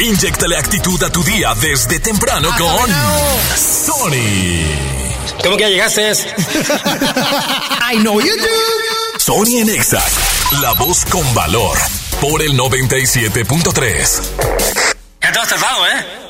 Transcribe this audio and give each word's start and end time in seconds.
Inyectale 0.00 0.56
actitud 0.56 1.02
a 1.02 1.10
tu 1.10 1.24
día 1.24 1.54
desde 1.60 1.98
temprano 1.98 2.50
con 2.56 2.88
Sony. 3.56 4.62
¿Cómo 5.42 5.56
que 5.56 5.64
ya 5.64 5.68
llegaste? 5.70 6.12
I 7.92 7.96
know 7.98 8.20
you 8.20 8.36
do. 8.36 9.18
Sony 9.18 9.58
en 9.60 9.68
Exa, 9.70 10.02
la 10.60 10.72
voz 10.74 11.04
con 11.04 11.34
valor, 11.34 11.76
por 12.20 12.42
el 12.42 12.52
97.3. 12.52 14.20
Ya 15.20 15.32
te 15.32 15.38
has 15.38 15.48
tardado, 15.48 15.86
¿eh? 15.86 16.27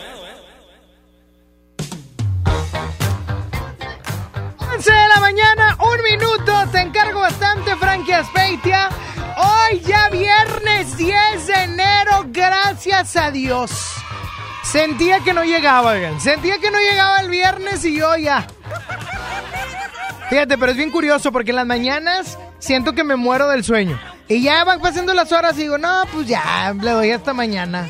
Mañana, 5.28 5.77
un 5.80 6.02
minuto. 6.02 6.52
Te 6.73 6.80
encargo 6.80 7.20
bastante, 7.20 7.77
Frankie 7.77 8.14
Aspeitia. 8.14 8.88
Hoy 9.36 9.80
ya 9.80 10.09
viernes 10.09 10.96
10 10.96 11.46
de 11.46 11.55
enero, 11.64 12.24
gracias 12.28 13.14
a 13.16 13.30
Dios. 13.30 13.70
Sentía 14.62 15.20
que 15.20 15.34
no 15.34 15.45
llegaba. 15.45 15.95
Sentía 16.19 16.59
que 16.59 16.70
no 16.70 16.78
llegaba 16.78 17.20
el 17.20 17.28
viernes 17.28 17.84
y 17.84 17.98
yo 17.98 18.16
ya. 18.16 18.46
Fíjate, 20.30 20.56
pero 20.56 20.72
es 20.72 20.78
bien 20.78 20.91
curioso 20.91 21.30
porque 21.30 21.50
en 21.50 21.56
las 21.56 21.67
mañanas 21.67 22.39
siento 22.58 22.95
que 22.95 23.05
me 23.05 23.17
muero 23.17 23.48
del 23.48 23.64
sueño. 23.64 24.00
Y 24.28 24.42
ya 24.42 24.64
van 24.64 24.80
pasando 24.80 25.12
las 25.12 25.30
horas 25.33 25.56
y 25.58 25.62
digo, 25.62 25.77
no, 25.77 26.05
pues 26.12 26.27
ya, 26.27 26.74
le 26.80 26.91
doy 26.91 27.11
hasta 27.11 27.34
mañana. 27.34 27.86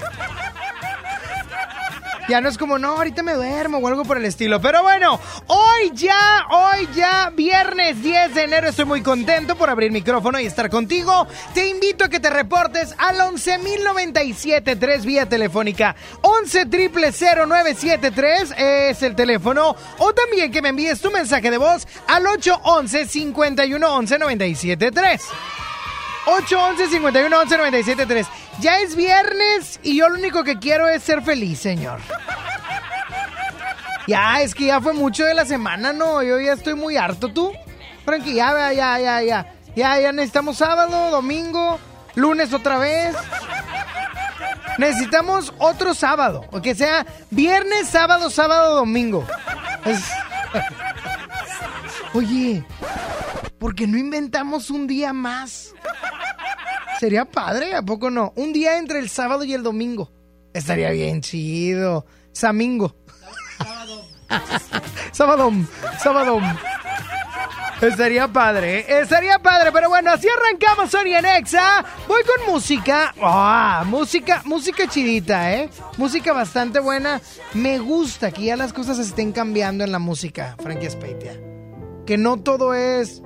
Ya 2.29 2.41
no 2.43 2.51
es 2.51 2.59
como, 2.59 2.79
no, 2.79 2.89
ahorita 2.89 3.23
me 3.23 3.33
duermo 3.33 3.79
o 3.79 3.89
algo 3.89 4.05
por 4.05 4.19
el 4.19 4.27
estilo. 4.27 4.61
Pero 4.61 4.83
bueno, 4.83 5.19
hoy 5.47 5.93
ya, 5.95 6.45
hoy 6.51 6.87
ya, 6.95 7.33
viernes 7.34 8.03
10 8.03 8.34
de 8.34 8.43
enero, 8.43 8.69
estoy 8.69 8.84
muy 8.84 9.01
contento 9.01 9.57
por 9.57 9.71
abrir 9.71 9.91
micrófono 9.91 10.39
y 10.39 10.45
estar 10.45 10.69
contigo. 10.69 11.27
Te 11.55 11.69
invito 11.69 12.05
a 12.05 12.11
que 12.11 12.21
te 12.21 12.29
reportes 12.29 12.95
al 12.99 13.17
11.097.3 13.17 15.05
vía 15.06 15.27
telefónica. 15.27 15.97
11.000.973 16.21 18.59
es 18.59 19.03
el 19.03 19.17
teléfono. 19.17 19.75
O 19.97 20.12
también 20.12 20.53
que 20.53 20.61
me 20.61 20.69
envíes 20.69 21.01
tu 21.01 21.11
mensaje 21.11 21.51
de 21.51 21.56
voz 21.56 21.89
al 22.09 22.27
811-5111-973. 22.27 25.23
811-5111-973. 26.27 28.27
Ya 28.61 28.81
es 28.81 28.97
viernes 28.97 29.78
y 29.83 29.97
yo 29.97 30.09
lo 30.09 30.17
único 30.17 30.42
que 30.42 30.59
quiero 30.59 30.89
es 30.89 31.03
ser 31.03 31.23
feliz, 31.23 31.61
señor. 31.61 32.01
Ya, 34.09 34.41
es 34.41 34.55
que 34.55 34.67
ya 34.67 34.81
fue 34.81 34.95
mucho 34.95 35.25
de 35.25 35.34
la 35.34 35.45
semana, 35.45 35.92
¿no? 35.92 36.23
Yo 36.23 36.41
ya 36.41 36.55
estoy 36.55 36.75
muy 36.75 36.97
harto, 36.97 37.28
¿tú? 37.28 37.53
Frankie, 38.05 38.34
ya, 38.34 38.73
ya, 38.73 38.98
ya, 38.98 39.23
ya. 39.23 39.55
Ya, 39.77 40.00
ya 40.00 40.12
necesitamos 40.12 40.56
sábado, 40.56 41.11
domingo, 41.11 41.78
lunes 42.15 42.53
otra 42.53 42.78
vez. 42.78 43.15
Necesitamos 44.78 45.53
otro 45.59 45.95
sábado, 45.95 46.47
o 46.50 46.62
que 46.62 46.75
sea 46.75 47.06
viernes, 47.31 47.89
sábado, 47.89 48.31
sábado, 48.31 48.77
domingo. 48.77 49.27
Oye, 52.15 52.65
¿por 53.59 53.75
qué 53.75 53.87
no 53.87 53.98
inventamos 53.98 54.70
un 54.70 54.87
día 54.87 55.12
más? 55.12 55.75
Sería 57.00 57.25
padre, 57.25 57.75
¿a 57.75 57.83
poco 57.83 58.10
no? 58.10 58.33
Un 58.37 58.53
día 58.53 58.78
entre 58.78 58.99
el 58.99 59.09
sábado 59.09 59.44
y 59.44 59.55
el 59.55 59.62
domingo. 59.62 60.10
Estaría 60.53 60.91
bien 60.91 61.21
chido. 61.21 62.06
Samingo. 62.33 62.97
Sábado. 65.12 65.53
Sábado. 65.99 66.41
Estaría 67.81 68.27
padre, 68.27 68.81
¿eh? 68.81 69.00
estaría 69.03 69.38
padre, 69.38 69.71
pero 69.71 69.88
bueno, 69.88 70.10
así 70.10 70.27
arrancamos 70.28 70.91
Sony 70.91 71.15
en 71.16 71.25
Exa. 71.25 71.84
Voy 72.09 72.22
con 72.25 72.53
música, 72.53 73.15
ah, 73.22 73.84
música, 73.87 74.43
música 74.44 74.88
chidita, 74.88 75.54
¿eh? 75.54 75.71
Música 75.97 76.33
bastante 76.33 76.81
buena. 76.81 77.21
Me 77.54 77.78
gusta 77.78 78.33
que 78.33 78.47
ya 78.47 78.56
las 78.56 78.72
cosas 78.72 78.99
estén 78.99 79.31
cambiando 79.31 79.84
en 79.84 79.93
la 79.93 80.00
música, 80.00 80.56
Frankie 80.60 80.91
Speitia. 80.91 81.38
Que 82.04 82.16
no 82.19 82.38
todo 82.38 82.75
es, 82.75 83.22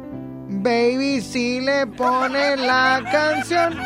baby, 0.52 1.20
si 1.20 1.60
le 1.60 1.86
pone 1.86 2.56
la 2.56 3.02
canción. 3.10 3.76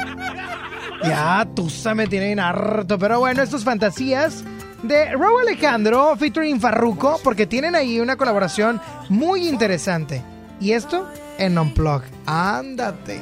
Ya, 1.03 1.47
Tusa 1.54 1.94
me 1.94 2.06
tiene 2.06 2.27
bien 2.27 2.41
harto. 2.41 2.99
Pero 2.99 3.21
bueno, 3.21 3.43
estas 3.43 3.65
fantasías 3.65 4.44
de 4.82 5.12
Raúl 5.12 5.43
Alejandro 5.43 6.16
featuring 6.16 6.60
Farruko, 6.60 7.21
porque 7.22 7.47
tienen 7.47 7.75
ahí 7.75 8.00
una 8.00 8.16
colaboración 8.16 8.81
muy 9.09 9.49
interesante. 9.49 10.22
Y 10.60 10.72
esto 10.72 11.09
en 11.38 11.59
Unplug. 11.59 12.03
Ándate. 12.27 13.21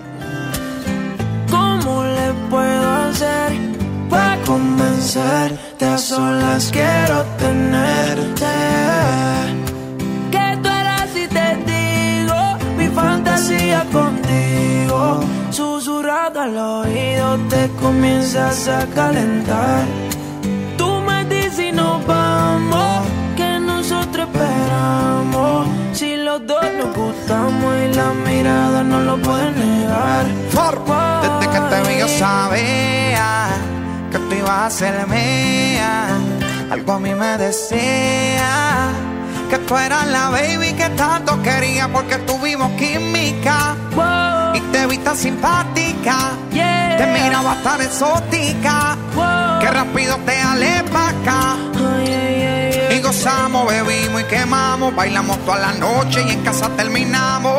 ¿Cómo 1.51 2.05
le 2.05 2.33
puedo 2.51 2.91
hacer 2.91 3.53
para 4.09 4.41
convencerte? 4.43 5.85
A 5.85 5.99
solas 5.99 6.71
quiero 6.73 7.23
tenerte. 7.39 8.47
Fantasía 12.95 13.85
contigo. 13.93 15.21
Susurrado 15.51 16.41
al 16.41 16.57
oído 16.57 17.39
te 17.49 17.69
comienzas 17.81 18.69
a 18.69 18.87
calentar. 18.87 19.85
Tú 20.79 21.01
me 21.01 21.25
dices 21.25 21.59
y 21.59 21.73
nos 21.73 22.05
vamos, 22.07 23.07
que 23.37 23.59
nosotros 23.61 24.29
esperamos. 24.29 25.67
Si 25.93 26.17
los 26.17 26.47
dos 26.47 26.65
nos 26.79 26.97
gustamos 26.97 27.75
y 27.85 27.95
la 27.95 28.13
mirada 28.27 28.83
no 28.83 29.01
lo 29.01 29.17
puede 29.19 29.51
negar. 29.53 30.27
Desde 31.23 31.53
que 31.53 31.61
te 31.71 31.89
vi 31.89 32.01
yo 32.01 32.09
sabía 32.09 33.49
que 34.11 34.19
tú 34.19 34.35
ibas 34.35 34.67
a 34.67 34.71
ser 34.71 35.07
mía. 35.07 36.07
Algo 36.71 36.93
a 36.93 36.99
mí 36.99 37.15
me 37.15 37.39
decía 37.39 38.74
que 39.51 39.59
tú 39.59 39.77
eras 39.77 40.07
la 40.07 40.31
baby 40.31 40.73
que 40.73 40.89
tanto 40.91 41.41
quería 41.43 41.89
porque 41.89 42.17
tuvimos 42.19 42.71
química 42.73 43.77
Wow, 43.95 44.55
y 44.55 44.61
te 44.73 44.87
vi 44.87 44.99
tan 44.99 45.17
simpática. 45.17 46.17
yeah. 46.53 46.97
Te 46.97 47.07
miraba 47.07 47.57
tan 47.63 47.81
exótica 47.83 48.97
Wow. 49.15 49.61
que 49.61 49.67
rápido 49.71 50.17
te 50.27 50.41
alé 50.41 50.83
pa' 50.93 51.09
acá. 51.09 51.57
Ay. 51.99 52.97
Y 52.97 53.01
gozamos, 53.01 53.67
bebimos 53.67 54.23
y 54.23 54.25
quemamos, 54.25 54.95
bailamos 54.95 55.39
toda 55.45 55.59
la 55.59 55.73
noche 55.73 56.23
y 56.27 56.31
en 56.33 56.43
casa 56.43 56.69
terminamos. 56.77 57.55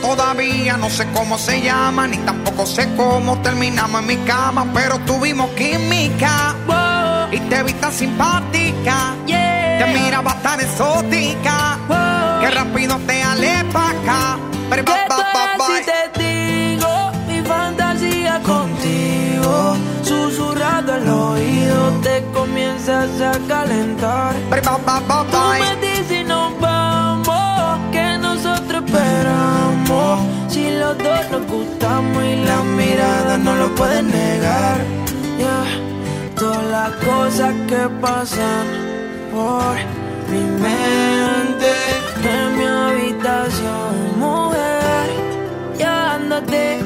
Todavía 0.00 0.76
no 0.76 0.88
sé 0.90 1.06
cómo 1.12 1.38
se 1.38 1.60
llama, 1.60 2.06
ni 2.06 2.18
tampoco 2.18 2.66
sé 2.66 2.88
cómo 2.96 3.38
terminamos 3.42 4.00
en 4.02 4.06
mi 4.06 4.16
cama, 4.18 4.66
pero 4.72 4.98
tuvimos 5.00 5.50
química 5.50 6.54
Wow, 6.66 7.32
y 7.32 7.40
te 7.48 7.62
vi 7.64 7.72
tan 7.74 7.92
simpática. 7.92 9.14
Te 9.26 9.84
miraba 9.86 10.35
tan 10.56 10.64
exótica 10.64 11.78
Wow. 11.88 12.40
que 12.40 12.50
rápido 12.50 12.98
te 13.06 13.22
alé 13.22 13.64
pa' 13.72 13.90
acá. 13.90 14.38
Pero 14.70 14.82
ba, 14.84 14.96
ba, 15.08 15.56
ba, 15.58 15.66
y 15.80 15.84
te 15.84 16.22
digo 16.22 17.10
mi 17.28 17.40
fantasía 17.42 18.40
contigo. 18.42 19.76
Susurrado 20.02 20.94
al 20.94 21.08
oído 21.08 21.90
te 22.02 22.24
comienzas 22.32 23.10
a 23.20 23.32
calentar. 23.46 24.34
Pero 24.50 24.62
Tú 25.30 25.38
me 25.60 25.76
dices 25.86 26.10
y 26.20 26.24
nos 26.24 26.58
vamos, 26.60 27.78
que 27.92 28.18
nosotros 28.18 28.82
esperamos. 28.84 30.20
Si 30.48 30.70
los 30.70 30.96
dos 30.98 31.30
nos 31.30 31.46
gustamos 31.46 32.22
y 32.24 32.36
la 32.44 32.62
mirada 32.62 33.38
no 33.38 33.54
lo 33.56 33.74
pueden 33.74 34.08
negar. 34.10 34.78
Yeah. 35.38 36.34
Todas 36.34 36.64
las 36.64 36.90
cosas 37.04 37.54
que 37.68 37.88
pasan 38.00 38.66
por 39.32 40.05
mi 40.30 40.40
mente 40.40 41.70
en 42.24 42.58
mi 42.58 42.64
habitación, 42.64 44.18
mujer. 44.18 45.08
Ya 45.78 46.14
ándate. 46.14 46.80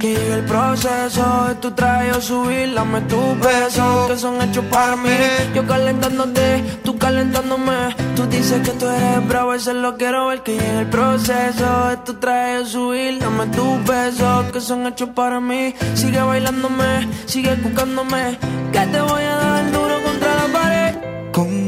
Que 0.00 0.14
llegue 0.14 0.34
el 0.34 0.44
proceso 0.44 1.46
de 1.48 1.54
tu 1.54 1.70
traje 1.70 2.12
o 2.12 2.20
subir, 2.20 2.74
dame 2.74 3.00
tus 3.02 3.40
besos 3.40 4.08
que 4.08 4.16
son 4.18 4.42
hechos 4.42 4.64
para 4.66 4.94
mí. 4.94 5.08
Yo 5.54 5.66
calentándote, 5.66 6.62
tú 6.84 6.98
calentándome. 6.98 7.96
Tú 8.14 8.26
dices 8.26 8.60
que 8.60 8.72
tú 8.72 8.86
eres 8.86 9.26
bravo, 9.26 9.54
eso 9.54 9.72
lo 9.72 9.96
quiero 9.96 10.26
ver. 10.26 10.42
Que 10.42 10.52
llegue 10.52 10.80
el 10.80 10.86
proceso 10.88 11.88
de 11.88 11.96
tu 12.04 12.14
traje 12.14 12.58
o 12.58 12.66
subir, 12.66 13.18
dame 13.18 13.46
tus 13.46 13.84
besos 13.86 14.52
que 14.52 14.60
son 14.60 14.86
hechos 14.86 15.08
para 15.14 15.40
mí. 15.40 15.74
Sigue 15.94 16.20
bailándome, 16.20 17.08
sigue 17.24 17.54
buscándome. 17.56 18.38
Que 18.72 18.80
te 18.80 19.00
voy 19.00 19.22
a 19.22 19.36
dar 19.36 19.72
duro. 19.72 19.85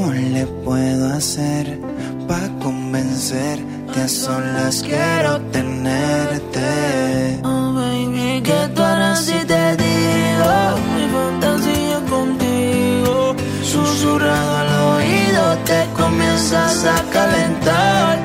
¿Cómo 0.08 0.20
¿Cómo 0.20 0.30
le 0.30 0.46
puedo 0.64 1.12
hacer 1.12 1.78
para 2.26 2.48
convencerte? 2.60 4.00
A 4.00 4.08
solas 4.08 4.82
quiero 4.82 5.38
tenerte. 5.52 7.40
Oh, 7.44 7.74
baby, 7.74 8.40
que 8.42 8.70
tú 8.74 8.82
harás 8.82 9.26
si 9.26 9.38
te 9.44 9.76
digo 9.76 10.50
mi 10.94 11.04
fantasía 11.12 12.00
contigo. 12.08 13.34
Susurrado 13.62 14.56
al 14.56 14.96
oído, 14.96 15.58
te 15.66 15.86
comienzas 15.94 16.86
a 16.86 17.02
calentar. 17.12 18.18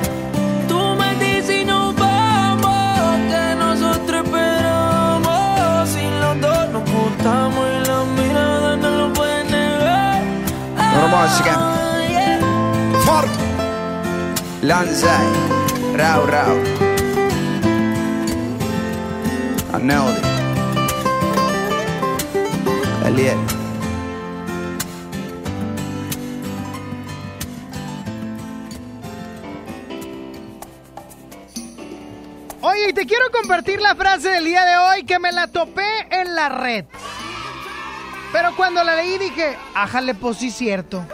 Yeah. 12.09 12.39
For 13.05 13.25
Lanzai, 14.61 15.25
Rau 15.95 16.25
Rau. 16.25 16.55
Aneldi. 19.73 20.21
Eliel. 23.05 23.37
Oye, 32.61 32.89
y 32.89 32.93
te 32.93 33.05
quiero 33.05 33.29
compartir 33.31 33.81
la 33.81 33.95
frase 33.95 34.29
del 34.29 34.45
día 34.45 34.63
de 34.63 34.77
hoy 34.77 35.03
que 35.05 35.19
me 35.19 35.31
la 35.31 35.47
topé 35.47 36.07
en 36.09 36.33
la 36.33 36.49
red. 36.49 36.85
Pero 38.33 38.55
cuando 38.55 38.83
la 38.83 38.95
leí 38.95 39.19
dije, 39.19 39.55
ájale, 39.75 40.15
pues 40.15 40.37
sí, 40.37 40.49
cierto. 40.49 41.05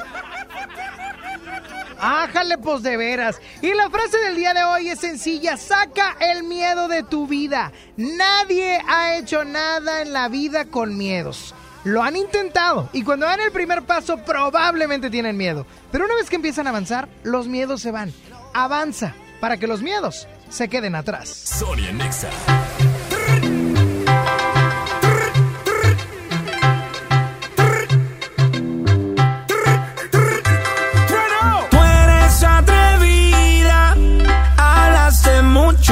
Ájale, 1.99 2.57
pues 2.57 2.81
de 2.81 2.95
veras. 2.95 3.41
Y 3.61 3.73
la 3.73 3.89
frase 3.89 4.17
del 4.19 4.37
día 4.37 4.53
de 4.53 4.63
hoy 4.63 4.87
es 4.87 5.01
sencilla, 5.01 5.57
saca 5.57 6.15
el 6.21 6.43
miedo 6.43 6.87
de 6.87 7.03
tu 7.03 7.27
vida. 7.27 7.73
Nadie 7.97 8.79
ha 8.87 9.17
hecho 9.17 9.43
nada 9.43 10.01
en 10.01 10.13
la 10.13 10.29
vida 10.29 10.65
con 10.65 10.97
miedos. 10.97 11.53
Lo 11.83 12.03
han 12.03 12.15
intentado 12.15 12.89
y 12.93 13.03
cuando 13.03 13.25
dan 13.25 13.41
el 13.41 13.51
primer 13.51 13.83
paso 13.83 14.17
probablemente 14.19 15.09
tienen 15.09 15.35
miedo. 15.35 15.65
Pero 15.91 16.05
una 16.05 16.15
vez 16.15 16.29
que 16.29 16.37
empiezan 16.37 16.67
a 16.67 16.69
avanzar, 16.69 17.09
los 17.23 17.47
miedos 17.47 17.81
se 17.81 17.91
van. 17.91 18.13
Avanza 18.53 19.13
para 19.41 19.57
que 19.57 19.67
los 19.67 19.81
miedos 19.81 20.25
se 20.49 20.69
queden 20.69 20.95
atrás. 20.95 21.29
Sonia 21.29 21.91
Nexa. 21.91 22.29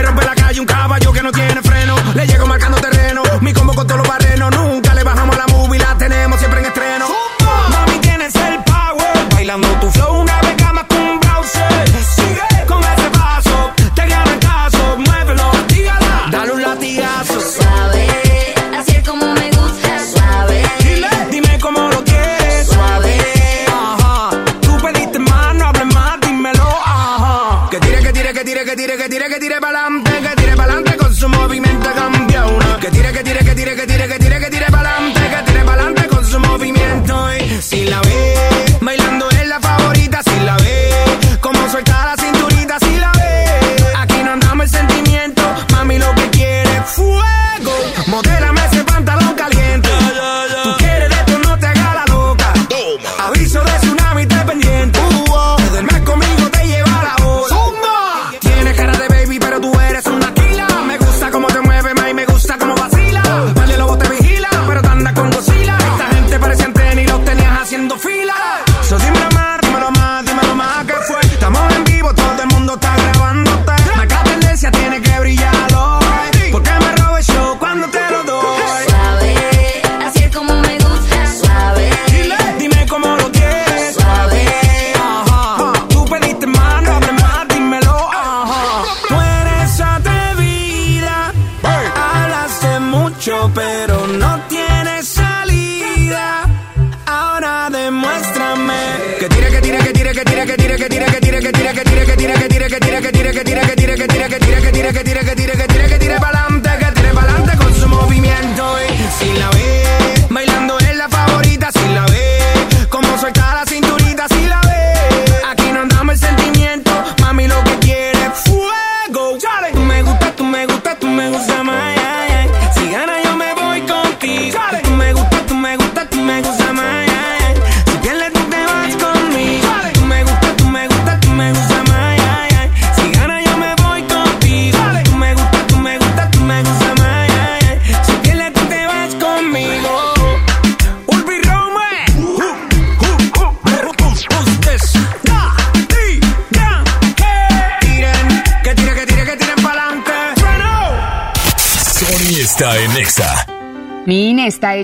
quiero 0.00 0.14
ver 0.14 0.29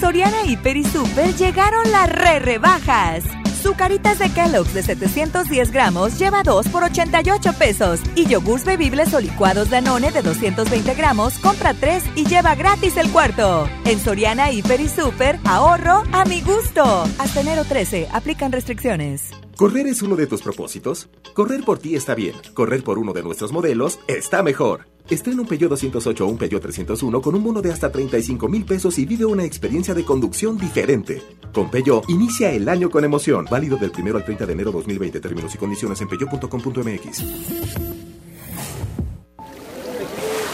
Soriana 0.00 0.44
Hiper 0.44 0.76
y 0.76 0.84
Super 0.84 1.34
llegaron 1.34 1.90
las 1.90 2.08
re 2.08 2.38
rebajas. 2.38 3.24
Zucaritas 3.60 4.20
de 4.20 4.30
Kellogg's 4.30 4.72
de 4.72 4.84
710 4.84 5.72
gramos 5.72 6.16
lleva 6.18 6.44
2 6.44 6.68
por 6.68 6.84
88 6.84 7.52
pesos. 7.54 8.00
Y 8.14 8.26
yogurts 8.26 8.64
bebibles 8.64 9.12
o 9.12 9.20
licuados 9.20 9.70
Danone 9.70 10.12
de 10.12 10.22
220 10.22 10.94
gramos 10.94 11.38
compra 11.38 11.74
3 11.74 12.04
y 12.14 12.24
lleva 12.26 12.54
gratis 12.54 12.96
el 12.96 13.10
cuarto. 13.10 13.68
En 13.84 13.98
Soriana 13.98 14.52
Hiper 14.52 14.80
y 14.80 14.88
Super, 14.88 15.40
ahorro 15.44 16.04
a 16.12 16.24
mi 16.26 16.42
gusto. 16.42 16.84
Hasta 17.18 17.40
enero 17.40 17.64
13, 17.64 18.08
aplican 18.12 18.52
restricciones. 18.52 19.30
¿Correr 19.56 19.88
es 19.88 20.02
uno 20.02 20.14
de 20.14 20.28
tus 20.28 20.42
propósitos? 20.42 21.08
Correr 21.34 21.64
por 21.64 21.80
ti 21.80 21.96
está 21.96 22.14
bien. 22.14 22.36
Correr 22.54 22.84
por 22.84 23.00
uno 23.00 23.12
de 23.12 23.24
nuestros 23.24 23.50
modelos 23.50 23.98
está 24.06 24.44
mejor. 24.44 24.86
Estrena 25.10 25.40
un 25.40 25.48
Peugeot 25.48 25.70
208 25.70 26.24
o 26.24 26.28
un 26.28 26.36
Peugeot 26.36 26.60
301 26.60 27.22
con 27.22 27.34
un 27.34 27.42
bono 27.42 27.62
de 27.62 27.72
hasta 27.72 27.90
35 27.90 28.48
mil 28.48 28.64
pesos 28.64 28.98
y 28.98 29.06
vive 29.06 29.24
una 29.24 29.44
experiencia 29.44 29.94
de 29.94 30.04
conducción 30.04 30.58
diferente. 30.58 31.22
Con 31.52 31.70
Peugeot, 31.70 32.08
inicia 32.10 32.50
el 32.50 32.68
año 32.68 32.90
con 32.90 33.04
emoción. 33.04 33.46
Válido 33.50 33.78
del 33.78 33.90
1 33.98 34.16
al 34.16 34.24
30 34.24 34.44
de 34.46 34.52
enero 34.52 34.70
2020. 34.70 35.20
Términos 35.20 35.54
y 35.54 35.58
condiciones 35.58 36.00
en 36.02 36.08
peugeot.com.mx. 36.08 37.24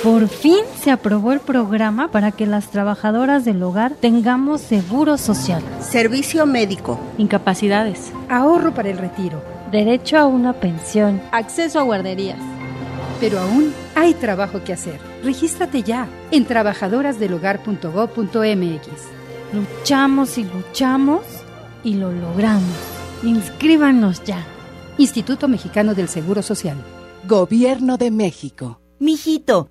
Por 0.05 0.29
fin 0.29 0.61
se 0.83 0.91
aprobó 0.91 1.33
el 1.33 1.41
programa 1.41 2.09
para 2.09 2.31
que 2.31 2.45
las 2.45 2.71
trabajadoras 2.71 3.47
del 3.47 3.63
hogar 3.63 3.95
tengamos 3.95 4.61
seguro 4.61 5.17
social, 5.17 5.63
servicio 5.81 6.45
médico, 6.45 7.01
incapacidades, 7.17 8.13
ahorro 8.29 8.75
para 8.75 8.91
el 8.91 8.99
retiro, 8.99 9.43
derecho 9.73 10.19
a 10.19 10.27
una 10.27 10.53
pensión, 10.53 11.23
acceso 11.33 11.81
a 11.81 11.85
guarderías. 11.85 12.54
Pero 13.21 13.41
aún 13.41 13.73
hay 13.95 14.15
trabajo 14.15 14.65
que 14.65 14.73
hacer. 14.73 14.99
Regístrate 15.23 15.83
ya 15.83 16.09
en 16.31 16.45
trabajadorasdelhogar.gov.mx. 16.45 18.89
Luchamos 19.53 20.39
y 20.39 20.45
luchamos 20.45 21.23
y 21.83 21.95
lo 21.95 22.13
logramos. 22.13 22.77
Inscríbanos 23.23 24.23
ya. 24.25 24.47
Instituto 24.99 25.49
Mexicano 25.49 25.95
del 25.95 26.09
Seguro 26.09 26.43
Social. 26.43 26.77
Gobierno 27.27 27.97
de 27.97 28.11
México. 28.11 28.83
Mijito, 28.99 29.71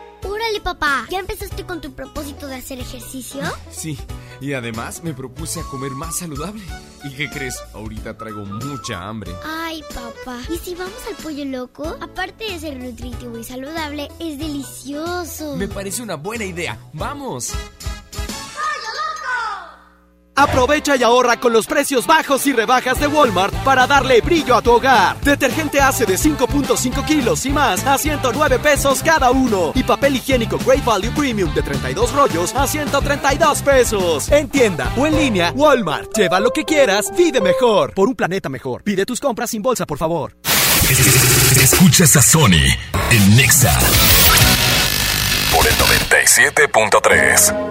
Órale, 0.23 0.61
papá, 0.61 1.07
¿ya 1.09 1.19
empezaste 1.19 1.65
con 1.65 1.81
tu 1.81 1.93
propósito 1.93 2.47
de 2.47 2.55
hacer 2.55 2.79
ejercicio? 2.79 3.41
Sí, 3.71 3.97
y 4.39 4.53
además 4.53 5.03
me 5.03 5.13
propuse 5.13 5.59
a 5.59 5.63
comer 5.63 5.91
más 5.91 6.17
saludable. 6.19 6.63
¿Y 7.03 7.15
qué 7.15 7.29
crees? 7.29 7.57
Ahorita 7.73 8.17
traigo 8.17 8.45
mucha 8.45 9.07
hambre. 9.07 9.31
Ay, 9.43 9.83
papá, 9.93 10.39
¿y 10.53 10.57
si 10.57 10.75
vamos 10.75 10.93
al 11.09 11.15
pollo 11.23 11.45
loco? 11.45 11.97
Aparte 11.99 12.45
de 12.45 12.59
ser 12.59 12.77
nutritivo 12.77 13.37
y 13.37 13.43
saludable, 13.43 14.09
es 14.19 14.37
delicioso. 14.37 15.55
Me 15.57 15.67
parece 15.67 16.01
una 16.03 16.15
buena 16.15 16.45
idea. 16.45 16.77
¡Vamos! 16.93 17.53
Aprovecha 20.41 20.95
y 20.95 21.03
ahorra 21.03 21.39
con 21.39 21.53
los 21.53 21.67
precios 21.67 22.07
bajos 22.07 22.47
y 22.47 22.53
rebajas 22.53 22.99
de 22.99 23.05
Walmart 23.05 23.53
para 23.63 23.85
darle 23.85 24.21
brillo 24.21 24.55
a 24.55 24.61
tu 24.63 24.71
hogar. 24.71 25.21
Detergente 25.21 25.79
hace 25.79 26.07
de 26.07 26.15
5.5 26.15 27.05
kilos 27.05 27.45
y 27.45 27.51
más 27.51 27.85
a 27.85 27.95
109 27.95 28.57
pesos 28.57 29.03
cada 29.03 29.29
uno. 29.29 29.71
Y 29.75 29.83
papel 29.83 30.15
higiénico 30.15 30.57
Great 30.57 30.83
Value 30.83 31.11
Premium 31.11 31.53
de 31.53 31.61
32 31.61 32.11
rollos 32.13 32.55
a 32.55 32.65
132 32.65 33.61
pesos. 33.61 34.31
En 34.31 34.49
tienda 34.49 34.91
o 34.97 35.05
en 35.05 35.15
línea, 35.15 35.53
Walmart. 35.55 36.17
Lleva 36.17 36.39
lo 36.39 36.49
que 36.49 36.65
quieras, 36.65 37.15
vive 37.15 37.39
mejor. 37.39 37.93
Por 37.93 38.09
un 38.09 38.15
planeta 38.15 38.49
mejor. 38.49 38.81
Pide 38.81 39.05
tus 39.05 39.19
compras 39.19 39.51
sin 39.51 39.61
bolsa, 39.61 39.85
por 39.85 39.99
favor. 39.99 40.35
Escuchas 41.61 42.15
a 42.15 42.21
Sony 42.23 42.65
en 43.11 43.35
Nexa 43.37 43.79
por 45.51 45.67
el 45.67 45.73
97.3. 45.75 47.70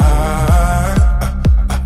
I 0.00 0.96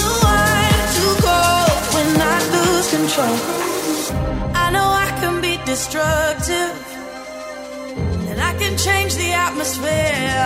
The 0.00 0.10
one 0.24 0.84
to 0.96 1.06
go 1.20 1.34
when 1.92 2.08
I 2.20 2.38
lose 2.54 2.88
control. 2.96 3.36
I 4.54 4.70
know 4.72 4.88
I 4.88 5.10
can 5.20 5.40
be 5.42 5.58
destructive. 5.66 6.74
And 8.30 8.40
I 8.40 8.52
can 8.58 8.76
change 8.78 9.16
the 9.16 9.32
atmosphere. 9.32 10.40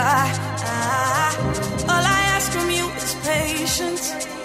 All 1.91 2.03
I 2.17 2.21
ask 2.35 2.51
from 2.51 2.69
you 2.69 2.85
is 2.89 3.15
patience. 3.23 4.44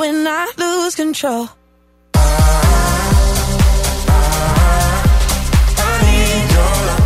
when 0.00 0.26
I 0.26 0.50
lose 0.56 0.94
control. 0.94 1.50
I, 2.14 2.20
I, 4.08 4.22
I, 5.76 5.90
need 6.06 6.52
your 6.54 6.74
love. 6.86 6.99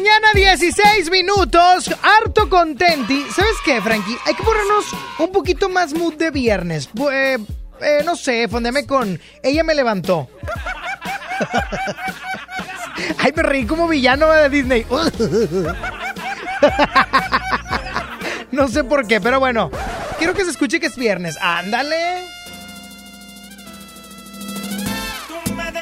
mañana, 0.00 0.28
16 0.34 1.10
minutos. 1.10 1.94
Harto 2.02 2.48
contenti. 2.48 3.22
¿Sabes 3.34 3.56
qué, 3.66 3.82
Frankie? 3.82 4.16
Hay 4.24 4.34
que 4.34 4.42
ponernos 4.42 4.86
un 5.18 5.30
poquito 5.30 5.68
más 5.68 5.92
mood 5.92 6.14
de 6.14 6.30
viernes. 6.30 6.88
Eh, 7.12 7.36
eh, 7.82 8.02
no 8.04 8.16
sé, 8.16 8.48
fondeme 8.48 8.86
con 8.86 9.20
Ella 9.42 9.62
me 9.62 9.74
levantó. 9.74 10.26
Ay, 13.18 13.32
me 13.36 13.42
reí 13.42 13.66
como 13.66 13.88
villano 13.88 14.30
de 14.30 14.48
Disney. 14.48 14.86
No 18.52 18.66
sé 18.66 18.82
por 18.82 19.06
qué, 19.06 19.20
pero 19.20 19.38
bueno. 19.38 19.70
Quiero 20.18 20.34
que 20.34 20.44
se 20.44 20.50
escuche 20.50 20.80
que 20.80 20.86
es 20.86 20.96
viernes. 20.96 21.38
Ándale. 21.40 22.24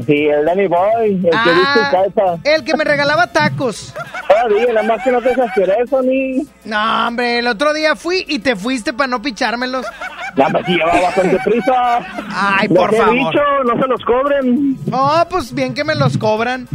Sí, 0.06 0.26
el 0.28 0.46
Danny 0.46 0.68
Boy, 0.68 1.16
el 1.16 1.22
que 1.22 1.30
Ah, 1.34 1.44
viste 1.54 2.14
casa. 2.16 2.38
El 2.46 2.64
que 2.64 2.78
me 2.78 2.86
regalaba 2.86 3.28
tacos. 3.28 3.94
Todavía, 4.30 4.68
nada 4.74 4.84
más 4.84 5.04
que 5.04 5.12
no 5.12 5.22
te 5.22 5.32
exageres, 5.32 5.90
Sony. 5.90 6.48
No, 6.64 7.08
hombre, 7.08 7.40
el 7.40 7.48
otro 7.48 7.74
día 7.74 7.98
fui 7.98 8.24
y 8.30 8.40
te 8.40 8.56
fuiste 8.56 8.94
para 8.94 9.08
no 9.08 9.22
pichármelos. 9.22 9.86
La 10.38 10.48
pues 10.50 10.66
si 10.66 10.76
llevaba 10.76 11.02
bastante 11.02 11.38
prisa. 11.44 12.00
Ay, 12.34 12.70
por 12.70 12.94
he 12.94 12.98
favor. 12.98 13.14
dicho, 13.16 13.40
no 13.66 13.82
se 13.82 13.88
los 13.90 14.02
cobren. 14.06 14.78
Oh, 14.94 15.26
pues 15.30 15.54
bien 15.54 15.74
que 15.74 15.84
me 15.84 15.96
los 15.96 16.18
cobran. 16.18 16.70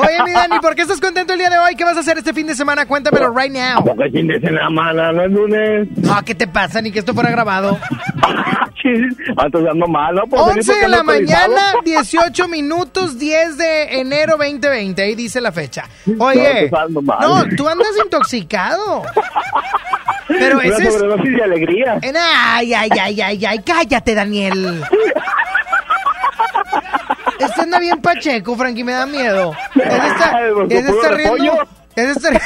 Oye, 0.00 0.22
mi 0.24 0.32
Dani, 0.32 0.58
¿por 0.60 0.74
qué 0.74 0.82
estás 0.82 1.00
contento 1.00 1.32
el 1.32 1.38
día 1.38 1.50
de 1.50 1.58
hoy? 1.58 1.74
¿Qué 1.76 1.84
vas 1.84 1.96
a 1.96 2.00
hacer 2.00 2.18
este 2.18 2.32
fin 2.32 2.46
de 2.46 2.54
semana? 2.54 2.86
Cuéntamelo 2.86 3.32
right 3.36 3.52
now. 3.52 3.84
Porque 3.84 4.04
el 4.04 4.12
fin 4.12 4.26
de 4.28 4.40
semana, 4.40 5.12
no 5.12 5.22
es 5.22 5.30
lunes. 5.30 5.88
No, 5.96 6.22
¿qué 6.24 6.34
te 6.34 6.46
pasa? 6.46 6.80
Ni 6.80 6.90
que 6.90 7.00
esto 7.00 7.14
fuera 7.14 7.30
grabado. 7.30 7.78
Antes 9.36 9.66
ando 9.70 9.86
mal, 9.86 10.14
¿no? 10.14 10.22
Pues, 10.26 10.42
11 10.42 10.72
porque 10.72 10.80
de 10.80 10.88
la 10.88 11.02
mañana, 11.02 11.74
18 11.84 12.48
minutos, 12.48 13.18
10 13.18 13.58
de 13.58 14.00
enero 14.00 14.36
2020. 14.38 15.02
Ahí 15.02 15.14
dice 15.14 15.40
la 15.40 15.52
fecha. 15.52 15.84
No, 16.06 16.24
Oye, 16.24 16.68
pues 16.70 16.82
ando 16.82 17.02
mal. 17.02 17.18
no, 17.20 17.56
tú 17.56 17.68
andas 17.68 17.88
intoxicado. 18.02 19.02
Pero 20.28 20.58
Una 20.58 20.64
ese 20.66 20.84
es... 20.84 20.94
sobredosis 20.94 21.36
de 21.36 21.42
alegría. 21.42 21.98
Ay, 22.02 22.72
ay, 22.72 22.90
ay, 23.00 23.20
ay, 23.20 23.44
ay, 23.44 23.58
cállate, 23.64 24.14
Daniel. 24.14 24.82
Este 27.40 27.62
anda 27.62 27.78
bien 27.78 28.00
pacheco, 28.00 28.56
Frankie, 28.56 28.84
me 28.84 28.92
da 28.92 29.06
miedo. 29.06 29.52
Pues, 29.74 29.86
ese 29.86 30.52
¿con 30.54 30.70
está 30.72 30.92
puro 31.08 31.16
riendo. 31.16 31.68
ese 31.96 32.10
está- 32.12 32.30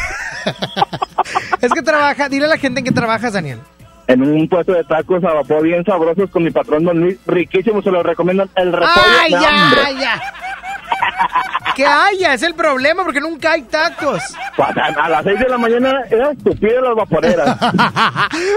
es 1.60 1.72
que 1.72 1.82
trabaja, 1.82 2.28
dile 2.28 2.46
a 2.46 2.48
la 2.48 2.58
gente 2.58 2.80
en 2.80 2.84
que 2.86 2.92
trabajas, 2.92 3.32
Daniel. 3.32 3.60
En 4.06 4.22
un 4.22 4.48
puesto 4.48 4.72
de 4.72 4.84
tacos 4.84 5.24
a 5.24 5.32
vapor 5.32 5.62
bien 5.62 5.82
sabrosos 5.84 6.28
con 6.30 6.42
mi 6.44 6.50
patrón 6.50 6.84
Don 6.84 7.00
Luis. 7.00 7.18
Riquísimo, 7.26 7.80
se 7.82 7.90
lo 7.90 8.02
recomiendo. 8.02 8.46
El 8.54 8.70
repollo. 8.72 8.92
¡Ay, 9.22 9.32
no, 9.32 9.38
hombre. 9.38 9.80
ya, 9.94 10.00
ya! 10.00 10.22
Que 11.74 11.84
haya, 11.84 12.34
es 12.34 12.42
el 12.44 12.54
problema, 12.54 13.02
porque 13.02 13.20
nunca 13.20 13.50
hay 13.52 13.62
tacos. 13.62 14.22
A 14.58 15.08
las 15.08 15.24
6 15.24 15.40
de 15.40 15.48
la 15.48 15.58
mañana 15.58 16.02
era 16.08 16.30
estúpido 16.30 16.80
las 16.82 16.94
vaporeras. 16.94 17.56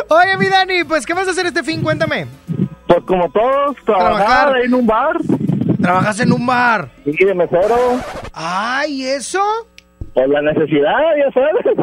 Oye, 0.09 0.37
mi 0.37 0.47
Dani, 0.47 0.83
pues, 0.83 1.03
¿qué 1.03 1.13
vas 1.15 1.27
a 1.27 1.31
hacer 1.31 1.47
este 1.47 1.63
fin? 1.63 1.81
Cuéntame. 1.81 2.27
Pues 2.87 3.03
como 3.05 3.29
todos, 3.31 3.75
trabajar, 3.85 4.57
en 4.63 4.73
un 4.73 4.87
bar. 4.87 5.17
¿Trabajas 5.81 6.19
en 6.19 6.31
un 6.31 6.45
bar? 6.45 6.89
Sí, 7.03 7.25
de 7.25 7.33
mesero. 7.33 7.99
Ay, 8.33 9.05
¿eso? 9.05 9.43
Por 10.13 10.29
la 10.29 10.41
necesidad, 10.41 10.99
ya 11.17 11.31
sabes. 11.33 11.77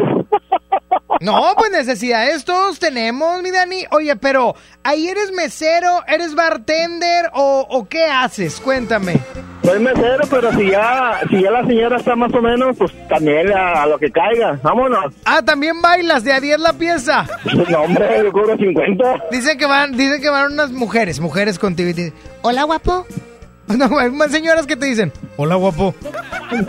No, 1.21 1.55
pues 1.57 1.71
necesidades 1.71 2.45
todos 2.45 2.79
tenemos, 2.79 3.40
mi 3.43 3.51
Dani. 3.51 3.85
Oye, 3.93 4.17
pero 4.17 4.55
ahí 4.83 5.09
eres 5.09 5.31
mesero, 5.33 6.03
eres 6.09 6.35
bartender 6.35 7.31
o, 7.35 7.67
o 7.69 7.88
qué 7.88 8.05
haces? 8.05 8.61
Cuéntame. 8.61 9.21
Soy 9.64 9.81
mesero, 9.81 10.24
pero 10.29 10.53
si 10.53 10.70
ya, 10.70 11.20
si 11.31 11.42
ya 11.42 11.50
la 11.50 11.64
señora 11.66 11.96
está 11.96 12.14
más 12.14 12.33
o 12.35 12.42
menos, 12.42 12.77
pues 12.77 12.92
también 13.09 13.50
a, 13.50 13.83
a 13.85 13.87
lo 13.87 13.98
que 13.98 14.11
caiga. 14.11 14.59
Vámonos. 14.62 15.14
Ah, 15.24 15.40
también 15.42 15.81
bailas 15.81 16.22
de 16.22 16.35
a 16.35 16.40
10 16.40 16.61
la 16.61 16.74
pieza. 16.74 17.27
No, 17.70 17.81
hombre, 17.83 18.07
yo 18.22 18.31
cobro 18.31 18.57
50. 18.59 19.05
Dicen 19.31 19.57
que 19.57 19.64
van, 19.64 19.96
dicen 19.96 20.20
que 20.20 20.29
van 20.29 20.53
unas 20.53 20.70
mujeres, 20.70 21.18
mujeres 21.18 21.59
contigo 21.59 21.88
y 21.88 21.94
te 21.94 22.03
dicen, 22.05 22.18
hola 22.42 22.64
guapo. 22.64 23.07
No, 23.66 23.98
hay 23.98 24.11
más 24.11 24.31
señoras 24.31 24.66
que 24.66 24.77
te 24.77 24.85
dicen, 24.85 25.11
hola 25.38 25.55
guapo. 25.55 25.94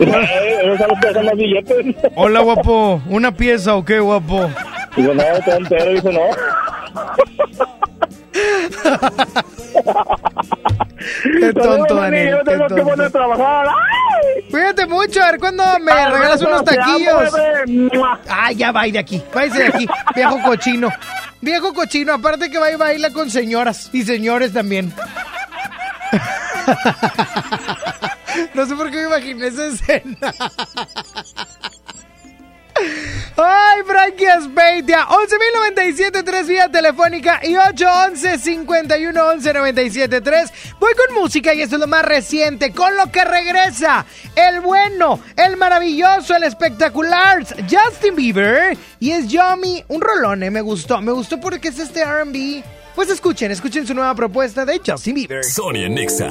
Eh, 0.00 1.34
billetes. 1.36 1.94
Hola 2.16 2.40
guapo, 2.40 3.00
una 3.08 3.30
pieza 3.32 3.76
o 3.76 3.84
qué 3.84 4.00
guapo. 4.00 4.50
Digo, 4.96 5.14
no, 5.14 5.22
está 5.22 5.56
entero. 5.58 5.92
Dice, 5.92 6.12
no. 6.12 6.20
Qué 10.98 11.52
tonto, 11.52 11.94
Daniel. 11.94 12.30
Yo 12.30 12.44
tengo 12.44 12.66
que 12.68 12.82
poner 12.82 13.06
a 13.06 13.10
trabajar. 13.10 13.66
¡Ay! 13.68 14.42
Cuídate 14.50 14.86
mucho, 14.86 15.22
a 15.22 15.30
ver 15.30 15.40
cuándo 15.40 15.62
me 15.80 15.92
Al 15.92 16.12
regalas 16.12 16.40
rato, 16.40 16.48
unos 16.48 16.60
amo, 16.60 16.64
taquillos. 16.64 17.32
¡Mua! 17.94 18.20
Ah, 18.28 18.52
ya 18.52 18.72
va 18.72 18.84
de 18.84 18.98
aquí. 18.98 19.22
Váyase 19.34 19.58
de 19.58 19.66
aquí, 19.68 19.86
viejo 20.14 20.40
cochino. 20.42 20.88
Viejo 21.40 21.74
cochino, 21.74 22.14
aparte 22.14 22.50
que 22.50 22.58
va 22.58 22.70
y 22.70 22.76
baila 22.76 23.10
con 23.10 23.30
señoras 23.30 23.90
y 23.92 24.04
señores 24.04 24.52
también. 24.52 24.92
No 28.54 28.66
sé 28.66 28.74
por 28.74 28.90
qué 28.90 28.98
me 28.98 29.04
imaginé 29.04 29.46
esa 29.46 29.66
escena. 29.66 30.34
Ay, 33.86 33.94
Frankie 34.12 34.26
Aspeitia, 34.26 35.06
11.097.3 35.06 36.46
vía 36.46 36.68
telefónica 36.68 37.40
y 37.42 37.54
811-5111-973. 37.54 40.52
Voy 40.78 40.92
con 40.94 41.22
música 41.22 41.54
y 41.54 41.62
esto 41.62 41.76
es 41.76 41.80
lo 41.80 41.86
más 41.86 42.04
reciente, 42.04 42.72
con 42.72 42.94
lo 42.96 43.10
que 43.10 43.24
regresa 43.24 44.04
el 44.34 44.60
bueno, 44.60 45.20
el 45.36 45.56
maravilloso, 45.56 46.36
el 46.36 46.42
espectacular 46.44 47.44
Justin 47.68 48.16
Bieber. 48.16 48.76
Y 49.00 49.12
es 49.12 49.28
Yummy, 49.28 49.84
un 49.88 50.00
rolón, 50.00 50.42
eh, 50.42 50.50
me 50.50 50.60
gustó, 50.60 51.00
me 51.00 51.12
gustó 51.12 51.40
porque 51.40 51.68
es 51.68 51.78
este 51.78 52.04
RB. 52.04 52.62
Pues 52.94 53.10
escuchen, 53.10 53.50
escuchen 53.50 53.86
su 53.86 53.94
nueva 53.94 54.14
propuesta 54.14 54.64
de 54.64 54.80
Justin 54.84 55.14
Bieber. 55.14 55.44
Sonia 55.44 55.88
Nexa. 55.88 56.30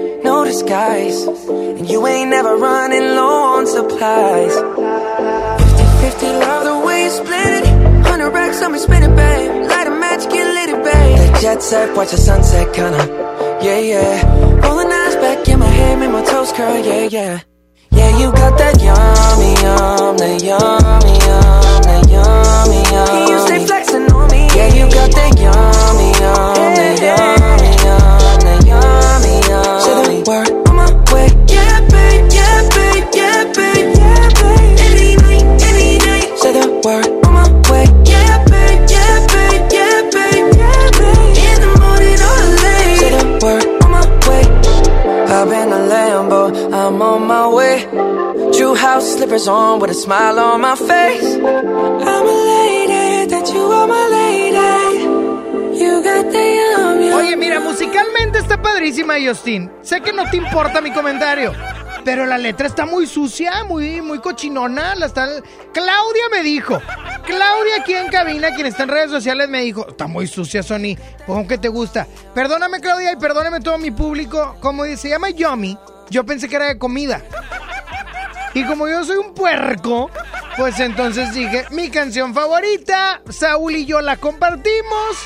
no 0.23 0.43
disguise. 0.43 1.23
And 1.23 1.89
you 1.89 2.05
ain't 2.07 2.29
never 2.29 2.55
running 2.55 3.15
low 3.15 3.57
on 3.57 3.67
supplies. 3.67 4.53
50-50, 4.55 6.39
love 6.39 6.63
the 6.65 6.85
way 6.85 7.03
you 7.05 7.09
split 7.09 7.63
it. 7.63 7.65
100 7.65 8.29
racks 8.31 8.61
on 8.61 8.71
me, 8.71 8.79
spin 8.79 9.03
it, 9.03 9.15
babe. 9.15 9.67
Light 9.69 9.87
a 9.87 9.91
match, 9.91 10.29
get 10.29 10.45
lit, 10.45 10.69
it, 10.69 10.83
babe. 10.83 11.17
That 11.17 11.41
jet 11.41 11.61
set, 11.63 11.95
watch 11.95 12.11
the 12.11 12.17
sunset, 12.17 12.73
kinda. 12.73 13.03
Yeah, 13.63 13.79
yeah. 13.79 14.65
Rolling 14.65 14.91
eyes 14.91 15.15
back 15.15 15.47
in 15.47 15.59
my 15.59 15.65
head, 15.65 15.99
make 15.99 16.11
my 16.11 16.23
toes 16.23 16.51
curl, 16.51 16.77
yeah, 16.85 17.07
yeah. 17.09 17.39
Yeah, 17.91 18.17
you 18.17 18.31
got 18.31 18.57
that 18.57 18.81
yummy, 18.81 19.51
yum 19.61 20.17
That 20.17 20.41
yummy, 20.41 21.15
yum 21.27 21.81
That 21.83 22.03
yummy, 22.09 22.81
yum 22.91 23.29
You 23.29 23.37
stay 23.45 23.65
flexing 23.65 24.11
on 24.11 24.31
me? 24.31 24.47
Yeah, 24.55 24.73
you 24.73 24.89
got 24.89 25.11
that 25.11 25.37
yummy, 25.37 26.09
yum 26.21 26.75
That 26.75 26.99
yummy, 27.01 27.01
yum 27.01 27.01
That 27.01 27.01
yummy, 27.01 27.50
the 30.23 30.29
word 30.29 30.49
on 30.69 30.75
my 30.75 31.13
way 31.13 31.27
Yeah, 31.47 31.79
babe, 31.89 32.27
yeah, 32.31 32.69
babe, 32.75 33.07
yeah, 33.13 33.43
babe. 33.55 33.95
Yeah, 33.95 34.29
babe. 34.39 34.79
Any 34.85 35.15
night, 35.15 35.45
any 35.69 35.97
day 35.99 36.35
Say 36.37 36.51
the 36.53 36.67
word 36.85 37.07
on 37.25 37.33
my 37.33 37.47
way 37.69 37.85
Yeah, 38.05 38.43
babe, 38.45 38.81
yeah, 38.89 39.27
babe, 39.33 39.65
yeah, 39.71 40.01
babe. 40.15 40.47
Yeah, 40.61 40.89
babe. 40.99 41.37
In 41.49 41.57
the 41.63 41.71
morning 41.81 42.19
or 42.29 42.41
late. 42.63 42.99
Say 43.01 43.09
the 43.17 43.23
word 43.43 43.65
on 43.83 43.91
my 43.91 44.03
way 44.27 44.43
in 45.41 45.69
the 45.69 45.81
Lambo, 45.91 46.41
I'm 46.73 47.01
on 47.01 47.25
my 47.25 47.47
way. 47.47 47.81
True 48.53 48.75
house 48.75 49.13
slippers 49.13 49.47
on 49.47 49.79
with 49.79 49.89
a 49.89 49.93
smile 49.93 50.37
on 50.39 50.61
my 50.61 50.75
face. 50.75 51.35
I'm 51.35 52.25
a 52.35 52.37
lady, 52.53 53.25
that 53.31 53.49
you 53.53 53.61
are 53.61 53.87
my 53.87 54.05
lady. 54.19 55.81
You 55.83 56.03
got 56.03 56.31
the 56.31 56.45
yum, 56.59 57.01
yum. 57.01 57.17
Oye, 57.17 57.35
mira, 57.35 57.59
musicalmente 57.59 58.10
está 58.51 58.61
padrísima, 58.61 59.13
Justin. 59.25 59.71
Sé 59.81 60.01
que 60.01 60.11
no 60.11 60.29
te 60.29 60.35
importa 60.35 60.81
mi 60.81 60.91
comentario, 60.91 61.53
pero 62.03 62.25
la 62.25 62.37
letra 62.37 62.67
está 62.67 62.85
muy 62.85 63.07
sucia, 63.07 63.63
muy, 63.63 64.01
muy 64.01 64.19
cochinona. 64.19 64.93
La 64.95 65.05
está... 65.05 65.25
Claudia 65.73 66.23
me 66.29 66.43
dijo, 66.43 66.81
Claudia 67.25 67.77
aquí 67.79 67.93
en 67.93 68.09
cabina, 68.09 68.53
quien 68.53 68.67
está 68.67 68.83
en 68.83 68.89
redes 68.89 69.09
sociales, 69.09 69.47
me 69.47 69.61
dijo, 69.61 69.87
está 69.87 70.05
muy 70.07 70.27
sucia, 70.27 70.63
Sony, 70.63 70.97
pues 71.25 71.29
aunque 71.29 71.57
te 71.57 71.69
gusta. 71.69 72.05
Perdóname, 72.35 72.81
Claudia, 72.81 73.13
y 73.13 73.15
perdóname 73.15 73.61
todo 73.61 73.77
mi 73.77 73.91
público. 73.91 74.57
Como 74.59 74.83
se 74.83 75.07
llama 75.07 75.29
Yomi, 75.29 75.77
yo 76.09 76.25
pensé 76.25 76.49
que 76.49 76.57
era 76.57 76.65
de 76.65 76.77
comida. 76.77 77.21
Y 78.53 78.65
como 78.65 78.85
yo 78.89 79.05
soy 79.05 79.15
un 79.15 79.33
puerco, 79.33 80.11
pues 80.57 80.77
entonces 80.81 81.33
dije, 81.33 81.67
mi 81.71 81.89
canción 81.89 82.33
favorita, 82.33 83.21
Saúl 83.29 83.77
y 83.77 83.85
yo 83.85 84.01
la 84.01 84.17
compartimos. 84.17 85.17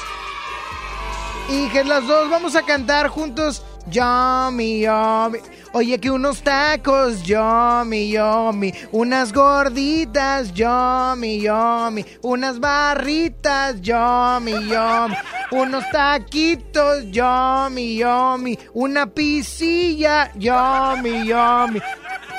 Y 1.50 1.70
que 1.70 1.84
las 1.84 2.08
dos 2.08 2.30
vamos 2.30 2.56
a 2.56 2.64
cantar 2.64 3.08
juntos. 3.08 3.64
Yummy, 3.88 4.82
yummy. 4.82 5.40
Oye, 5.74 6.00
que 6.00 6.10
unos 6.10 6.42
tacos, 6.42 7.22
yummy, 7.22 8.10
yummy. 8.10 8.74
Unas 8.92 9.32
gorditas, 9.32 10.52
yummy, 10.54 11.42
yummy. 11.42 12.04
Unas 12.24 12.60
barritas, 12.60 13.80
yummy, 13.82 14.54
yummy. 14.54 15.16
Unos 15.52 15.84
taquitos, 15.92 17.04
yummy, 17.12 17.98
yummy. 17.98 18.58
Una 18.74 19.06
pisilla, 19.06 20.32
yummy, 20.34 21.28
yummy. 21.28 21.80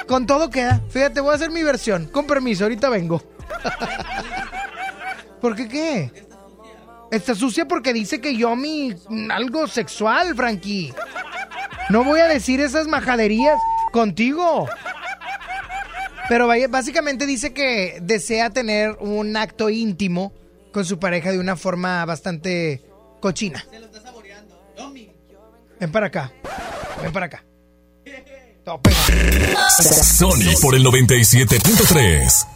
Con 0.09 0.27
todo 0.27 0.51
queda. 0.51 0.83
Fíjate, 0.89 1.21
voy 1.21 1.33
a 1.33 1.35
hacer 1.37 1.51
mi 1.51 1.63
versión. 1.63 2.07
Con 2.07 2.27
permiso, 2.27 2.65
ahorita 2.65 2.89
vengo. 2.89 3.23
¿Por 5.41 5.55
qué 5.55 5.69
qué? 5.69 6.26
Está 7.11 7.35
sucia 7.35 7.67
porque 7.69 7.93
dice 7.93 8.21
que 8.21 8.37
yo 8.37 8.57
mi 8.57 8.95
algo 9.31 9.67
sexual, 9.67 10.35
Frankie. 10.35 10.93
No 11.89 12.03
voy 12.05 12.21
a 12.21 12.27
decir 12.27 12.61
esas 12.61 12.89
majaderías 12.89 13.59
contigo. 13.93 14.69
Pero 16.29 16.49
básicamente 16.69 17.27
dice 17.27 17.53
que 17.53 17.99
desea 18.03 18.51
tener 18.51 18.97
un 19.01 19.37
acto 19.37 19.71
íntimo 19.71 20.33
con 20.73 20.85
su 20.85 20.99
pareja 20.99 21.31
de 21.31 21.39
una 21.39 21.57
forma 21.57 22.05
bastante 22.05 22.83
cochina. 23.21 23.65
Ven 25.79 25.93
para 25.93 26.07
acá. 26.07 26.33
Ven 27.03 27.13
para 27.13 27.27
acá. 27.27 27.45
Sony 30.03 30.59
por 30.61 30.75
el 30.75 30.85
97.3. 30.85 32.56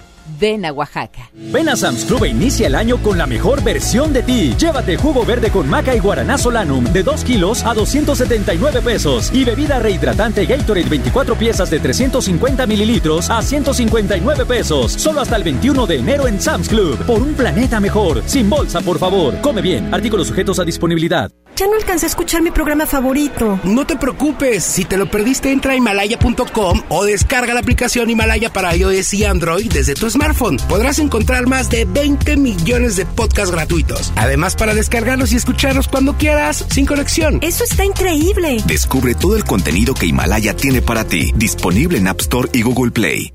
Ven 0.39 0.65
a 0.65 0.71
Oaxaca. 0.71 1.29
Ven 1.33 1.69
a 1.69 1.75
Sam's 1.75 2.05
Club 2.05 2.25
e 2.25 2.29
inicia 2.29 2.67
el 2.67 2.75
año 2.75 2.97
con 2.97 3.17
la 3.17 3.25
mejor 3.25 3.63
versión 3.63 4.13
de 4.13 4.23
ti. 4.23 4.55
Llévate 4.57 4.97
jugo 4.97 5.25
verde 5.25 5.51
con 5.51 5.69
maca 5.69 5.95
y 5.95 5.99
guaraná 5.99 6.37
solanum 6.37 6.83
de 6.85 7.03
2 7.03 7.23
kilos 7.23 7.63
a 7.65 7.73
279 7.73 8.81
pesos. 8.81 9.31
Y 9.33 9.43
bebida 9.43 9.79
rehidratante 9.79 10.45
Gatorade 10.45 10.89
24 10.89 11.35
piezas 11.35 11.69
de 11.69 11.79
350 11.79 12.65
mililitros 12.67 13.29
a 13.29 13.41
159 13.41 14.45
pesos. 14.45 14.93
Solo 14.93 15.21
hasta 15.21 15.35
el 15.35 15.43
21 15.43 15.85
de 15.87 15.97
enero 15.97 16.27
en 16.27 16.39
Sam's 16.39 16.69
Club. 16.69 16.97
Por 17.05 17.21
un 17.21 17.33
planeta 17.33 17.79
mejor. 17.79 18.23
Sin 18.25 18.49
bolsa, 18.49 18.81
por 18.81 18.97
favor. 18.97 19.39
Come 19.41 19.61
bien. 19.61 19.93
Artículos 19.93 20.27
sujetos 20.27 20.59
a 20.59 20.63
disponibilidad. 20.63 21.31
Ya 21.57 21.67
no 21.67 21.75
alcancé 21.75 22.07
a 22.07 22.09
escuchar 22.09 22.41
mi 22.41 22.49
programa 22.49 22.87
favorito. 22.87 23.59
No 23.63 23.85
te 23.85 23.95
preocupes, 23.95 24.63
si 24.63 24.85
te 24.85 24.97
lo 24.97 25.11
perdiste 25.11 25.51
entra 25.51 25.73
a 25.73 25.75
himalaya.com 25.75 26.81
o 26.89 27.03
descarga 27.03 27.53
la 27.53 27.59
aplicación 27.59 28.09
Himalaya 28.09 28.51
para 28.51 28.75
iOS 28.75 29.13
y 29.13 29.25
Android 29.25 29.71
desde 29.71 29.93
tu 29.93 30.09
smartphone. 30.09 30.20
Podrás 30.67 30.97
encontrar 30.97 31.47
más 31.47 31.69
de 31.69 31.85
20 31.85 32.35
millones 32.37 32.95
de 32.95 33.05
podcasts 33.05 33.51
gratuitos. 33.51 34.11
Además 34.15 34.55
para 34.55 34.73
descargarlos 34.73 35.33
y 35.33 35.35
escucharlos 35.35 35.87
cuando 35.87 36.13
quieras, 36.13 36.65
sin 36.71 36.85
conexión. 36.85 37.37
Eso 37.41 37.63
está 37.63 37.85
increíble. 37.85 38.57
Descubre 38.65 39.13
todo 39.13 39.35
el 39.35 39.43
contenido 39.43 39.93
que 39.93 40.07
Himalaya 40.07 40.55
tiene 40.55 40.81
para 40.81 41.03
ti, 41.03 41.31
disponible 41.35 41.99
en 41.99 42.07
App 42.07 42.21
Store 42.21 42.49
y 42.53 42.63
Google 42.63 42.91
Play. 42.91 43.33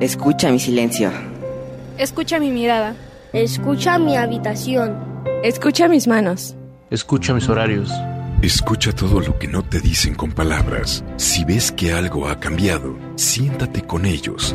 Escucha 0.00 0.50
mi 0.50 0.58
silencio. 0.58 1.10
Escucha 1.98 2.38
mi 2.38 2.50
mirada. 2.50 2.94
Escucha 3.34 3.98
mi 3.98 4.16
habitación. 4.16 4.96
Escucha 5.42 5.88
mis 5.88 6.06
manos. 6.06 6.56
Escucha 6.90 7.34
mis 7.34 7.48
horarios. 7.48 7.90
Escucha 8.40 8.92
todo 8.92 9.20
lo 9.20 9.38
que 9.38 9.48
no 9.48 9.62
te 9.62 9.80
dicen 9.80 10.14
con 10.14 10.32
palabras. 10.32 11.04
Si 11.16 11.44
ves 11.44 11.72
que 11.72 11.92
algo 11.92 12.28
ha 12.28 12.40
cambiado, 12.40 12.96
siéntate 13.16 13.82
con 13.82 14.06
ellos. 14.06 14.54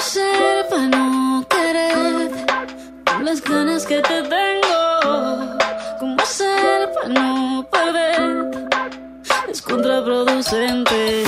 ¿Cómo 0.00 0.12
ser 0.12 0.66
para 0.70 0.86
no 0.86 1.46
querer 1.46 2.30
con 3.04 3.22
las 3.22 3.42
ganas 3.42 3.84
que 3.84 4.00
te 4.00 4.22
tengo? 4.22 5.58
¿Cómo 5.98 6.16
ser 6.24 6.90
para 6.94 7.08
no 7.08 7.68
perder? 7.70 8.70
Es 9.46 9.60
contraproducente 9.60 11.24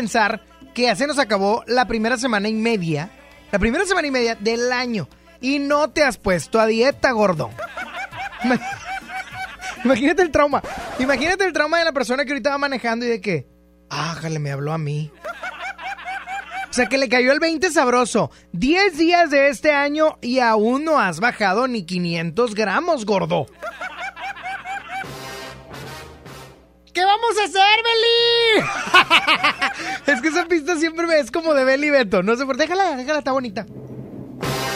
pensar 0.00 0.40
que 0.74 0.82
ya 0.82 0.96
se 0.96 1.06
nos 1.06 1.18
acabó 1.18 1.62
la 1.66 1.84
primera 1.86 2.16
semana 2.16 2.48
y 2.48 2.54
media, 2.54 3.10
la 3.52 3.58
primera 3.58 3.84
semana 3.84 4.08
y 4.08 4.10
media 4.10 4.34
del 4.34 4.72
año. 4.72 5.08
Y 5.42 5.58
no 5.58 5.90
te 5.90 6.02
has 6.02 6.16
puesto 6.16 6.58
a 6.58 6.64
dieta, 6.66 7.10
gordo. 7.10 7.50
Ima- 8.42 8.60
Imagínate 9.84 10.22
el 10.22 10.30
trauma. 10.30 10.62
Imagínate 10.98 11.44
el 11.44 11.52
trauma 11.52 11.78
de 11.78 11.84
la 11.84 11.92
persona 11.92 12.24
que 12.24 12.30
ahorita 12.32 12.48
va 12.50 12.56
manejando 12.58 13.04
y 13.04 13.08
de 13.10 13.20
que, 13.20 13.46
ájale, 13.90 14.38
me 14.38 14.50
habló 14.52 14.72
a 14.72 14.78
mí. 14.78 15.10
O 16.70 16.72
sea, 16.72 16.86
que 16.86 16.96
le 16.98 17.08
cayó 17.10 17.32
el 17.32 17.40
20 17.40 17.70
sabroso. 17.70 18.30
10 18.52 18.96
días 18.96 19.30
de 19.30 19.48
este 19.48 19.72
año 19.72 20.16
y 20.22 20.38
aún 20.38 20.84
no 20.84 20.98
has 20.98 21.20
bajado 21.20 21.66
ni 21.68 21.84
500 21.84 22.54
gramos, 22.54 23.04
gordo. 23.04 23.46
¿Qué 26.94 27.04
vamos 27.04 27.38
a 27.38 27.44
hacer, 27.44 27.82
Beli? 27.84 28.09
es 30.06 30.20
que 30.20 30.28
esa 30.28 30.46
pista 30.46 30.76
siempre 30.76 31.06
me 31.06 31.18
es 31.18 31.30
como 31.30 31.54
de 31.54 31.64
Beli 31.64 31.90
Beto. 31.90 32.22
No 32.22 32.36
sé 32.36 32.46
por 32.46 32.56
Déjala, 32.56 32.96
déjala, 32.96 33.18
está 33.18 33.32
bonita. 33.32 33.66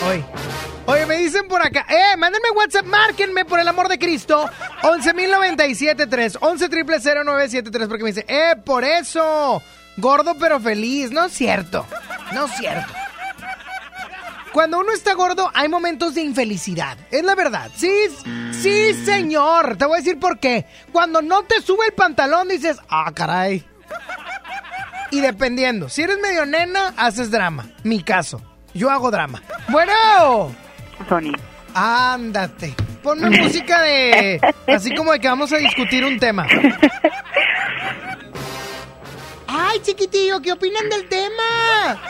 Oye. 0.08 0.24
Oye, 0.86 1.06
me 1.06 1.16
dicen 1.16 1.48
por 1.48 1.62
acá. 1.62 1.86
Eh, 1.88 2.16
mándenme 2.18 2.50
WhatsApp, 2.50 2.84
márquenme 2.84 3.44
por 3.44 3.58
el 3.58 3.68
amor 3.68 3.88
de 3.88 3.98
Cristo. 3.98 4.48
11.097.3. 4.82 6.38
11.000.973. 6.38 7.88
Porque 7.88 8.04
me 8.04 8.12
dice, 8.12 8.24
eh, 8.28 8.54
por 8.64 8.84
eso. 8.84 9.62
Gordo 9.96 10.34
pero 10.38 10.60
feliz. 10.60 11.10
No 11.10 11.24
es 11.24 11.32
cierto. 11.32 11.86
No 12.32 12.44
es 12.46 12.52
cierto. 12.56 12.92
Cuando 14.54 14.78
uno 14.78 14.92
está 14.92 15.14
gordo 15.14 15.50
hay 15.52 15.68
momentos 15.68 16.14
de 16.14 16.22
infelicidad. 16.22 16.96
Es 17.10 17.24
la 17.24 17.34
verdad. 17.34 17.72
Sí, 17.74 17.92
sí, 18.52 18.94
señor. 19.04 19.76
Te 19.76 19.84
voy 19.84 19.96
a 19.96 19.98
decir 19.98 20.20
por 20.20 20.38
qué. 20.38 20.64
Cuando 20.92 21.20
no 21.22 21.42
te 21.42 21.60
sube 21.60 21.86
el 21.86 21.92
pantalón 21.92 22.46
dices, 22.46 22.78
ah, 22.88 23.10
caray. 23.12 23.66
Y 25.10 25.20
dependiendo, 25.20 25.88
si 25.88 26.02
eres 26.02 26.20
medio 26.20 26.46
nena, 26.46 26.94
haces 26.96 27.32
drama. 27.32 27.66
Mi 27.82 28.04
caso. 28.04 28.40
Yo 28.74 28.90
hago 28.90 29.10
drama. 29.10 29.42
Bueno. 29.70 30.54
Sony. 31.08 31.32
Ándate. 31.74 32.76
Ponme 33.02 33.30
música 33.30 33.82
de... 33.82 34.40
Así 34.68 34.94
como 34.94 35.10
de 35.10 35.18
que 35.18 35.26
vamos 35.26 35.52
a 35.52 35.56
discutir 35.56 36.04
un 36.04 36.20
tema. 36.20 36.46
Ay, 39.48 39.80
chiquitillo, 39.82 40.40
¿qué 40.40 40.52
opinan 40.52 40.88
del 40.88 41.08
tema? 41.08 42.00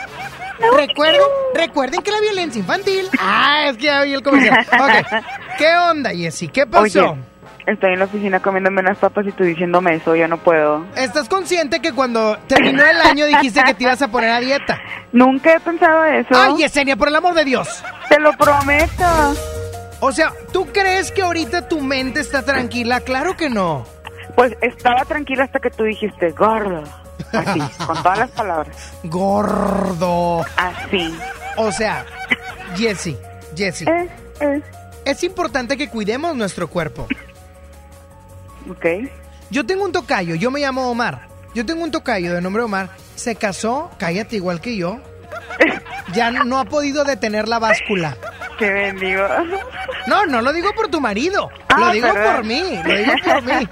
Recuerden, 0.77 1.21
recuerden 1.53 2.01
que 2.01 2.11
la 2.11 2.19
violencia 2.21 2.59
infantil. 2.59 3.07
Ah, 3.19 3.67
es 3.69 3.77
que 3.77 3.83
ya 3.85 4.01
vi 4.03 4.13
el 4.13 4.23
comercial. 4.23 4.65
Ok. 4.73 5.23
¿Qué 5.57 5.75
onda, 5.75 6.11
Jessy? 6.11 6.47
¿Qué 6.47 6.65
pasó? 6.65 7.11
Oye, 7.11 7.21
estoy 7.65 7.93
en 7.93 7.99
la 7.99 8.05
oficina 8.05 8.39
comiéndome 8.39 8.81
unas 8.81 8.97
papas 8.97 9.25
y 9.27 9.31
tú 9.31 9.43
diciéndome 9.43 9.95
eso, 9.95 10.15
yo 10.15 10.27
no 10.27 10.37
puedo. 10.37 10.85
¿Estás 10.95 11.27
consciente 11.29 11.79
que 11.79 11.93
cuando 11.93 12.37
terminó 12.47 12.83
el 12.83 13.01
año 13.01 13.25
dijiste 13.25 13.61
que 13.63 13.73
te 13.73 13.83
ibas 13.83 14.01
a 14.01 14.09
poner 14.09 14.31
a 14.31 14.39
dieta? 14.39 14.79
Nunca 15.11 15.55
he 15.55 15.59
pensado 15.59 16.03
eso. 16.05 16.29
Ay, 16.31 16.57
Yesenia, 16.57 16.95
por 16.95 17.07
el 17.07 17.15
amor 17.15 17.33
de 17.33 17.45
Dios. 17.45 17.83
Te 18.09 18.19
lo 18.19 18.33
prometo. 18.33 19.35
O 20.01 20.11
sea, 20.11 20.33
¿tú 20.51 20.67
crees 20.67 21.11
que 21.11 21.21
ahorita 21.21 21.67
tu 21.67 21.81
mente 21.81 22.19
está 22.19 22.43
tranquila? 22.43 22.99
Claro 22.99 23.35
que 23.35 23.49
no. 23.49 23.85
Pues 24.35 24.55
estaba 24.61 25.05
tranquila 25.05 25.45
hasta 25.45 25.59
que 25.59 25.69
tú 25.69 25.83
dijiste, 25.83 26.31
gordo. 26.31 26.83
Así, 27.39 27.59
con 27.85 27.95
todas 28.03 28.17
las 28.19 28.29
palabras. 28.31 28.77
Gordo. 29.03 30.45
Así. 30.57 31.17
O 31.57 31.71
sea, 31.71 32.05
Jessy, 32.75 33.17
Jessy. 33.55 33.85
Eh, 33.85 34.09
eh. 34.41 34.61
Es 35.05 35.23
importante 35.23 35.77
que 35.77 35.89
cuidemos 35.89 36.35
nuestro 36.35 36.67
cuerpo. 36.69 37.07
Ok. 38.69 38.85
Yo 39.51 39.65
tengo 39.65 39.85
un 39.85 39.91
tocayo, 39.91 40.35
yo 40.35 40.49
me 40.51 40.59
llamo 40.59 40.89
Omar. 40.89 41.27
Yo 41.53 41.65
tengo 41.65 41.83
un 41.83 41.91
tocayo 41.91 42.33
de 42.33 42.41
nombre 42.41 42.63
Omar. 42.63 42.89
Se 43.15 43.35
casó, 43.35 43.91
cállate 43.97 44.35
igual 44.35 44.59
que 44.59 44.75
yo. 44.75 44.99
Ya 46.13 46.31
no 46.31 46.59
ha 46.59 46.65
podido 46.65 47.03
detener 47.03 47.47
la 47.47 47.59
báscula. 47.59 48.17
Qué 48.59 48.69
bendigo. 48.71 49.23
No, 50.07 50.25
no 50.25 50.41
lo 50.41 50.51
digo 50.53 50.69
por 50.75 50.87
tu 50.89 50.99
marido. 51.01 51.49
Ah, 51.69 51.79
lo 51.79 51.91
digo 51.91 52.11
perdón. 52.11 52.35
por 52.35 52.45
mí. 52.45 52.79
Lo 52.85 52.97
digo 52.97 53.13
por 53.23 53.41
mí. 53.43 53.67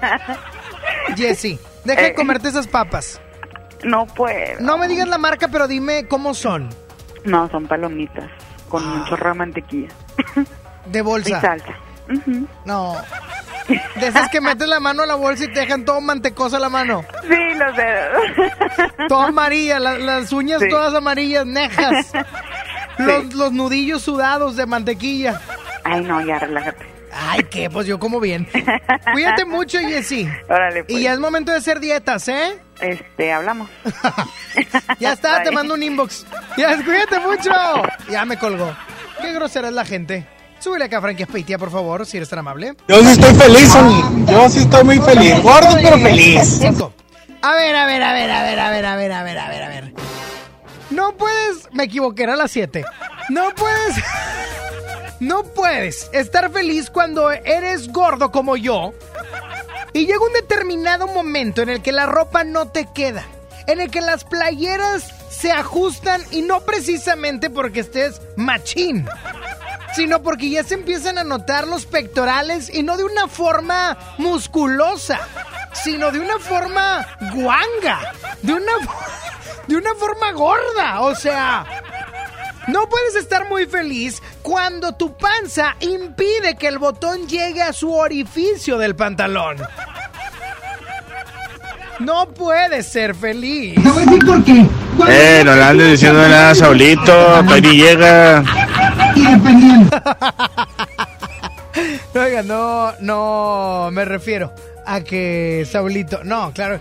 Jessy, 1.16 1.58
deja 1.84 2.00
de 2.02 2.06
Eh. 2.08 2.14
comerte 2.14 2.48
esas 2.48 2.66
papas. 2.66 3.20
No 3.84 4.06
puedo. 4.06 4.60
No 4.60 4.78
me 4.78 4.88
digas 4.88 5.08
la 5.08 5.18
marca, 5.18 5.48
pero 5.48 5.68
dime 5.68 6.06
cómo 6.08 6.34
son. 6.34 6.68
No, 7.24 7.48
son 7.50 7.66
palomitas. 7.66 8.30
Con 8.68 8.86
un 8.86 9.04
chorro 9.06 9.28
de 9.30 9.34
mantequilla. 9.34 9.88
De 10.86 11.00
bolsa. 11.02 11.28
Y 11.38 11.40
salsa. 11.40 11.74
No. 12.66 12.96
De 13.96 14.06
esas 14.08 14.28
que 14.28 14.40
metes 14.42 14.68
la 14.68 14.80
mano 14.80 15.02
a 15.04 15.06
la 15.06 15.14
bolsa 15.14 15.44
y 15.44 15.52
te 15.52 15.60
dejan 15.60 15.84
todo 15.86 16.00
mantecosa 16.02 16.58
la 16.58 16.68
mano. 16.68 17.02
Sí, 17.22 17.54
los 17.56 17.76
dedos. 17.76 18.22
Todo 19.08 19.22
amarilla, 19.22 19.78
la- 19.80 19.96
las 19.98 20.30
uñas 20.32 20.60
Sí. 20.60 20.68
todas 20.68 20.92
amarillas, 20.94 21.46
nejas. 21.46 22.12
Los, 22.98 23.34
los 23.34 23.50
nudillos 23.52 24.02
sudados 24.02 24.54
de 24.54 24.66
mantequilla. 24.66 25.40
Ay, 25.82 26.02
no, 26.04 26.20
ya 26.24 26.38
relájate. 26.38 26.86
Ay, 27.12 27.42
qué, 27.50 27.68
pues 27.68 27.88
yo 27.88 27.98
como 27.98 28.20
bien. 28.20 28.46
Cuídate 29.12 29.44
mucho, 29.44 29.78
Jessy. 29.80 30.28
Órale, 30.48 30.84
pues. 30.84 30.96
Y 30.98 31.02
ya 31.02 31.12
es 31.14 31.18
momento 31.18 31.50
de 31.50 31.58
hacer 31.58 31.80
dietas, 31.80 32.28
¿eh? 32.28 32.56
Este, 32.84 33.32
hablamos. 33.32 33.68
Ya 35.00 35.14
está, 35.14 35.42
te 35.42 35.50
mando 35.50 35.74
un 35.74 35.82
inbox. 35.82 36.24
Ya, 36.56 36.76
cuídate 36.84 37.18
mucho. 37.18 37.50
Ya 38.08 38.24
me 38.24 38.38
colgó. 38.38 38.72
Qué 39.20 39.32
grosera 39.32 39.66
es 39.68 39.74
la 39.74 39.84
gente. 39.84 40.26
Súbele 40.60 40.84
acá 40.84 40.98
a 40.98 41.00
Frankie 41.00 41.24
Aspeitia, 41.24 41.58
por 41.58 41.70
favor, 41.72 42.06
si 42.06 42.18
eres 42.18 42.28
tan 42.28 42.38
amable. 42.38 42.74
Yo 42.86 43.00
sí 43.02 43.10
estoy 43.10 43.34
feliz, 43.34 43.68
Sony. 43.72 44.26
Yo 44.30 44.48
sí 44.48 44.60
estoy 44.60 44.84
muy 44.84 44.98
feliz. 45.00 45.42
Gordo, 45.42 45.76
pero 45.82 45.98
feliz. 45.98 46.58
Cinco. 46.60 46.92
A 47.42 47.52
ver, 47.54 47.74
a 47.74 47.86
ver, 47.86 48.02
a 48.02 48.12
ver, 48.12 48.30
a 48.30 48.42
ver, 48.42 48.58
a 48.60 48.70
ver, 48.70 48.86
a 48.86 48.96
ver, 48.96 49.12
a 49.12 49.22
ver, 49.24 49.38
a 49.38 49.48
ver, 49.48 49.62
a 49.62 49.68
ver. 49.68 49.94
No 50.90 51.16
puedes, 51.16 51.68
me 51.72 51.84
equivoqué, 51.84 52.22
era 52.22 52.36
las 52.36 52.52
7. 52.52 52.84
No 53.30 53.54
puedes, 53.54 53.96
no 55.20 55.42
puedes 55.42 56.08
estar 56.12 56.50
feliz 56.52 56.90
cuando 56.90 57.32
eres 57.32 57.92
gordo 57.92 58.30
como 58.30 58.56
yo. 58.56 58.94
Y 59.94 60.06
llega 60.06 60.20
un 60.20 60.32
determinado 60.34 61.06
momento 61.06 61.62
en 61.62 61.70
el 61.70 61.80
que 61.80 61.92
la 61.92 62.04
ropa 62.04 62.44
no 62.44 62.68
te 62.68 62.86
queda. 62.92 63.24
En 63.66 63.80
el 63.80 63.90
que 63.90 64.02
las 64.02 64.24
playeras 64.24 65.04
se 65.30 65.50
ajustan 65.50 66.20
y 66.30 66.42
no 66.42 66.60
precisamente 66.60 67.48
porque 67.48 67.80
estés 67.80 68.20
machín 68.36 69.06
sino 69.94 70.22
porque 70.22 70.50
ya 70.50 70.64
se 70.64 70.74
empiezan 70.74 71.18
a 71.18 71.24
notar 71.24 71.68
los 71.68 71.86
pectorales 71.86 72.68
y 72.72 72.82
no 72.82 72.96
de 72.96 73.04
una 73.04 73.28
forma 73.28 73.96
musculosa, 74.18 75.20
sino 75.72 76.10
de 76.10 76.18
una 76.18 76.38
forma 76.38 77.06
guanga, 77.32 78.12
de 78.42 78.54
una, 78.54 78.72
de 79.68 79.76
una 79.76 79.94
forma 79.94 80.32
gorda, 80.32 81.00
o 81.00 81.14
sea... 81.14 81.64
No 82.68 82.88
puedes 82.88 83.14
estar 83.16 83.48
muy 83.48 83.66
feliz 83.66 84.22
cuando 84.42 84.94
tu 84.94 85.16
panza 85.16 85.76
impide 85.80 86.56
que 86.56 86.68
el 86.68 86.78
botón 86.78 87.26
llegue 87.28 87.62
a 87.62 87.72
su 87.72 87.92
orificio 87.92 88.78
del 88.78 88.96
pantalón. 88.96 89.58
No 92.00 92.28
puedes 92.28 92.86
ser 92.86 93.14
feliz. 93.14 93.76
No 93.78 93.92
voy 93.92 94.02
a 94.02 94.06
decir 94.06 94.26
por 94.26 94.44
qué. 94.44 94.66
Eh, 95.08 95.42
no 95.44 95.54
le 95.54 95.62
andes 95.62 95.90
diciendo 95.92 96.20
nada 96.20 96.50
a 96.50 96.54
Saulito. 96.54 97.42
Ni 97.42 97.76
llega. 97.76 98.42
y 99.14 99.26
dependiendo. 99.26 99.96
Oiga, 102.14 102.42
no, 102.42 102.92
no 103.00 103.90
me 103.92 104.04
refiero 104.04 104.52
a 104.86 105.00
que 105.02 105.66
Saulito. 105.70 106.24
No, 106.24 106.52
claro. 106.52 106.80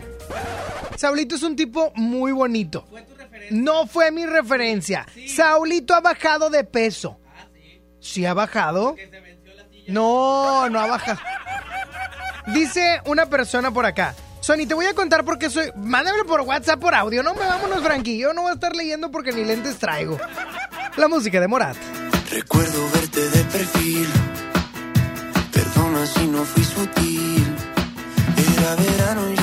Saulito 0.96 1.36
es 1.36 1.43
un 1.43 1.56
tipo 1.56 1.91
muy 1.96 2.32
bonito. 2.32 2.86
No 3.51 3.88
fue 3.88 4.12
mi 4.12 4.25
referencia. 4.25 5.06
Saulito 5.27 5.93
ha 5.93 6.01
bajado 6.01 6.49
de 6.49 6.63
peso. 6.63 7.19
¿Sí 7.99 8.25
ha 8.25 8.34
bajado? 8.34 8.95
No, 9.88 10.69
no 10.69 10.79
ha 10.79 10.88
bajado. 10.88 11.19
Dice 12.47 13.01
una 13.06 13.27
persona 13.27 13.71
por 13.71 13.86
acá. 13.86 14.15
Sony, 14.41 14.67
te 14.67 14.73
voy 14.73 14.86
a 14.86 14.93
contar 14.93 15.23
por 15.23 15.39
qué 15.39 15.49
soy. 15.49 15.71
Mándamelo 15.75 16.25
por 16.25 16.41
WhatsApp, 16.41 16.79
por 16.79 16.93
audio. 16.93 17.23
No 17.23 17.34
me 17.34 17.39
vámonos, 17.39 17.82
Frankie. 17.82 18.17
Yo 18.17 18.34
no 18.34 18.41
voy 18.41 18.51
a 18.51 18.56
estar 18.56 18.75
leyendo 18.75 19.10
porque 19.10 19.32
ni 19.32 19.45
lentes 19.45 19.77
traigo. 19.77 20.17
La 20.97 21.08
música 21.08 21.39
de 21.39 21.47
Morat. 21.47 21.77
Recuerdo 22.29 22.89
verte 22.91 23.21
de 23.29 23.43
perfil. 23.45 24.08
Perdona 25.53 26.06
si 26.06 26.27
no 26.27 26.43
fui 26.43 26.63
sutil. 26.63 27.56
Era 28.58 28.75
verano 28.75 29.32
y 29.32 29.42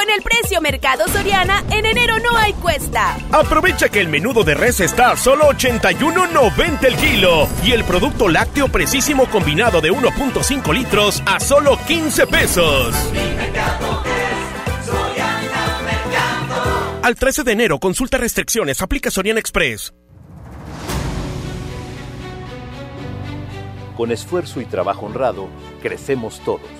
Con 0.00 0.08
el 0.08 0.22
precio 0.22 0.62
Mercado 0.62 1.06
Soriana, 1.08 1.62
en 1.70 1.84
enero 1.84 2.18
no 2.20 2.34
hay 2.34 2.54
cuesta. 2.54 3.18
Aprovecha 3.32 3.90
que 3.90 4.00
el 4.00 4.08
menudo 4.08 4.44
de 4.44 4.54
res 4.54 4.80
está 4.80 5.10
a 5.10 5.16
solo 5.18 5.50
81.90 5.50 6.84
el 6.84 6.96
kilo 6.96 7.46
y 7.62 7.72
el 7.72 7.84
producto 7.84 8.30
lácteo 8.30 8.68
precisísimo 8.68 9.26
combinado 9.26 9.82
de 9.82 9.92
1.5 9.92 10.72
litros 10.72 11.22
a 11.26 11.38
solo 11.38 11.78
15 11.86 12.26
pesos. 12.28 12.94
Al 17.02 17.14
13 17.16 17.44
de 17.44 17.52
enero, 17.52 17.78
consulta 17.78 18.16
restricciones, 18.16 18.80
aplica 18.80 19.10
Soriana 19.10 19.38
Express. 19.38 19.92
Con 23.98 24.12
esfuerzo 24.12 24.62
y 24.62 24.64
trabajo 24.64 25.04
honrado, 25.04 25.50
crecemos 25.82 26.40
todos. 26.42 26.79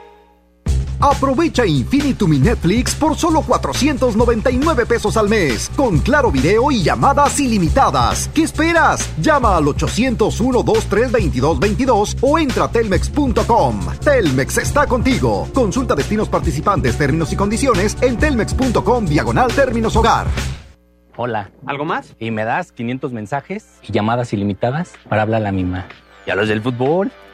Aprovecha 1.01 1.65
Infinitum 1.65 2.33
y 2.33 2.39
Netflix 2.39 2.93
por 2.93 3.15
solo 3.15 3.41
499 3.41 4.85
pesos 4.85 5.17
al 5.17 5.29
mes, 5.29 5.71
con 5.75 5.97
claro 5.99 6.31
video 6.31 6.69
y 6.71 6.83
llamadas 6.83 7.39
ilimitadas. 7.39 8.29
¿Qué 8.33 8.43
esperas? 8.43 9.09
Llama 9.19 9.57
al 9.57 9.63
801-232222 9.65 12.17
o 12.21 12.37
entra 12.37 12.65
a 12.65 12.71
telmex.com. 12.71 13.79
Telmex 14.03 14.59
está 14.59 14.85
contigo. 14.85 15.47
Consulta 15.53 15.95
destinos 15.95 16.29
participantes, 16.29 16.95
términos 16.97 17.33
y 17.33 17.35
condiciones 17.35 17.97
en 18.01 18.17
telmex.com 18.17 19.05
diagonal 19.05 19.51
términos 19.53 19.95
hogar. 19.95 20.27
Hola. 21.17 21.49
¿Algo 21.65 21.85
más? 21.85 22.15
Y 22.19 22.29
me 22.31 22.45
das 22.45 22.71
500 22.71 23.11
mensajes 23.11 23.79
y 23.81 23.91
llamadas 23.91 24.31
ilimitadas 24.33 24.93
para 25.09 25.23
hablar 25.23 25.41
a 25.41 25.45
la 25.45 25.51
misma. 25.51 25.87
¿Y 26.25 26.31
a 26.31 26.35
los 26.35 26.47
del 26.47 26.61
fútbol? 26.61 27.11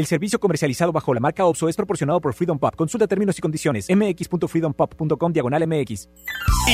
El 0.00 0.06
servicio 0.06 0.40
comercializado 0.40 0.92
bajo 0.92 1.12
la 1.12 1.20
marca 1.20 1.44
OPSO 1.44 1.68
es 1.68 1.76
proporcionado 1.76 2.22
por 2.22 2.32
Freedom 2.32 2.58
Pop. 2.58 2.74
Consulta 2.74 3.06
términos 3.06 3.36
y 3.36 3.42
condiciones. 3.42 3.86
mx.freedompop.com 3.94 5.30
diagonal 5.30 5.66
mx. 5.66 6.08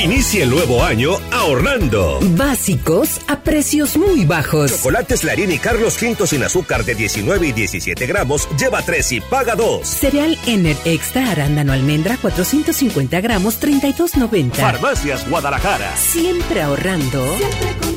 Inicia 0.01 0.45
el 0.45 0.49
nuevo 0.49 0.81
año 0.81 1.11
ahorrando. 1.33 2.19
Básicos 2.37 3.19
a 3.27 3.41
precios 3.41 3.97
muy 3.97 4.23
bajos. 4.23 4.77
Chocolates 4.77 5.25
Larín 5.25 5.51
y 5.51 5.59
Carlos 5.59 6.01
V 6.01 6.25
sin 6.25 6.41
azúcar 6.41 6.85
de 6.85 6.95
19 6.95 7.47
y 7.47 7.51
17 7.51 8.05
gramos, 8.05 8.47
lleva 8.57 8.81
3 8.81 9.11
y 9.11 9.19
paga 9.19 9.55
2. 9.55 9.85
Cereal 9.85 10.37
Ener 10.47 10.77
Extra 10.85 11.29
Arándano 11.29 11.73
Almendra 11.73 12.15
450 12.21 13.19
gramos 13.19 13.61
32.90. 13.61 14.53
Farmacias 14.53 15.29
Guadalajara. 15.29 15.97
Siempre 15.97 16.61
ahorrando. 16.61 17.21
Siempre 17.35 17.67
contigo. 17.81 17.96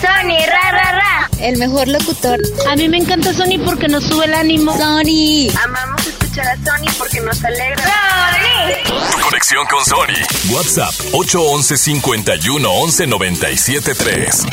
Sony, 0.00 0.38
ra, 0.46 0.70
ra, 0.70 0.92
ra. 0.92 1.30
El 1.40 1.58
mejor 1.58 1.88
locutor. 1.88 2.40
A 2.70 2.76
mí 2.76 2.88
me 2.88 2.98
encanta 2.98 3.32
Sony 3.32 3.58
porque 3.64 3.88
nos 3.88 4.04
sube 4.04 4.26
el 4.26 4.34
ánimo. 4.34 4.76
Sony. 4.76 5.50
Amamos 5.64 6.06
escuchar 6.06 6.46
a 6.46 6.56
Sony 6.56 6.90
porque 6.96 7.20
nos 7.20 7.44
alegra. 7.44 7.82
Sony. 7.82 9.20
Conexión 9.22 9.66
con 9.66 9.84
Sony. 9.84 10.54
WhatsApp 10.54 10.94
811 11.12 11.76
51 11.76 12.70
11 12.70 13.06
97 13.06 13.94
3. 13.94 14.46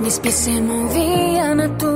Mis 0.00 0.20
pies 0.20 0.34
se 0.36 0.60
movían 0.60 1.60
a 1.60 1.78
tu 1.78 1.95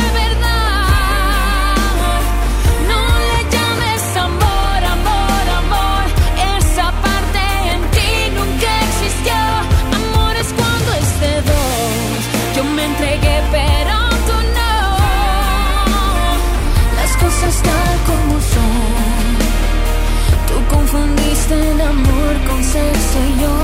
sexo 23.11 23.19
y 23.19 23.41
yo. 23.41 23.55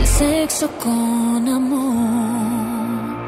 El 0.00 0.06
sexo 0.06 0.70
con 0.82 1.48
amor. 1.48 3.18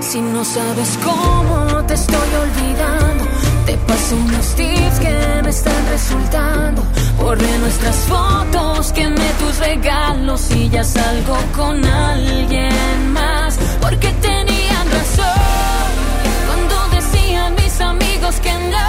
Si 0.00 0.20
no 0.20 0.44
sabes 0.44 0.98
cómo 1.02 1.84
te 1.84 1.94
estoy 1.94 2.30
olvidando, 2.44 3.24
te 3.66 3.76
paso 3.78 4.16
unos 4.16 4.54
tips 4.54 4.98
que 5.00 5.42
me 5.42 5.50
están 5.50 5.86
resultando. 5.90 6.82
Borré 7.18 7.58
nuestras 7.58 7.96
fotos, 7.96 8.92
quemé 8.92 9.30
tus 9.38 9.58
regalos 9.58 10.50
y 10.50 10.68
ya 10.68 10.84
salgo 10.84 11.36
con 11.56 11.84
alguien 11.84 13.12
más. 13.12 13.58
Porque 13.80 14.08
tenían 14.20 14.86
razón 14.90 15.88
cuando 16.46 16.96
decían 16.96 17.54
mis 17.54 17.80
amigos 17.80 18.36
que 18.40 18.52
no, 18.52 18.88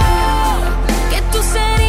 que 1.09 1.21
tú 1.31 1.39
serías 1.43 1.88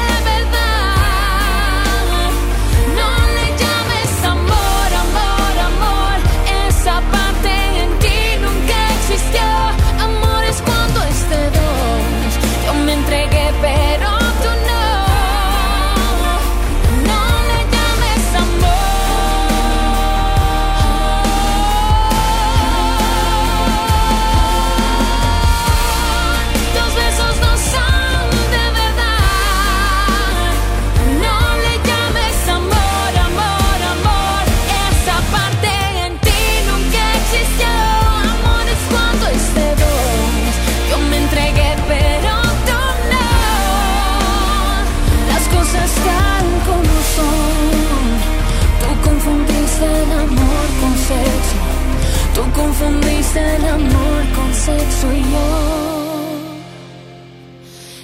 sexo 54.79 55.13
y 55.13 55.21
yo. 55.31 55.71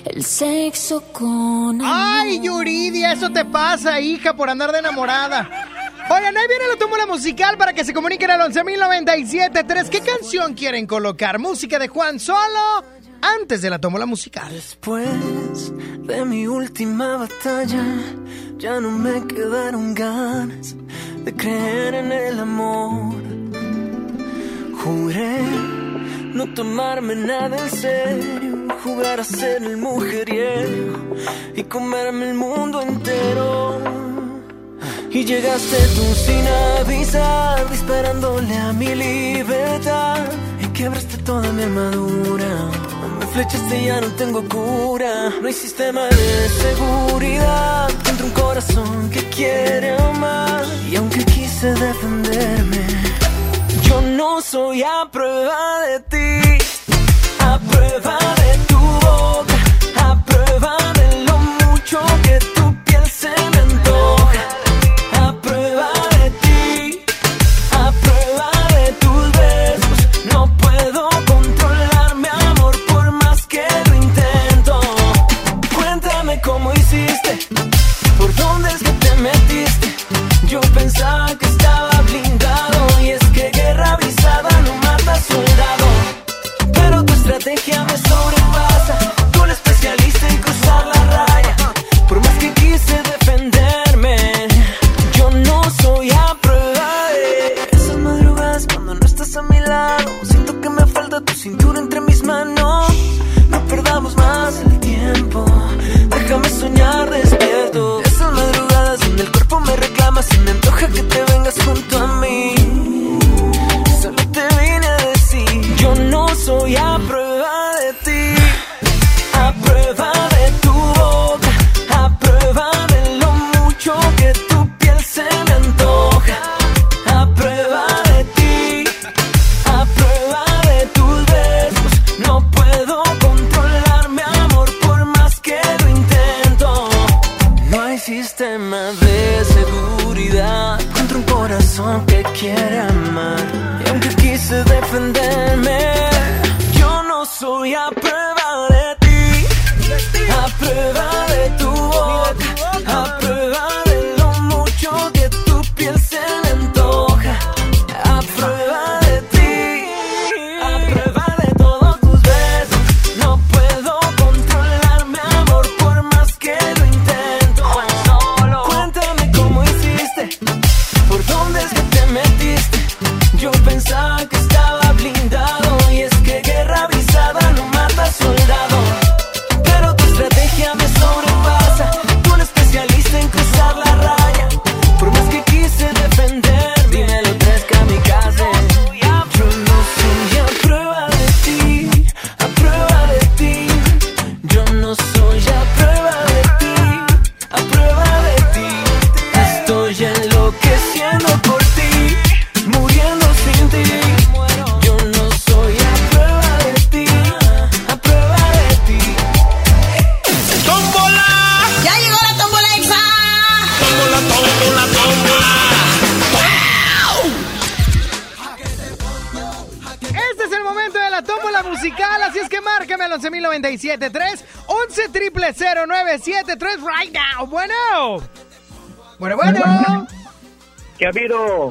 El 0.05 0.23
sexo 0.23 1.01
con 1.11 1.81
amor. 1.81 1.85
¡Ay, 1.85 2.39
Yuridia! 2.41 3.13
Eso 3.13 3.29
te 3.29 3.45
pasa, 3.45 3.99
hija, 3.99 4.35
por 4.35 4.49
andar 4.49 4.71
de 4.71 4.79
enamorada. 4.79 5.49
Oigan, 6.09 6.37
ahí 6.37 6.47
viene 6.47 6.67
la 6.71 6.77
tómbola 6.79 7.05
musical 7.05 7.57
para 7.57 7.73
que 7.73 7.83
se 7.83 7.93
comuniquen 7.93 8.31
al 8.31 8.51
11.097.3. 8.51 9.89
¿Qué 9.89 9.99
canción 9.99 10.53
quieren 10.53 10.87
colocar? 10.87 11.37
Música 11.37 11.77
de 11.79 11.89
Juan 11.89 12.19
Solo 12.19 12.85
antes 13.21 13.61
de 13.61 13.69
la 13.69 13.79
tómbola 13.79 14.05
musical. 14.05 14.49
Después 14.51 15.73
de 15.99 16.23
mi 16.23 16.47
última 16.47 17.17
batalla, 17.17 17.83
ya 18.57 18.79
no 18.79 18.91
me 18.91 19.27
quedaron 19.27 19.93
ganas 19.93 20.75
de 21.25 21.33
creer 21.33 21.95
en 21.95 22.11
el 22.13 22.39
amor. 22.39 23.15
Juré 24.81 25.76
no 26.37 26.45
tomarme 26.53 27.15
nada 27.15 27.57
en 27.57 27.69
serio, 27.71 28.67
jugar 28.83 29.19
a 29.19 29.23
ser 29.23 29.63
el 29.63 29.77
mujeriego 29.77 31.15
y 31.55 31.63
comerme 31.63 32.29
el 32.29 32.35
mundo 32.35 32.79
entero. 32.79 33.81
Y 35.09 35.25
llegaste 35.25 35.77
tú 35.95 36.05
sin 36.25 36.45
avisar, 36.79 37.67
disparándole 37.71 38.55
a 38.55 38.71
mi 38.71 38.93
libertad. 38.93 40.19
Y 40.61 40.67
quebraste 40.77 41.17
toda 41.23 41.51
mi 41.51 41.63
armadura. 41.63 42.69
Me 43.19 43.25
flechaste 43.25 43.81
y 43.81 43.85
ya 43.87 43.99
no 43.99 44.09
tengo 44.21 44.47
cura. 44.47 45.31
No 45.41 45.47
hay 45.47 45.53
sistema 45.53 46.03
de 46.05 46.49
seguridad 46.65 47.89
contra 48.05 48.25
un 48.25 48.31
corazón 48.33 49.09
que 49.09 49.23
quiere 49.29 49.97
amar. 49.97 50.63
Y 50.91 50.97
aunque 50.97 51.25
quise 51.25 51.73
defenderme, 51.73 53.06
yo 53.87 54.01
no 54.01 54.41
soy 54.41 54.83
a 54.83 55.07
prueba 55.11 55.81
de 55.81 55.99
ti. 56.11 56.63
A 57.39 57.59
prueba 57.59 58.17
de 58.41 58.57
tu 58.67 58.77
boca, 58.77 59.55
a 60.03 60.23
prueba 60.25 60.77
de 60.93 61.25
lo 61.25 61.37
mucho 61.37 61.99
que 62.23 62.39
tu 62.55 62.75
piel 62.83 63.05
se 63.09 63.29
me 63.51 63.59
antoja. 63.59 64.66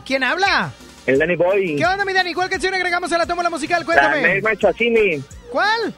¿Quién 0.06 0.22
habla? 0.22 0.70
El 1.04 1.18
Danny 1.18 1.34
Boy. 1.36 1.76
¿Qué 1.76 1.84
onda, 1.84 2.04
mi 2.04 2.12
Dani? 2.12 2.32
¿Cuál 2.32 2.48
canción 2.48 2.72
agregamos 2.74 3.12
a 3.12 3.18
la 3.18 3.26
tómbola 3.26 3.50
musical? 3.50 3.80
La 3.80 3.86
Cuéntame. 3.86 4.22
Mermaid 4.22 4.60
Sassini. 4.60 5.22
¿Cuál? 5.50 5.92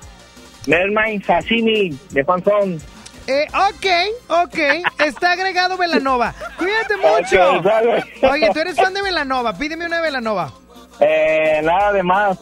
Mermaid 0.67 1.23
Sassini 1.25 1.99
de 2.11 2.25
Juan 2.25 2.43
Son. 2.43 2.81
Eh, 3.27 3.47
ok, 3.53 4.43
ok. 4.45 4.59
Está 5.05 5.33
agregado 5.33 5.77
Velanova. 5.77 6.35
Cuídate 6.57 6.97
mucho. 6.97 8.31
Oye, 8.31 8.51
tú 8.53 8.61
eres 8.61 8.77
fan 8.77 8.95
de 8.95 9.03
Velanova. 9.03 9.57
Pídeme 9.57 9.85
una 9.85 9.97
de 9.97 10.03
Velanova. 10.03 10.53
Eh, 11.01 11.61
nada 11.63 11.93
de 11.93 12.03
más. 12.03 12.39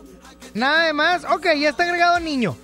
Nada 0.55 0.87
de 0.87 0.93
más. 0.93 1.25
Ok, 1.25 1.47
ya 1.59 1.71
está 1.71 1.83
agregado 1.83 2.21
niño. 2.21 2.57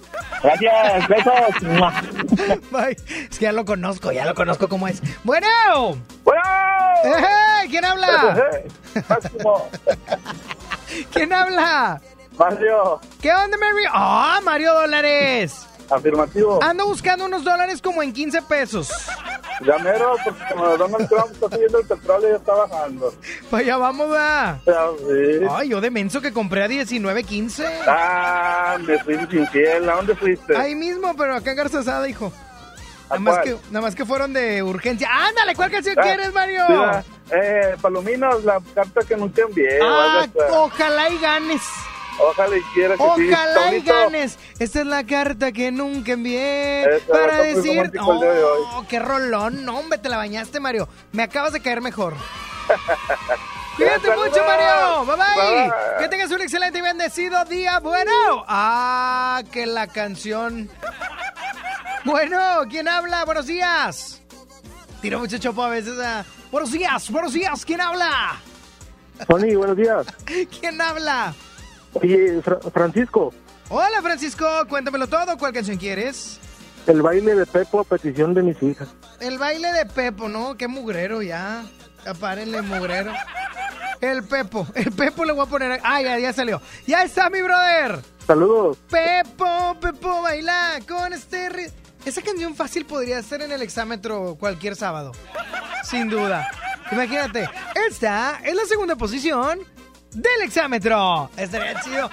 Gracias, 0.43 1.09
besos. 1.09 2.61
Bye. 2.71 2.97
Es 3.31 3.39
que 3.39 3.45
ya 3.45 3.53
lo 3.53 3.65
conozco, 3.65 4.13
ya 4.13 4.25
lo 4.25 4.35
conozco 4.35 4.69
cómo 4.69 4.89
es. 4.89 5.03
Bueno. 5.25 5.47
Bueno. 6.25 6.41
Ejé, 7.05 7.69
¿Quién 7.71 7.85
habla? 7.85 8.35
Máximo. 9.09 9.68
¿Quién 11.12 11.32
habla? 11.32 12.01
Mario. 12.38 13.01
¿Qué 13.20 13.32
onda, 13.32 13.57
Mary? 13.59 13.84
¡Ah, 13.93 14.40
Mario 14.43 14.74
Dólares! 14.74 15.66
Afirmativo. 15.90 16.59
Ando 16.62 16.86
buscando 16.86 17.26
unos 17.26 17.45
dólares 17.45 17.82
como 17.82 18.03
en 18.03 18.12
15 18.12 18.43
pesos. 18.43 18.90
Ya 19.64 19.78
mero, 19.78 20.16
porque 20.24 20.40
como 20.51 20.66
Donald 20.76 21.09
Trump 21.09 21.32
está 21.32 21.49
subiendo 21.51 21.78
el 21.80 21.86
petróleo 21.86 22.30
y 22.32 22.36
está 22.36 22.55
bajando. 22.55 23.12
Para 23.51 23.62
allá 23.62 23.76
vamos, 23.76 24.11
va. 24.11 24.61
Ya, 24.66 24.86
sí. 24.99 25.47
Ay, 25.51 25.68
yo 25.68 25.80
de 25.80 25.90
menso 25.90 26.20
que 26.20 26.32
compré 26.32 26.64
a 26.64 26.68
19.15. 26.68 27.64
Ah, 27.86 28.78
me 28.80 28.99
fuiste 28.99 29.36
infiel. 29.36 29.88
¿A 29.88 29.97
dónde 29.97 30.16
fuiste? 30.16 30.57
Ahí 30.57 30.74
mismo, 30.74 31.14
pero 31.16 31.36
acá 31.36 31.51
en 31.51 31.57
Garzazada, 31.59 32.09
hijo. 32.09 32.32
¿A 33.13 33.19
Nada 33.19 33.37
más, 33.37 33.39
que, 33.45 33.57
nada 33.71 33.81
más 33.83 33.95
que 33.95 34.05
fueron 34.07 34.33
de 34.33 34.63
urgencia. 34.63 35.09
¡Ándale! 35.11 35.55
¿Cuál 35.55 35.71
canción 35.71 35.97
Ah, 35.99 36.03
quieres, 36.03 36.33
Mario? 36.33 36.65
ah, 36.69 37.03
eh, 37.31 37.77
Palominos, 37.81 38.43
la 38.45 38.59
carta 38.75 39.01
que 39.07 39.17
nunca 39.17 39.43
envié. 39.43 39.79
ah, 39.83 40.27
ojalá 40.51 41.09
y 41.11 41.19
ganes. 41.19 41.63
Ojalá 42.19 42.57
y 42.57 42.61
quiera 42.75 42.97
que 42.97 43.03
sí. 43.03 43.31
Ojalá 43.33 43.75
y 43.75 43.81
ganes. 43.83 44.39
Esta 44.59 44.81
es 44.81 44.87
la 44.87 45.05
carta 45.05 45.51
que 45.53 45.73
nunca 45.73 46.13
envié 46.13 46.85
Eso, 46.97 47.07
para 47.13 47.39
decir. 47.39 47.91
día 47.91 48.01
de 48.03 48.45
hoy. 48.45 48.63
Oh, 48.75 48.85
qué 48.89 48.99
rolón. 48.99 49.65
No, 49.65 49.79
hombre, 49.79 49.99
te 49.99 50.09
la 50.11 50.19
bañaste, 50.19 50.61
Mario. 50.61 50.89
Me 51.13 51.23
acabas 51.23 51.53
de 51.55 51.61
caer 51.61 51.81
mejor. 51.81 52.15
Cuídate 53.77 54.11
mucho, 54.15 54.45
Mario. 54.47 55.05
Bye 55.07 55.17
bye. 55.17 55.63
Bye. 55.65 55.73
Que 56.01 56.09
tengas 56.09 56.31
un 56.31 56.43
excelente 56.43 56.79
y 56.79 56.83
bendecido 56.83 57.43
día. 57.47 57.79
Bueno. 57.81 58.13
Ah, 58.47 59.43
que 59.51 59.65
la 59.67 59.87
canción. 59.87 60.69
Bueno, 62.05 62.39
¿quién 62.69 62.89
habla? 62.89 63.25
Buenos 63.25 63.47
días. 63.47 64.21
Tiro 65.01 65.19
mucho 65.19 65.39
chopo 65.39 65.63
a 65.63 65.69
veces. 65.69 65.95
ah. 66.03 66.25
Buenos 66.51 66.73
días, 66.73 67.11
buenos 67.11 67.33
días. 67.33 67.65
¿Quién 67.65 67.81
habla? 67.81 68.37
Sony, 69.29 69.57
buenos 69.57 69.77
días. 69.77 70.07
¿Quién 70.61 70.81
habla? 70.81 71.35
Oye, 71.95 72.41
Fra- 72.43 72.61
Francisco, 72.73 73.33
Hola, 73.69 74.03
Francisco. 74.03 74.47
Cuéntamelo 74.69 75.07
todo. 75.07 75.37
¿Cuál 75.39 75.53
canción 75.53 75.77
quieres? 75.79 76.39
el 76.89 77.01
baile 77.01 77.37
de 77.37 77.47
Pepo 77.47 77.79
a 77.81 77.85
petición 77.85 78.35
de 78.35 78.43
mis 78.43 78.61
hijas. 78.61 78.89
El 79.21 79.39
baile 79.39 79.73
de 79.73 79.87
Pepo, 79.87 80.29
¿no? 80.29 80.57
Qué 80.57 80.67
mugrero 80.67 81.23
ya. 81.23 81.63
Apárenle, 82.05 82.61
mugrero. 82.63 83.13
El 84.01 84.25
Pepo. 84.25 84.67
El 84.75 84.91
Pepo 84.91 85.25
le 85.25 85.33
voy 85.33 85.47
a 85.47 85.49
poner. 85.49 85.81
Ah, 85.85 86.03
ya, 86.03 86.19
ya 86.19 86.33
salió. 86.33 86.61
Ya 86.87 87.05
está, 87.05 87.31
mi 87.31 87.41
brother. 87.41 88.01
Saludos. 88.27 88.79
Pepo, 88.91 89.77
Pepo, 89.81 90.23
baila 90.23 90.81
con 90.89 91.13
este. 91.13 91.73
Esa 92.05 92.21
canción 92.23 92.55
fácil 92.57 92.85
podría 92.85 93.23
ser 93.23 93.43
en 93.43 93.53
el 93.53 93.63
exámetro 93.63 94.37
cualquier 94.39 94.75
sábado. 94.77 95.13
Sin 95.85 96.09
duda. 96.09 96.49
Imagínate. 96.91 97.49
Esta 97.89 98.41
es 98.45 98.55
la 98.55 98.65
segunda 98.67 98.97
posición 98.97 99.61
del 100.11 100.43
exámetro. 100.43 101.31
Estaría 101.37 101.81
chido. 101.81 102.11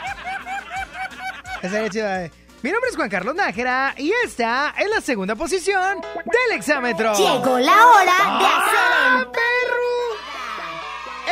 Estaría 1.61 1.89
chido. 1.89 2.07
eh. 2.07 2.31
Mi 2.61 2.71
nombre 2.71 2.89
es 2.89 2.95
Juan 2.97 3.09
Carlos 3.09 3.35
Nájera 3.35 3.93
y 3.97 4.11
esta 4.25 4.73
es 4.77 4.89
la 4.89 4.99
segunda 5.01 5.35
posición 5.35 6.01
del 6.25 6.51
exámetro. 6.57 7.13
Llegó 7.15 7.57
la 7.57 7.87
hora 7.87 8.03
de 8.03 8.45
¡Ah, 8.45 9.15
hacer 9.17 9.31
perro! 9.31 10.17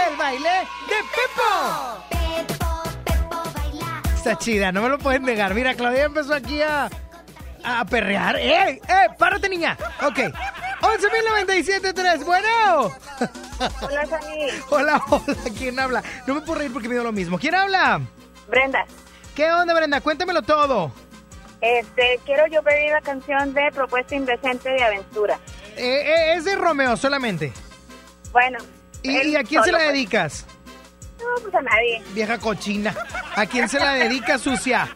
El 0.10 0.16
baile 0.18 0.50
de 0.88 0.96
Pepo. 1.14 2.04
Está 4.16 4.38
chida, 4.38 4.72
no 4.72 4.82
me 4.82 4.90
lo 4.90 4.98
pueden 4.98 5.24
negar. 5.24 5.54
Mira, 5.54 5.74
Claudia 5.76 6.06
empezó 6.06 6.34
aquí 6.34 6.62
a, 6.62 6.90
a 7.68 7.86
perrear. 7.86 8.36
¡Eh! 8.38 8.82
¡Eh! 8.88 9.08
¡Párate, 9.18 9.50
niña! 9.50 9.78
Ok. 10.02 10.20
11.097.3. 10.82 12.26
Bueno. 12.26 12.92
Hola, 13.82 14.06
Sani. 14.06 14.48
Hola, 14.70 15.02
hola. 15.10 15.36
¿Quién 15.58 15.80
habla? 15.80 16.04
No 16.26 16.36
me 16.36 16.42
puedo 16.42 16.60
reír 16.60 16.72
porque 16.72 16.88
me 16.88 16.96
dio 16.96 17.04
lo 17.04 17.12
mismo. 17.12 17.38
¿Quién 17.40 17.56
habla? 17.56 18.02
Brenda, 18.48 18.86
¿Qué 19.36 19.52
onda, 19.52 19.74
Brenda? 19.74 20.02
Cuéntamelo 20.02 20.42
todo. 20.42 20.92
este, 21.62 22.20
quiero 22.26 22.48
yo 22.48 22.64
pedir 22.64 22.92
la 22.92 23.02
canción 23.02 23.54
de 23.54 23.70
Propuesta 23.74 24.16
Indecente 24.16 24.70
de 24.70 24.84
Aventura. 24.84 25.40
Eh, 25.76 26.02
eh, 26.06 26.34
es 26.36 26.46
de 26.46 26.56
Romeo 26.56 26.96
solamente. 26.98 27.52
Bueno. 28.32 28.58
¿Y, 29.04 29.36
a 29.36 29.44
quién 29.44 29.64
se 29.64 29.72
la 29.72 29.80
pues. 29.80 29.92
dedicas? 29.92 30.46
No, 31.20 31.42
pues 31.42 31.54
a 31.54 31.62
nadie. 31.62 32.02
Vieja 32.14 32.38
cochina. 32.38 32.96
¿A 33.36 33.46
quién 33.46 33.68
se 33.70 33.80
la 33.80 33.94
dedica, 33.94 34.38
sucia? 34.38 34.88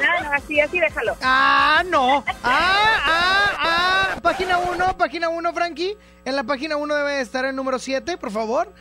No, 0.00 0.24
no, 0.24 0.32
así, 0.32 0.60
así 0.60 0.78
déjalo. 0.80 1.16
Ah, 1.22 1.82
no. 1.86 2.24
Ah, 2.42 2.96
ah, 3.04 3.52
ah. 3.58 4.16
Página 4.22 4.58
1, 4.58 4.96
página 4.96 5.28
1, 5.28 5.52
Frankie. 5.52 5.96
En 6.24 6.36
la 6.36 6.44
página 6.44 6.76
1 6.76 6.94
debe 6.94 7.20
estar 7.20 7.44
el 7.44 7.54
número 7.56 7.78
7, 7.78 8.16
por 8.18 8.30
favor. 8.30 8.72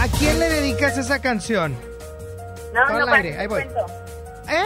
¿A 0.00 0.08
quién 0.18 0.38
le 0.38 0.48
dedicas 0.48 0.96
esa 0.98 1.20
canción? 1.20 1.76
No, 2.74 2.82
Al 2.86 2.98
no, 3.00 3.04
para 3.06 3.16
aire, 3.16 3.30
qué 3.32 3.36
ahí 3.38 3.42
te 3.42 3.48
voy. 3.48 3.62
cuento. 3.64 3.86
¿Eh? 4.48 4.64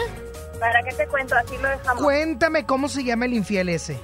¿Para 0.58 0.82
qué 0.82 0.92
te 0.94 1.06
cuento? 1.06 1.34
Así 1.36 1.56
lo 1.58 1.68
dejamos. 1.68 2.02
Cuéntame 2.02 2.66
cómo 2.66 2.88
se 2.88 3.04
llama 3.04 3.24
el 3.26 3.34
infiel 3.34 3.68
ese. 3.68 3.98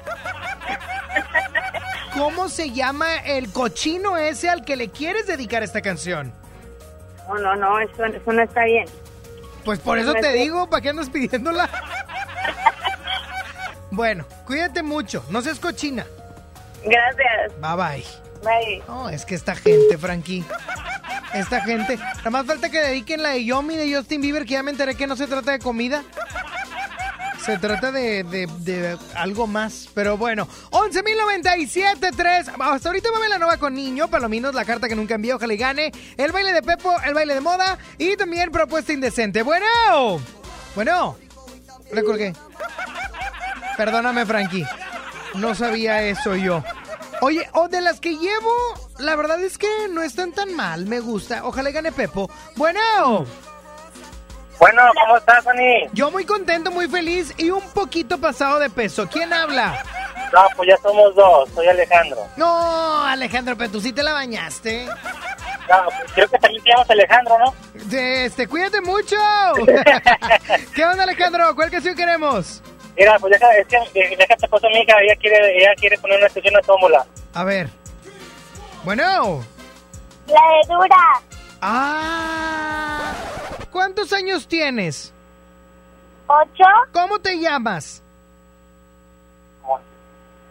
¿Cómo 2.15 2.49
se 2.49 2.71
llama 2.71 3.17
el 3.27 3.53
cochino 3.53 4.17
ese 4.17 4.49
al 4.49 4.65
que 4.65 4.77
le 4.77 4.89
quieres 4.91 5.27
dedicar 5.27 5.63
esta 5.63 5.83
canción? 5.83 6.33
No, 7.29 7.35
no, 7.39 7.57
no, 7.57 7.79
eso, 7.81 8.05
eso 8.07 8.33
no 8.33 8.43
está 8.43 8.65
bien. 8.65 8.87
Pues 9.67 9.81
por 9.81 9.99
eso 9.99 10.15
te 10.15 10.33
digo, 10.33 10.71
¿para 10.71 10.81
qué 10.81 10.89
andas 10.91 11.11
pidiéndola? 11.11 11.69
Bueno, 13.89 14.27
cuídate 14.45 14.83
mucho, 14.83 15.25
no 15.31 15.41
seas 15.41 15.59
cochina. 15.59 16.05
Gracias. 16.85 17.53
Bye 17.61 17.77
bye. 17.77 18.05
Bye. 18.43 18.83
No, 18.87 19.09
es 19.09 19.25
que 19.25 19.35
esta 19.35 19.55
gente, 19.55 19.97
Frankie. 19.97 20.45
Esta 21.33 21.63
gente. 21.63 21.97
Nada 21.97 22.31
más 22.31 22.45
falta 22.45 22.69
que 22.69 22.79
dediquen 22.79 23.23
la 23.23 23.31
de 23.31 23.47
Yomi 23.47 23.75
de 23.75 23.95
Justin 23.95 24.21
Bieber, 24.21 24.45
que 24.45 24.51
ya 24.51 24.63
me 24.63 24.73
enteré 24.73 24.97
que 24.97 25.07
no 25.07 25.17
se 25.17 25.27
trata 25.27 25.53
de 25.53 25.61
comida. 25.61 26.03
Se 27.47 27.59
trata 27.59 27.93
de, 27.93 28.25
de- 28.25 28.49
de 28.59 28.99
algo 29.15 29.47
más. 29.47 29.89
Pero 29.95 30.17
bueno, 30.19 30.49
11.097.3. 30.71 32.55
Hasta 32.59 32.89
ahorita 32.89 33.09
va 33.13 33.29
la 33.29 33.39
nueva 33.39 33.57
con 33.57 33.73
niño. 33.75 34.09
Palominos, 34.09 34.53
la 34.55 34.65
carta 34.65 34.89
que 34.89 34.97
nunca 34.97 35.15
envié. 35.15 35.33
Ojalá 35.35 35.55
y 35.55 35.57
gane. 35.57 35.93
El 36.17 36.33
baile 36.33 36.53
de 36.53 36.63
Pepo, 36.63 36.95
el 37.05 37.15
baile 37.15 37.35
de 37.35 37.41
moda. 37.41 37.79
Y 37.99 38.17
también 38.17 38.51
propuesta 38.51 38.93
indecente. 38.93 39.43
Bueno. 39.43 40.21
Bueno. 40.75 41.17
Le 41.93 42.03
colgué. 42.03 42.33
Perdóname, 43.77 44.27
Frankie. 44.27 44.67
No 45.35 45.55
sabía 45.55 46.03
eso 46.03 46.35
yo. 46.35 46.65
Oye, 47.21 47.49
o 47.53 47.69
de 47.69 47.81
las 47.81 48.01
que 48.01 48.17
llevo, 48.17 48.53
la 48.99 49.15
verdad 49.17 49.41
es 49.43 49.57
que 49.57 49.69
no 49.91 50.03
están 50.03 50.33
tan 50.33 50.53
mal. 50.55 50.87
Me 50.87 50.99
gusta. 51.01 51.45
Ojalá 51.45 51.71
y 51.71 51.73
gane 51.73 51.93
Pepo. 51.93 52.29
Bueno. 52.57 53.25
Bueno, 54.59 54.83
¿cómo 55.01 55.17
estás, 55.19 55.47
Ani? 55.47 55.89
Yo 55.93 56.11
muy 56.11 56.25
contento, 56.25 56.71
muy 56.71 56.89
feliz 56.89 57.35
y 57.37 57.51
un 57.51 57.63
poquito 57.71 58.19
pasado 58.19 58.59
de 58.59 58.71
peso. 58.71 59.07
¿Quién 59.09 59.33
habla? 59.33 59.83
No, 60.33 60.43
pues 60.57 60.69
ya 60.69 60.77
somos 60.79 61.15
dos. 61.15 61.49
Soy 61.55 61.67
Alejandro. 61.67 62.27
No, 62.37 63.05
Alejandro, 63.05 63.57
pero 63.57 63.71
tú 63.71 63.81
sí 63.81 63.93
te 63.93 64.03
la 64.03 64.13
bañaste. 64.13 64.87
No, 64.87 65.85
pues 65.85 66.13
creo 66.15 66.29
que 66.29 66.39
también 66.39 66.63
te 66.63 66.71
llamas 66.71 66.91
Alejandro, 66.91 67.39
¿no? 67.39 67.55
Este, 67.93 68.47
cuídate 68.47 68.81
mucho. 68.81 69.17
¿Qué 70.75 70.85
onda, 70.85 71.03
Alejandro? 71.05 71.55
¿Cuál 71.55 71.71
canción 71.71 71.95
queremos? 71.95 72.63
Mira, 72.97 73.19
pues 73.19 73.39
ya, 73.39 73.49
es 73.51 73.67
que, 73.67 73.77
eh, 73.77 74.17
ya 74.19 74.27
que 74.27 74.37
te 74.37 74.49
pasó 74.49 74.69
mi 74.71 74.79
hija, 74.81 74.95
ella 75.03 75.17
quiere, 75.17 75.59
ella 75.59 75.75
quiere 75.77 75.99
poner 75.99 76.17
una 76.19 76.29
estación 76.29 76.55
de 76.55 76.63
tómbola. 76.63 77.05
A 77.35 77.45
ver. 77.45 77.69
Bueno. 78.85 79.45
La 80.27 80.35
de 80.35 80.75
Dura. 80.75 81.23
Ah. 81.69 83.13
¿Cuántos 83.73 84.13
años 84.13 84.47
tienes? 84.47 85.13
Ocho. 86.29 86.65
¿Cómo 86.93 87.19
te 87.19 87.41
llamas? 87.41 88.01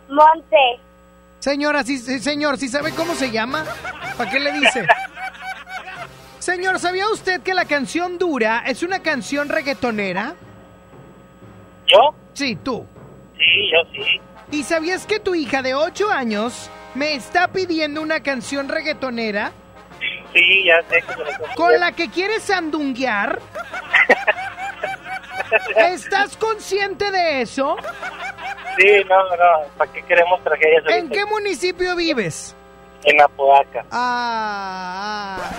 Monte. 0.10 0.58
Señora, 1.40 1.86
sí, 1.86 2.00
sí, 2.00 2.20
señor, 2.20 2.58
¿sí 2.58 2.68
sabe 2.68 2.92
cómo 2.92 3.16
se 3.16 3.32
llama? 3.32 3.64
¿Para 4.18 4.30
qué 4.30 4.42
le 4.42 4.52
dice? 4.52 4.86
Señor, 6.40 6.80
¿sabía 6.80 7.08
usted 7.10 7.42
que 7.42 7.54
la 7.54 7.64
canción 7.64 8.18
Dura 8.18 8.64
es 8.68 8.84
una 8.84 9.00
canción 9.00 9.48
reggaetonera? 9.48 10.36
¿Yo? 11.88 12.14
Sí, 12.34 12.58
tú. 12.58 12.86
Sí, 13.38 13.72
yo 13.72 14.04
sí. 14.04 14.22
¿Y 14.52 14.64
sabías 14.64 15.06
que 15.06 15.22
tu 15.22 15.34
hija 15.34 15.62
de 15.62 15.76
8 15.76 16.12
años 16.12 16.70
me 16.94 17.16
está 17.16 17.48
pidiendo 17.48 18.02
una 18.02 18.20
canción 18.20 18.68
reggaetonera 18.68 19.54
Sí, 20.36 20.66
ya 20.66 20.82
sé 20.90 21.02
que 21.02 21.56
con 21.56 21.80
la 21.80 21.94
que 21.94 22.10
quieres 22.10 22.44
sandunguear? 22.44 23.40
¿Estás 25.78 26.36
consciente 26.36 27.10
de 27.10 27.42
eso? 27.42 27.78
Sí, 28.78 29.02
no, 29.08 29.24
no, 29.30 29.68
¿para 29.78 29.90
qué 29.94 30.04
queremos 30.04 30.44
tragedias 30.44 30.84
¿En 30.88 31.10
qué 31.10 31.26
municipio 31.26 31.96
vives? 31.96 32.54
En 33.06 33.22
Apodaca. 33.22 33.86
Ah, 33.92 35.38
ah. 35.40 35.52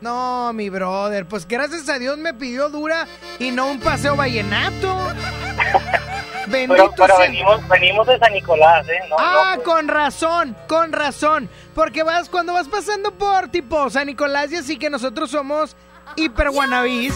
no, 0.00 0.52
mi 0.52 0.70
brother, 0.70 1.26
pues 1.26 1.46
gracias 1.46 1.88
a 1.88 1.98
Dios 1.98 2.16
me 2.18 2.32
pidió 2.34 2.68
dura 2.68 3.06
y 3.38 3.50
no 3.50 3.66
un 3.66 3.80
paseo 3.80 4.16
vallenato. 4.16 4.96
Bendito 6.46 6.74
Pero, 6.74 6.94
pero 6.96 7.16
sea. 7.16 7.26
venimos, 7.26 7.68
venimos 7.68 8.06
de 8.06 8.18
San 8.18 8.32
Nicolás, 8.32 8.86
¿eh? 8.88 9.00
No, 9.08 9.16
Ah, 9.18 9.54
no, 9.56 9.62
con 9.62 9.88
razón, 9.88 10.54
con 10.68 10.92
razón. 10.92 11.48
Porque 11.74 12.02
vas, 12.02 12.28
cuando 12.28 12.52
vas 12.52 12.68
pasando 12.68 13.12
por 13.12 13.48
tipo 13.48 13.88
San 13.88 14.06
Nicolás 14.06 14.52
y 14.52 14.56
así 14.56 14.76
que 14.78 14.90
nosotros 14.90 15.30
somos 15.30 15.74
hiper 16.16 16.50
guanabís, 16.50 17.14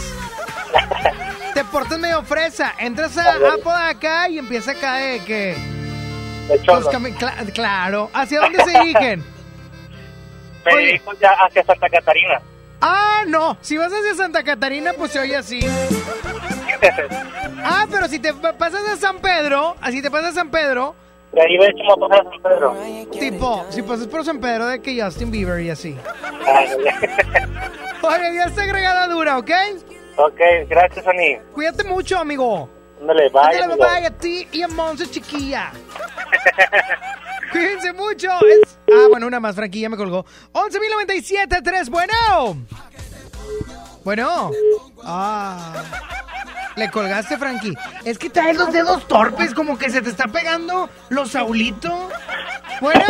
te 1.54 1.62
portas 1.66 1.98
medio 1.98 2.22
fresa. 2.22 2.74
Entras 2.78 3.18
a 3.18 3.34
Apodaca 3.54 4.28
y 4.30 4.38
empieza 4.38 4.70
acá 4.72 4.94
de 4.94 5.22
que. 5.24 5.56
De 6.48 7.52
claro. 7.52 8.10
¿Hacia 8.14 8.40
dónde 8.40 8.64
se 8.64 8.78
dirigen? 8.80 9.37
Me 10.74 10.82
dirijo 10.82 11.12
ya 11.20 11.30
hacia 11.32 11.64
Santa 11.64 11.88
Catarina. 11.88 12.40
Ah, 12.80 13.22
no. 13.26 13.56
Si 13.60 13.76
vas 13.76 13.92
hacia 13.92 14.14
Santa 14.14 14.42
Catarina, 14.44 14.92
pues 14.96 15.12
se 15.12 15.18
oye 15.20 15.36
así. 15.36 15.60
Ah, 17.64 17.86
pero 17.90 18.06
si 18.08 18.18
te 18.18 18.32
pa- 18.34 18.52
pasas 18.52 18.86
a 18.88 18.96
San 18.96 19.18
Pedro, 19.18 19.76
así 19.80 20.00
te 20.00 20.10
pasas 20.10 20.30
a 20.30 20.34
San 20.34 20.50
Pedro, 20.50 20.94
De 21.32 21.42
ahí 21.42 21.58
ves 21.58 21.72
cómo 21.76 22.08
pasar 22.08 22.26
a 22.26 22.30
San 22.30 22.42
Pedro. 22.42 22.76
tipo, 23.18 23.66
si 23.70 23.82
pasas 23.82 24.06
por 24.06 24.24
San 24.24 24.40
Pedro 24.40 24.66
de 24.68 24.80
que 24.80 25.00
Justin 25.02 25.30
Bieber 25.30 25.60
y 25.60 25.70
así. 25.70 25.96
Ah, 26.46 26.62
Oye, 28.02 28.34
ya 28.36 28.44
está 28.44 28.62
agregada 28.62 29.08
dura, 29.08 29.38
¿ok? 29.38 29.50
ok, 30.16 30.40
gracias, 30.68 31.06
Ani. 31.06 31.36
Cuídate 31.52 31.82
mucho, 31.84 32.18
amigo. 32.18 32.68
Ándale, 33.00 33.28
bye. 33.28 33.40
Ándale, 33.42 33.64
amigo. 33.64 33.84
bye, 33.84 34.06
a 34.06 34.10
ti 34.10 34.46
y 34.52 34.62
a 34.62 34.68
Monse 34.68 35.10
chiquilla. 35.10 35.70
Cuídense 37.52 37.92
mucho. 37.92 38.28
Es- 38.46 38.78
Ah, 38.90 39.06
bueno, 39.10 39.26
una 39.26 39.38
más, 39.38 39.54
Frankie, 39.54 39.80
ya 39.80 39.88
me 39.90 39.96
colgó. 39.98 40.24
11.097.3, 40.52 41.90
bueno. 41.90 42.56
Bueno. 44.04 44.50
Ah. 45.04 45.74
Le 46.76 46.90
colgaste, 46.90 47.36
Frankie. 47.36 47.74
Es 48.04 48.18
que 48.18 48.30
traes 48.30 48.56
los 48.56 48.72
dedos 48.72 49.06
torpes, 49.08 49.52
como 49.52 49.76
que 49.76 49.90
se 49.90 50.00
te 50.00 50.08
está 50.10 50.28
pegando 50.28 50.88
los 51.10 51.32
Saulito. 51.32 52.08
Bueno. 52.80 53.02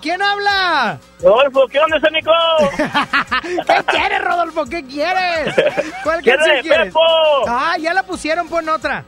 ¿Quién 0.00 0.22
habla? 0.22 0.98
Rodolfo, 1.20 1.66
¿qué 1.68 1.78
onda, 1.80 1.98
Sónico? 2.00 2.30
¿Qué 3.66 3.84
quieres, 3.88 4.20
Rodolfo? 4.22 4.64
¿Qué 4.64 4.84
quieres? 4.86 5.54
¿Cuál 6.04 6.22
¿Qué 6.22 6.30
canción 6.36 6.60
quieres? 6.62 6.86
Pepo? 6.86 7.00
Ah, 7.48 7.76
ya 7.78 7.92
la 7.92 8.04
pusieron, 8.04 8.48
pon 8.48 8.68
otra. 8.68 9.04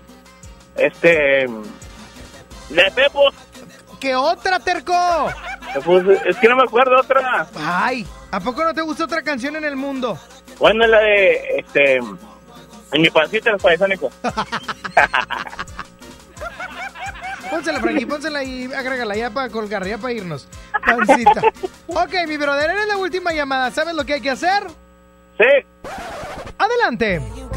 Este. 0.76 1.46
De 2.68 2.90
Pepo. 2.94 3.30
¿Qué 4.00 4.14
otra, 4.14 4.58
terco? 4.60 4.94
Pues, 5.84 6.04
es 6.24 6.36
que 6.36 6.48
no 6.48 6.56
me 6.56 6.62
acuerdo 6.62 6.98
otra. 7.00 7.46
Ay, 7.56 8.06
¿a 8.30 8.40
poco 8.40 8.64
no 8.64 8.72
te 8.72 8.82
gusta 8.82 9.04
otra 9.04 9.22
canción 9.22 9.56
en 9.56 9.64
el 9.64 9.76
mundo? 9.76 10.18
Bueno, 10.58 10.86
la 10.86 10.98
de. 10.98 11.58
Este. 11.58 11.96
En 11.96 13.02
mi 13.02 13.10
pancita, 13.10 13.50
los 13.50 13.62
paisónicos. 13.62 14.12
Pónsela, 17.50 17.80
Frankie, 17.80 18.06
pónsela 18.06 18.42
y 18.44 18.70
agrégala 18.72 19.16
ya 19.16 19.30
para 19.30 19.48
colgar, 19.48 19.86
ya 19.86 19.96
para 19.98 20.12
irnos. 20.12 20.46
Pancita. 20.84 21.40
Ok, 21.90 22.14
mi 22.28 22.36
brother, 22.36 22.70
eres 22.70 22.86
la 22.86 22.98
última 22.98 23.32
llamada. 23.32 23.70
¿Sabes 23.70 23.94
lo 23.94 24.04
que 24.04 24.12
hay 24.12 24.20
que 24.20 24.30
hacer? 24.30 24.62
Sí. 25.38 25.66
Adelante. 26.58 27.18
Un 27.18 27.48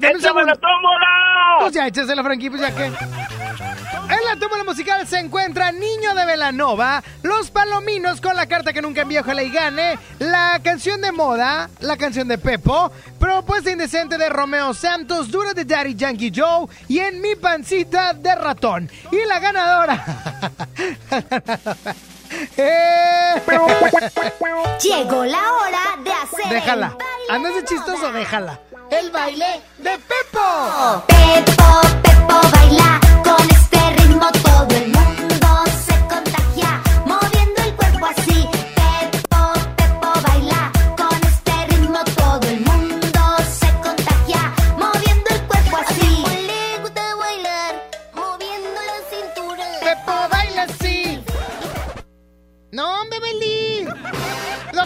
¡Échame 0.00 0.44
la 0.44 0.54
tómbola! 0.56 1.56
Pues 1.60 1.72
ya, 1.74 1.86
échasela, 1.86 2.22
Frankie, 2.24 2.48
pues 2.48 2.62
ya 2.62 2.74
que. 2.74 2.90
En 4.28 4.34
la 4.34 4.40
tómbola 4.40 4.64
musical 4.64 5.06
se 5.08 5.20
encuentra 5.20 5.72
Niño 5.72 6.14
de 6.14 6.26
Velanova, 6.26 7.02
Los 7.22 7.50
Palominos 7.50 8.20
con 8.20 8.36
la 8.36 8.44
carta 8.44 8.74
que 8.74 8.82
nunca 8.82 9.00
envió, 9.00 9.22
ojalá 9.22 9.42
y 9.42 9.50
gane, 9.50 9.98
la 10.18 10.60
canción 10.62 11.00
de 11.00 11.12
moda, 11.12 11.70
la 11.80 11.96
canción 11.96 12.28
de 12.28 12.36
Pepo, 12.36 12.92
Propuesta 13.18 13.70
Indecente 13.70 14.18
de 14.18 14.28
Romeo 14.28 14.74
Santos, 14.74 15.30
Dura 15.30 15.54
de 15.54 15.64
Daddy 15.64 15.94
Yankee 15.94 16.30
Joe 16.34 16.66
y 16.88 16.98
En 16.98 17.22
mi 17.22 17.36
pancita 17.36 18.12
de 18.12 18.34
ratón. 18.34 18.90
Y 19.10 19.24
la 19.26 19.38
ganadora. 19.40 20.04
Eh. 22.58 23.42
Llegó 24.82 25.24
la 25.24 25.52
hora 25.54 26.02
de 26.04 26.12
hacer. 26.12 26.50
Déjala. 26.50 26.94
¿Andas 27.30 27.54
de 27.54 27.64
chistoso? 27.64 28.12
Déjala. 28.12 28.60
El 28.90 29.10
baile 29.10 29.60
de 29.76 29.98
Pepo. 29.98 31.04
Pepo, 31.06 31.80
Pepo 32.02 32.40
baila 32.52 32.98
con 33.22 33.50
este 33.50 33.78
ritmo 33.98 34.26
todo 34.42 34.76
el 34.76 34.88
mundo 34.88 35.17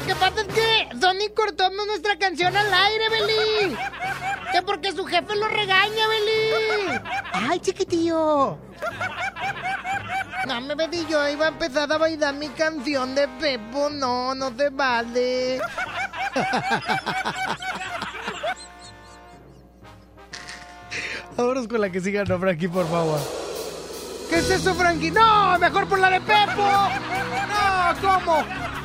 que 0.07 0.15
pasa 0.15 0.41
es 0.43 0.47
que 0.49 0.89
Sony 1.01 1.33
cortó 1.35 1.71
nuestra 1.71 2.19
canción 2.19 2.57
al 2.57 2.73
aire, 2.73 3.09
Beli. 3.11 3.77
Que 4.53 4.63
porque 4.63 4.93
su 4.93 5.05
jefe 5.05 5.35
lo 5.37 5.49
regaña, 5.49 6.09
Beli. 6.09 7.01
Ay, 7.33 7.61
chiquitillo. 7.61 8.59
No, 10.47 10.61
me 10.61 10.75
Beli, 10.75 11.07
yo 11.09 11.29
iba 11.29 11.47
a 11.47 11.49
empezar 11.49 11.93
a 11.93 11.99
bailar 11.99 12.35
mi 12.35 12.49
canción 12.49 13.15
de 13.15 13.29
Pepo. 13.29 13.91
No, 13.91 14.35
no 14.35 14.53
se 14.57 14.71
vale. 14.71 15.61
Vámonos 21.37 21.69
con 21.69 21.81
la 21.81 21.91
que 21.91 22.01
siga, 22.01 22.25
no, 22.25 22.39
Frankie, 22.39 22.69
por 22.69 22.89
favor. 22.89 23.21
¿Qué 24.29 24.39
es 24.39 24.51
eso, 24.51 24.75
Frankie? 24.75 25.11
¡No! 25.11 25.59
¡Mejor 25.59 25.87
por 25.87 25.99
la 25.99 26.11
de 26.11 26.21
Pepo! 26.21 26.63
¡No! 26.63 27.95
¿Cómo? 28.01 28.45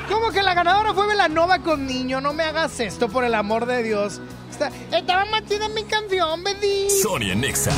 ¿Cómo 0.10 0.32
que 0.32 0.42
la 0.44 0.54
ganadora 0.54 0.94
fue 0.94 1.08
Velanova 1.08 1.60
con 1.60 1.86
niño? 1.86 2.22
No 2.22 2.34
me 2.34 2.44
hagas 2.44 2.80
esto, 2.80 3.10
por 3.10 3.24
el 3.24 3.34
amor 3.36 3.66
de 3.66 3.84
Dios. 3.84 4.20
Está- 4.50 4.72
estaba 4.92 5.26
metida 5.26 5.66
en 5.66 5.74
mi 5.74 5.84
canción, 5.84 6.44
Betty. 6.44 6.90
Sonia 7.02 7.36
Nexa. 7.36 7.72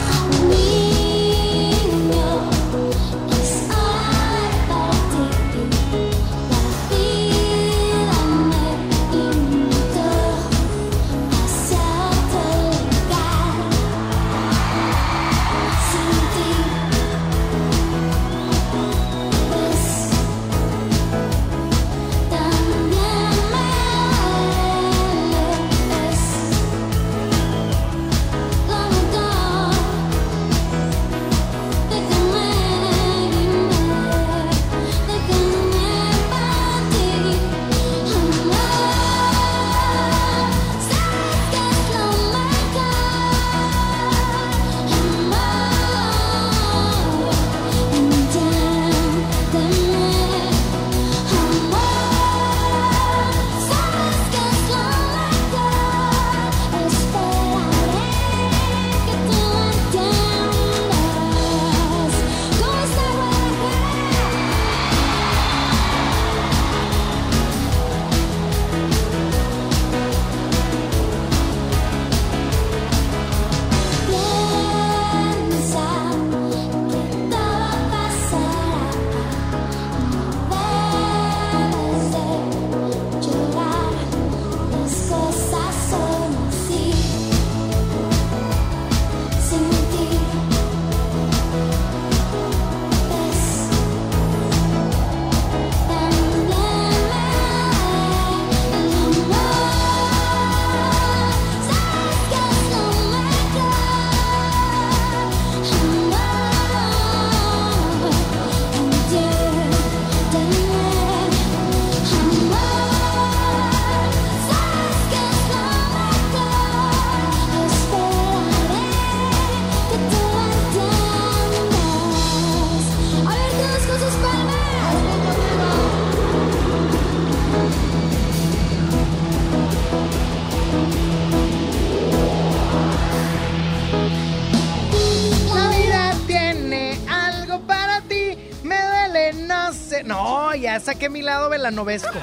Lado 141.61 141.85
velanovesco. 141.85 142.19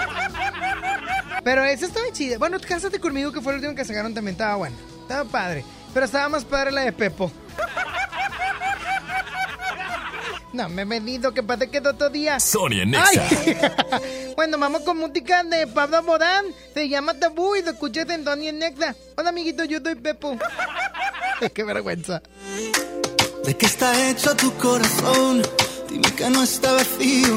Pero 1.44 1.64
esa 1.64 1.86
estaba 1.86 2.06
chida. 2.12 2.38
Bueno, 2.38 2.58
cásate 2.60 2.98
conmigo, 2.98 3.32
que 3.32 3.40
fue 3.40 3.52
el 3.52 3.58
último 3.58 3.74
que 3.74 3.84
sacaron 3.84 4.14
también. 4.14 4.34
Estaba 4.34 4.56
bueno. 4.56 4.76
Estaba 5.02 5.24
padre. 5.24 5.64
Pero 5.94 6.06
estaba 6.06 6.28
más 6.28 6.44
padre 6.44 6.72
la 6.72 6.82
de 6.82 6.92
Pepo. 6.92 7.30
No, 10.52 10.68
me 10.70 10.82
he 10.82 10.84
venido 10.86 11.34
que 11.34 11.42
para 11.42 11.66
quedó 11.66 11.90
otro 11.90 12.08
día. 12.08 12.40
Sonia 12.40 12.84
Nexa. 12.84 13.22
Ay. 13.30 14.34
bueno, 14.36 14.58
vamos 14.58 14.82
con 14.82 14.96
música 14.96 15.42
de 15.44 15.66
Pablo 15.66 16.02
Morán. 16.02 16.46
Se 16.72 16.88
llama 16.88 17.14
Tabú 17.14 17.56
y 17.56 17.62
lo 17.62 17.72
escuché 17.72 18.02
en 18.02 18.24
Tony 18.24 18.52
Nexa. 18.52 18.96
Hola, 19.16 19.28
amiguito, 19.28 19.64
yo 19.64 19.80
soy 19.80 19.96
Pepo. 19.96 20.38
Qué 21.54 21.62
vergüenza. 21.62 22.22
¿De 23.44 23.56
qué 23.56 23.66
está 23.66 24.08
hecho 24.08 24.34
tu 24.34 24.52
corazón? 24.54 25.42
Dime 25.88 26.10
que 26.14 26.30
no 26.30 26.42
está 26.42 26.72
vacío. 26.72 27.36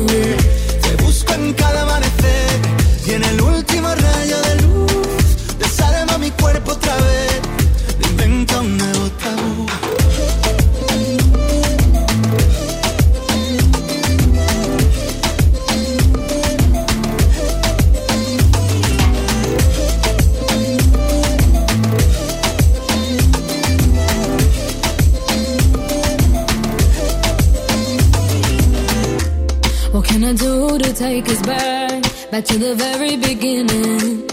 What 29.93 30.05
can 30.05 30.23
I 30.23 30.31
do 30.31 30.79
to 30.79 30.93
take 30.93 31.27
us 31.27 31.41
back? 31.41 32.01
Back 32.31 32.45
to 32.45 32.57
the 32.57 32.75
very 32.75 33.17
beginning. 33.17 34.25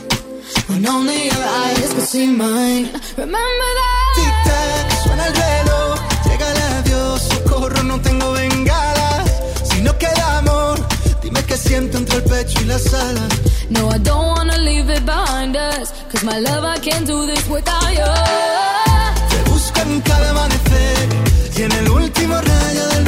When 0.68 0.86
only 0.86 1.17
your 2.14 2.24
eyes 2.24 2.24
could 2.24 2.24
see 2.24 2.26
mine. 2.26 2.90
Remember 3.16 3.70
that? 3.80 4.14
Tic-tac, 4.16 5.02
suena 5.02 5.26
el 5.26 5.34
reloj, 5.34 5.98
llega 6.24 6.50
el 6.50 6.58
adiós, 6.78 7.22
socorro, 7.22 7.82
no 7.82 8.00
tengo 8.00 8.32
bengalas. 8.32 9.30
Si 9.64 9.82
no 9.82 9.96
queda 9.98 10.38
amor, 10.38 10.78
dime 11.22 11.42
qué 11.44 11.56
siento 11.56 11.98
entre 11.98 12.16
el 12.16 12.24
pecho 12.24 12.60
y 12.62 12.64
las 12.64 12.92
alas. 12.94 13.28
No, 13.70 13.90
I 13.90 13.98
don't 13.98 14.36
wanna 14.36 14.56
leave 14.58 14.90
it 14.90 15.04
behind 15.04 15.56
us. 15.56 15.92
Cause 16.10 16.24
my 16.24 16.38
love, 16.40 16.64
I 16.64 16.78
can't 16.80 17.06
do 17.06 17.26
this 17.26 17.46
without 17.48 17.90
you. 17.92 18.14
Te 19.30 19.50
busco 19.50 19.80
en 19.80 20.00
cada 20.02 20.30
amanecer 20.30 21.08
y 21.56 21.62
en 21.62 21.72
el 21.72 21.90
último 21.90 22.34
rayo 22.40 22.88
de 22.88 23.07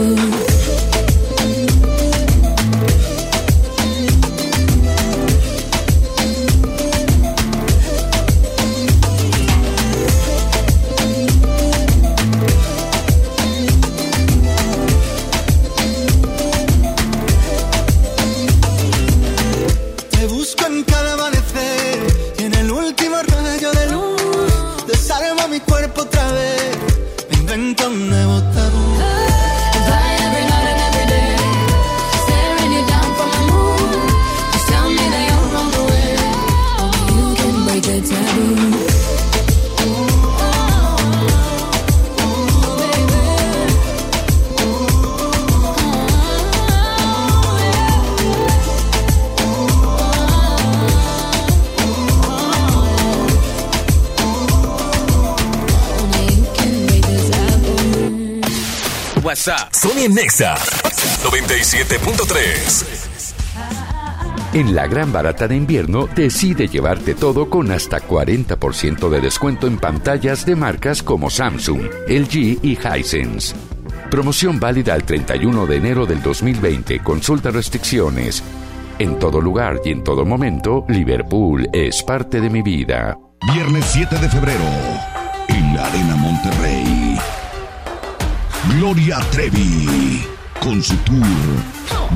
Te 0.00 0.06
busco 20.28 20.66
en 20.66 20.82
cada 20.84 21.12
amanecer 21.12 21.98
y 22.38 22.44
en 22.44 22.54
el 22.54 22.70
último 22.70 23.16
rayo 23.16 23.70
de 23.70 23.86
luz, 23.90 24.86
te 24.86 24.92
desarma 24.92 25.46
mi 25.48 25.60
cuerpo 25.60 26.02
otra 26.02 26.32
vez, 26.32 26.78
me 27.30 27.36
invento 27.36 27.86
un 27.88 28.08
nuevo 28.08 28.40
tabú. 28.54 28.79
WhatsApp. 59.40 59.72
Sony 59.72 60.12
Nexa 60.12 60.54
97.3. 61.24 63.32
En 64.52 64.74
la 64.74 64.86
gran 64.86 65.10
barata 65.12 65.48
de 65.48 65.56
invierno, 65.56 66.06
decide 66.14 66.68
llevarte 66.68 67.14
todo 67.14 67.48
con 67.48 67.70
hasta 67.70 68.00
40% 68.00 69.08
de 69.08 69.22
descuento 69.22 69.66
en 69.66 69.78
pantallas 69.78 70.44
de 70.44 70.56
marcas 70.56 71.02
como 71.02 71.30
Samsung, 71.30 71.88
LG 72.06 72.58
y 72.62 72.76
Hisense. 72.76 73.56
Promoción 74.10 74.60
válida 74.60 74.92
al 74.92 75.04
31 75.04 75.66
de 75.66 75.76
enero 75.76 76.04
del 76.04 76.22
2020. 76.22 77.00
Consulta 77.00 77.50
restricciones. 77.50 78.42
En 78.98 79.18
todo 79.18 79.40
lugar 79.40 79.80
y 79.86 79.92
en 79.92 80.04
todo 80.04 80.26
momento, 80.26 80.84
Liverpool 80.88 81.66
es 81.72 82.02
parte 82.02 82.42
de 82.42 82.50
mi 82.50 82.60
vida. 82.60 83.16
Viernes 83.54 83.86
7 83.86 84.18
de 84.18 84.28
febrero, 84.28 84.66
en 85.48 85.74
la 85.74 85.86
Arena 85.86 86.16
Monterrey. 86.16 86.69
Gloria 88.70 89.18
Trevi, 89.32 90.24
con 90.60 90.82
su 90.82 90.96
tour 90.98 91.26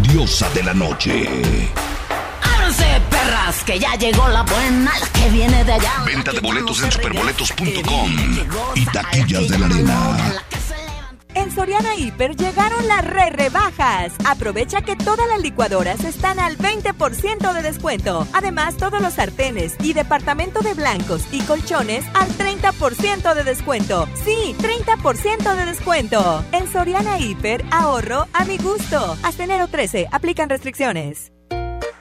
Diosa 0.02 0.48
de 0.50 0.62
la 0.62 0.72
Noche. 0.72 1.28
Ábranse, 2.42 2.84
perras, 3.11 3.64
que 3.64 3.78
ya 3.78 3.94
llegó 3.96 4.28
la 4.28 4.42
buena, 4.42 4.92
la 4.98 5.09
que 5.09 5.30
viene 5.30 5.64
de 5.64 5.72
allá. 5.72 6.05
Venta 6.07 6.32
de 6.32 6.40
boletos 6.40 6.80
en 6.82 6.92
superboletos.com 6.92 8.16
y 8.76 8.86
taquillas 8.86 9.48
de 9.48 9.59
la 9.59 9.66
arena. 9.66 10.34
En 11.35 11.51
Soriana 11.51 11.97
Hiper 11.97 12.37
llegaron 12.37 12.87
las 12.87 13.05
re 13.05 13.30
rebajas. 13.30 14.12
Aprovecha 14.24 14.82
que 14.82 14.97
todas 14.97 15.26
las 15.28 15.41
licuadoras 15.41 16.05
están 16.05 16.39
al 16.39 16.57
20% 16.57 17.53
de 17.53 17.62
descuento. 17.62 18.26
Además, 18.32 18.76
todos 18.76 19.03
los 19.03 19.14
sartenes 19.14 19.74
y 19.80 19.93
departamento 19.93 20.61
de 20.61 20.74
blancos 20.74 21.26
y 21.32 21.41
colchones 21.43 22.05
al 22.14 22.28
30% 22.28 23.35
de 23.35 23.45
descuento. 23.45 24.09
Sí, 24.24 24.55
30% 24.59 25.57
de 25.57 25.66
descuento. 25.66 26.45
En 26.53 26.70
Soriana 26.70 27.18
Hiper, 27.18 27.64
ahorro 27.70 28.26
a 28.32 28.45
mi 28.45 28.57
gusto. 28.59 29.16
Hasta 29.22 29.45
enero 29.45 29.68
13, 29.68 30.09
aplican 30.12 30.49
restricciones. 30.49 31.32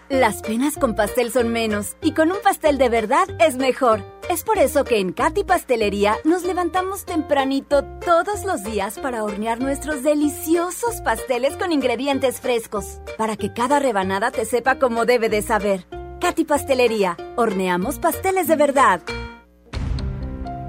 Las 0.10 0.44
penas 0.44 0.76
con 0.76 0.94
pastel 0.96 1.32
son 1.32 1.48
menos 1.48 1.98
y 2.02 2.14
con 2.14 2.32
un 2.32 2.38
pastel 2.44 2.78
de 2.78 2.90
verdad 2.90 3.28
es 3.40 3.56
mejor. 3.56 4.13
Es 4.30 4.44
por 4.44 4.58
eso 4.58 4.86
que 4.86 5.00
en 5.00 5.12
Katy 5.12 5.44
Pastelería 5.44 6.16
nos 6.24 6.44
levantamos 6.44 7.04
tempranito 7.06 7.84
todos 7.84 8.46
los 8.46 8.64
días 8.64 8.98
para 8.98 9.24
hornear 9.24 9.60
nuestros 9.60 10.02
deliciosos 10.02 11.02
pasteles 11.02 11.58
con 11.58 11.72
ingredientes 11.72 12.40
frescos, 12.40 13.02
para 13.18 13.36
que 13.36 13.54
cada 13.54 13.80
rebanada 13.80 14.32
te 14.32 14.46
sepa 14.46 14.80
como 14.80 15.06
debe 15.06 15.28
de 15.30 15.42
saber. 15.42 15.86
Katy 16.22 16.46
Pastelería, 16.46 17.18
horneamos 17.36 18.00
pasteles 18.00 18.48
de 18.48 18.56
verdad. 18.56 19.02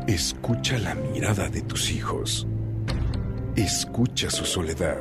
Escucha 0.09 0.77
la 0.79 0.95
mirada 0.95 1.49
de 1.49 1.63
tus 1.63 1.91
hijos. 1.91 2.47
Escucha 3.55 4.31
su 4.31 4.45
soledad. 4.45 4.99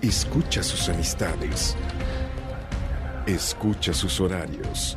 Escucha 0.00 0.62
sus 0.62 0.88
amistades. 0.88 1.76
Escucha 3.26 3.92
sus 3.92 4.20
horarios. 4.20 4.96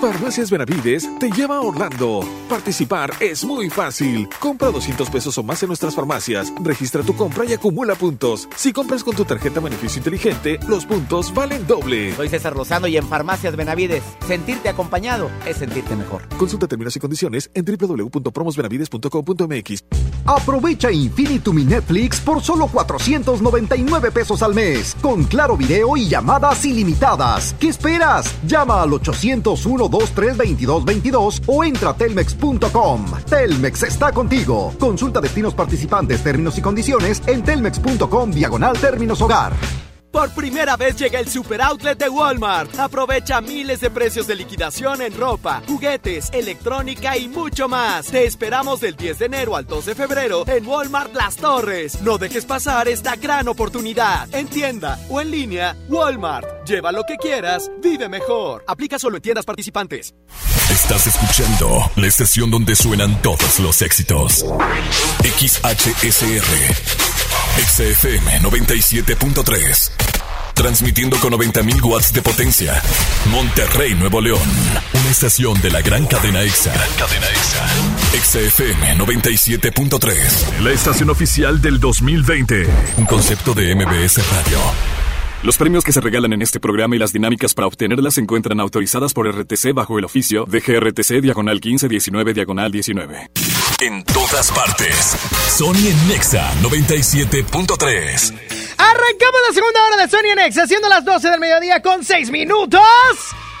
Farmacias 0.00 0.50
Benavides 0.50 1.08
te 1.18 1.30
lleva 1.30 1.56
a 1.56 1.62
Orlando. 1.62 2.20
Participar 2.50 3.10
es 3.18 3.44
muy 3.44 3.70
fácil. 3.70 4.28
Compra 4.38 4.70
200 4.70 5.08
pesos 5.08 5.38
o 5.38 5.42
más 5.42 5.62
en 5.62 5.68
nuestras 5.68 5.94
farmacias. 5.94 6.52
Registra 6.62 7.02
tu 7.02 7.16
compra 7.16 7.46
y 7.46 7.54
acumula 7.54 7.94
puntos. 7.94 8.46
Si 8.56 8.72
compras 8.72 9.02
con 9.02 9.16
tu 9.16 9.24
tarjeta 9.24 9.60
Beneficio 9.60 9.98
Inteligente, 9.98 10.58
los 10.68 10.84
puntos 10.84 11.32
valen 11.32 11.66
doble. 11.66 12.14
Soy 12.14 12.28
César 12.28 12.54
Lozano 12.54 12.86
y 12.86 12.98
en 12.98 13.08
Farmacias 13.08 13.56
Benavides, 13.56 14.02
sentirte 14.26 14.68
acompañado 14.68 15.30
es 15.46 15.56
sentirte 15.56 15.96
mejor. 15.96 16.28
Consulta 16.36 16.68
términos 16.68 16.94
y 16.94 17.00
condiciones 17.00 17.50
en 17.54 17.64
www.promosbenavides.com.mx. 17.64 19.84
Aprovecha 20.26 20.92
Infinitum 20.92 21.58
y 21.60 21.64
Netflix 21.64 22.20
por 22.20 22.42
solo 22.42 22.66
499 22.66 24.10
pesos 24.10 24.42
al 24.42 24.54
mes, 24.54 24.94
con 25.00 25.24
claro 25.24 25.56
video 25.56 25.96
y 25.96 26.08
llamadas 26.08 26.64
ilimitadas. 26.64 27.54
¿Qué 27.58 27.68
esperas? 27.68 28.34
Llama 28.46 28.82
al 28.82 28.92
801 28.92 29.85
23 29.88 30.36
22 30.36 30.84
22 30.84 31.42
o 31.46 31.64
entra 31.64 31.90
a 31.90 31.94
telmex.com. 31.94 33.04
Telmex 33.28 33.82
está 33.82 34.12
contigo. 34.12 34.74
Consulta 34.78 35.20
destinos 35.20 35.54
participantes, 35.54 36.22
términos 36.22 36.58
y 36.58 36.62
condiciones 36.62 37.22
en 37.26 37.42
telmex.com 37.42 38.30
diagonal 38.30 38.76
términos 38.78 39.20
hogar. 39.20 39.52
Por 40.16 40.30
primera 40.30 40.78
vez 40.78 40.96
llega 40.96 41.20
el 41.20 41.28
Super 41.28 41.60
Outlet 41.60 41.98
de 41.98 42.08
Walmart. 42.08 42.78
Aprovecha 42.78 43.42
miles 43.42 43.80
de 43.80 43.90
precios 43.90 44.26
de 44.26 44.34
liquidación 44.34 45.02
en 45.02 45.14
ropa, 45.14 45.62
juguetes, 45.68 46.30
electrónica 46.32 47.18
y 47.18 47.28
mucho 47.28 47.68
más. 47.68 48.06
Te 48.06 48.24
esperamos 48.24 48.80
del 48.80 48.96
10 48.96 49.18
de 49.18 49.26
enero 49.26 49.56
al 49.56 49.66
2 49.66 49.84
de 49.84 49.94
febrero 49.94 50.48
en 50.48 50.66
Walmart 50.66 51.14
Las 51.14 51.36
Torres. 51.36 52.00
No 52.00 52.16
dejes 52.16 52.46
pasar 52.46 52.88
esta 52.88 53.16
gran 53.16 53.46
oportunidad. 53.46 54.34
En 54.34 54.48
tienda 54.48 54.98
o 55.10 55.20
en 55.20 55.30
línea, 55.30 55.76
Walmart. 55.90 56.64
Lleva 56.66 56.92
lo 56.92 57.04
que 57.04 57.18
quieras, 57.18 57.70
vive 57.82 58.08
mejor. 58.08 58.64
Aplica 58.66 58.98
solo 58.98 59.16
en 59.16 59.22
tiendas 59.22 59.44
participantes. 59.44 60.14
Estás 60.70 61.08
escuchando 61.08 61.90
la 61.94 62.06
estación 62.06 62.50
donde 62.50 62.74
suenan 62.74 63.20
todos 63.20 63.60
los 63.60 63.82
éxitos. 63.82 64.46
XHSR. 65.22 67.15
XFM 67.56 68.40
97.3. 68.40 69.90
Transmitiendo 70.54 71.18
con 71.18 71.32
90.000 71.32 71.82
watts 71.82 72.12
de 72.12 72.22
potencia. 72.22 72.80
Monterrey, 73.30 73.94
Nuevo 73.94 74.20
León. 74.20 74.40
Una 74.92 75.10
estación 75.10 75.60
de 75.60 75.70
la 75.70 75.82
gran 75.82 76.06
cadena 76.06 76.42
EXA. 76.42 76.72
cadena 76.98 77.26
EXA. 77.26 77.66
XFM 78.22 78.98
97.3. 78.98 80.60
La 80.60 80.70
estación 80.70 81.10
oficial 81.10 81.60
del 81.60 81.80
2020. 81.80 82.66
Un 82.98 83.06
concepto 83.06 83.54
de 83.54 83.74
MBS 83.74 84.18
Radio. 84.30 84.58
Los 85.42 85.56
premios 85.56 85.84
que 85.84 85.92
se 85.92 86.00
regalan 86.00 86.32
en 86.32 86.42
este 86.42 86.60
programa 86.60 86.96
y 86.96 86.98
las 86.98 87.12
dinámicas 87.12 87.54
para 87.54 87.66
obtenerlas 87.66 88.14
se 88.14 88.20
encuentran 88.20 88.60
autorizadas 88.60 89.12
por 89.12 89.28
RTC 89.28 89.72
bajo 89.74 89.98
el 89.98 90.04
oficio 90.04 90.44
de 90.46 90.60
GRTC 90.60 91.20
Diagonal 91.20 91.56
1519 91.56 92.34
Diagonal 92.34 92.72
19. 92.72 93.30
En 93.80 94.02
todas 94.04 94.50
partes. 94.52 95.14
Sony 95.54 95.88
en 95.88 96.08
Nexa 96.08 96.50
97.3. 96.62 98.32
Arrancamos 98.78 99.40
la 99.48 99.54
segunda 99.54 99.84
hora 99.84 99.96
de 99.98 100.08
Sony 100.08 100.30
en 100.30 100.36
Nexa, 100.36 100.66
siendo 100.66 100.88
las 100.88 101.04
12 101.04 101.28
del 101.28 101.40
mediodía 101.40 101.82
con 101.82 102.02
6 102.02 102.30
minutos. 102.30 102.80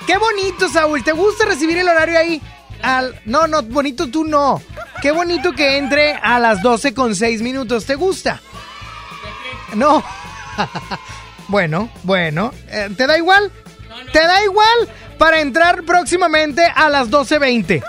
¡Qué 0.06 0.16
bonito, 0.16 0.70
Saúl! 0.70 1.04
¿Te 1.04 1.12
gusta 1.12 1.44
recibir 1.44 1.76
el 1.76 1.88
horario 1.88 2.18
ahí? 2.18 2.40
Al... 2.80 3.20
No, 3.26 3.46
no, 3.46 3.62
bonito 3.62 4.08
tú 4.08 4.24
no. 4.24 4.62
Qué 5.02 5.10
bonito 5.10 5.52
que 5.52 5.76
entre 5.76 6.14
a 6.14 6.38
las 6.38 6.62
12 6.62 6.94
con 6.94 7.14
6 7.14 7.42
minutos. 7.42 7.84
¿Te 7.84 7.94
gusta? 7.94 8.40
No. 9.74 10.02
Bueno, 11.48 11.88
bueno. 12.02 12.52
Eh, 12.66 12.90
¿Te 12.96 13.06
da 13.06 13.16
igual? 13.16 13.52
¿Te 14.12 14.18
da 14.18 14.42
igual 14.42 14.88
para 15.16 15.40
entrar 15.40 15.84
próximamente 15.84 16.64
a 16.74 16.88
las 16.90 17.08
12.20? 17.08 17.84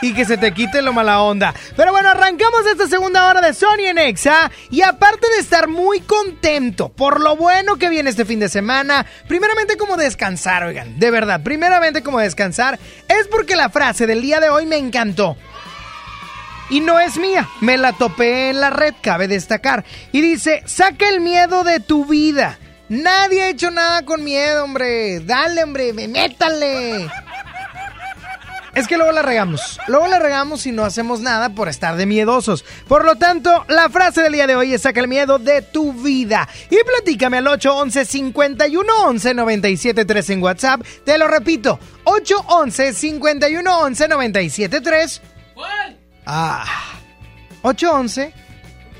Y 0.00 0.14
que 0.14 0.24
se 0.24 0.36
te 0.36 0.52
quite 0.52 0.82
lo 0.82 0.92
mala 0.92 1.22
onda. 1.22 1.54
Pero 1.76 1.92
bueno, 1.92 2.10
arrancamos 2.10 2.66
esta 2.66 2.86
segunda 2.86 3.28
hora 3.28 3.40
de 3.40 3.54
Sony 3.54 3.86
en 3.86 3.98
Exa. 3.98 4.50
Y 4.70 4.82
aparte 4.82 5.28
de 5.30 5.38
estar 5.38 5.68
muy 5.68 6.00
contento 6.00 6.88
por 6.90 7.20
lo 7.20 7.36
bueno 7.36 7.76
que 7.76 7.88
viene 7.88 8.10
este 8.10 8.24
fin 8.24 8.40
de 8.40 8.48
semana, 8.48 9.06
primeramente 9.26 9.76
como 9.76 9.96
descansar, 9.96 10.64
oigan, 10.64 10.98
de 10.98 11.10
verdad, 11.10 11.42
primeramente 11.42 12.02
como 12.02 12.20
descansar, 12.20 12.78
es 13.08 13.26
porque 13.28 13.56
la 13.56 13.70
frase 13.70 14.06
del 14.06 14.22
día 14.22 14.40
de 14.40 14.50
hoy 14.50 14.66
me 14.66 14.76
encantó. 14.76 15.36
Y 16.70 16.80
no 16.80 17.00
es 17.00 17.16
mía, 17.16 17.48
me 17.60 17.78
la 17.78 17.94
topé 17.94 18.50
en 18.50 18.60
la 18.60 18.70
red, 18.70 18.94
cabe 19.00 19.26
destacar. 19.26 19.84
Y 20.12 20.20
dice, 20.20 20.62
saca 20.66 21.08
el 21.08 21.20
miedo 21.20 21.64
de 21.64 21.80
tu 21.80 22.04
vida. 22.04 22.58
Nadie 22.88 23.42
ha 23.42 23.48
hecho 23.50 23.70
nada 23.70 24.04
con 24.04 24.22
miedo, 24.22 24.64
hombre. 24.64 25.20
Dale, 25.20 25.64
hombre, 25.64 25.92
métale. 25.92 27.08
Es 28.78 28.86
que 28.86 28.96
luego 28.96 29.10
la 29.10 29.22
regamos. 29.22 29.80
Luego 29.88 30.06
la 30.06 30.20
regamos 30.20 30.64
y 30.64 30.70
no 30.70 30.84
hacemos 30.84 31.18
nada 31.18 31.48
por 31.48 31.68
estar 31.68 31.96
de 31.96 32.06
miedosos. 32.06 32.64
Por 32.86 33.04
lo 33.04 33.16
tanto, 33.16 33.64
la 33.66 33.88
frase 33.88 34.22
del 34.22 34.34
día 34.34 34.46
de 34.46 34.54
hoy 34.54 34.72
es 34.72 34.82
saca 34.82 35.00
el 35.00 35.08
miedo 35.08 35.40
de 35.40 35.62
tu 35.62 35.92
vida. 35.92 36.48
Y 36.70 36.76
platícame 36.84 37.38
al 37.38 37.48
811 37.48 38.04
5111 38.04 39.34
973 39.34 40.30
en 40.30 40.42
WhatsApp. 40.44 40.82
Te 41.04 41.18
lo 41.18 41.26
repito, 41.26 41.80
811 42.04 42.92
5111 42.94 44.08
973. 44.08 45.22
Ah. 46.24 46.64
811. 47.62 48.32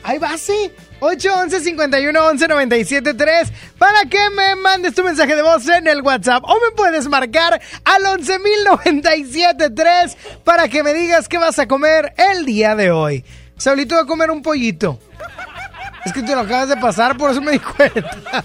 Ahí 0.03 0.19
va, 0.19 0.37
sí. 0.37 0.73
811 1.01 1.61
5111 1.61 2.49
973 2.49 3.53
para 3.79 4.05
que 4.09 4.19
me 4.31 4.57
mandes 4.57 4.95
tu 4.95 5.05
mensaje 5.05 5.37
de 5.37 5.43
voz 5.43 5.69
en 5.69 5.87
el 5.87 6.01
WhatsApp 6.03 6.43
o 6.45 6.55
me 6.55 6.73
puedes 6.77 7.07
marcar 7.09 7.61
al 7.85 8.03
11097.3 8.03 10.17
para 10.45 10.69
que 10.69 10.83
me 10.83 10.93
digas 10.95 11.29
qué 11.29 11.39
vas 11.39 11.59
a 11.59 11.69
comer 11.69 12.13
el 12.17 12.45
día 12.45 12.75
de 12.75 12.91
hoy. 12.91 13.25
Saulito 13.57 13.95
va 13.95 14.03
a 14.03 14.07
comer 14.07 14.31
un 14.31 14.43
pollito. 14.43 14.99
Es 16.05 16.13
que 16.13 16.23
te 16.23 16.35
lo 16.35 16.43
acabas 16.43 16.69
de 16.69 16.77
pasar, 16.77 17.17
por 17.17 17.31
eso 17.31 17.41
me 17.41 17.53
di 17.53 17.59
cuenta. 17.59 18.45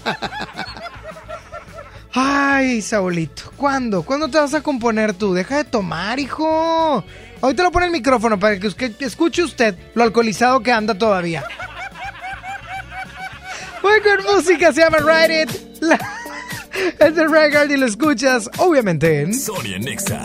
Ay, 2.12 2.80
Saulito, 2.82 3.52
¿cuándo? 3.56 4.04
¿Cuándo 4.04 4.28
te 4.28 4.38
vas 4.38 4.54
a 4.54 4.60
componer 4.60 5.14
tú? 5.14 5.34
Deja 5.34 5.56
de 5.56 5.64
tomar, 5.64 6.20
hijo. 6.20 7.04
Te 7.40 7.62
lo 7.62 7.72
pone 7.72 7.86
el 7.86 7.92
micrófono 7.92 8.38
para 8.38 8.58
que 8.58 8.68
escuche 9.00 9.42
usted 9.42 9.74
lo 9.94 10.04
alcoholizado 10.04 10.60
que 10.60 10.72
anda 10.72 10.94
todavía. 10.94 11.42
Muy 13.84 14.00
con 14.00 14.34
música, 14.34 14.72
se 14.72 14.80
llama 14.80 14.96
Ride 14.98 15.42
It. 15.42 15.50
La- 15.80 15.98
es 17.06 17.14
de 17.14 17.28
Record 17.28 17.70
y 17.70 17.76
lo 17.76 17.84
escuchas, 17.84 18.48
obviamente, 18.56 19.20
en... 19.20 19.34
Sonia 19.34 19.78
Nexa. 19.78 20.22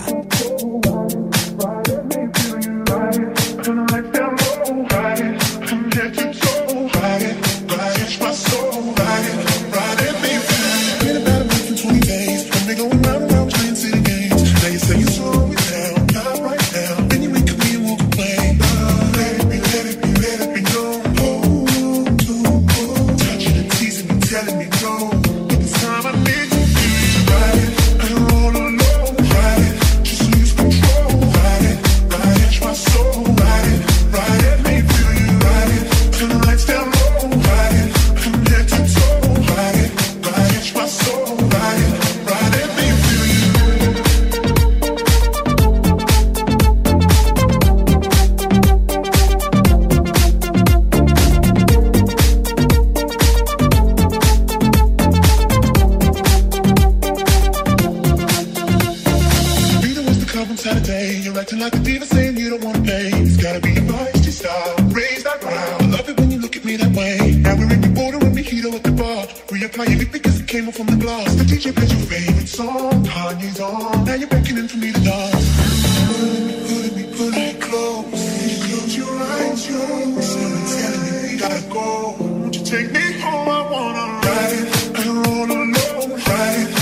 Reapply 69.70 70.01
it 70.01 70.11
because 70.11 70.39
it 70.39 70.47
came 70.47 70.67
off 70.67 70.76
from 70.76 70.88
the 70.88 70.95
glass. 70.95 71.36
The 71.36 71.43
DJ 71.43 71.76
plays 71.76 71.91
your 71.91 72.01
favorite 72.01 72.47
song. 72.47 73.05
Kanye's 73.05 73.59
on. 73.59 74.03
Now 74.05 74.15
you're 74.15 74.28
beckoning 74.28 74.67
for 74.67 74.78
me 74.78 74.91
to 74.91 74.99
dance. 74.99 75.45
Pulling 76.07 76.47
me, 76.47 76.53
pulling 76.65 76.95
me, 76.95 77.03
pulling 77.15 77.32
me 77.32 77.53
close. 77.59 78.05
Close 78.65 78.97
your 78.97 79.13
eyes, 79.22 79.70
you're 79.70 80.22
someone 80.22 80.65
telling 80.74 81.01
me 81.05 81.34
we 81.34 81.38
gotta 81.38 81.61
go. 81.70 82.15
Won't 82.20 82.55
you 82.57 82.63
take 82.65 82.91
me 82.91 83.20
home? 83.20 83.49
I 83.49 83.72
wanna 83.72 84.05
ride 84.26 84.53
it 84.57 84.97
and 84.97 85.28
roll 85.28 85.45
alone. 85.45 86.17
Ride 86.17 86.59
it, 86.65 86.78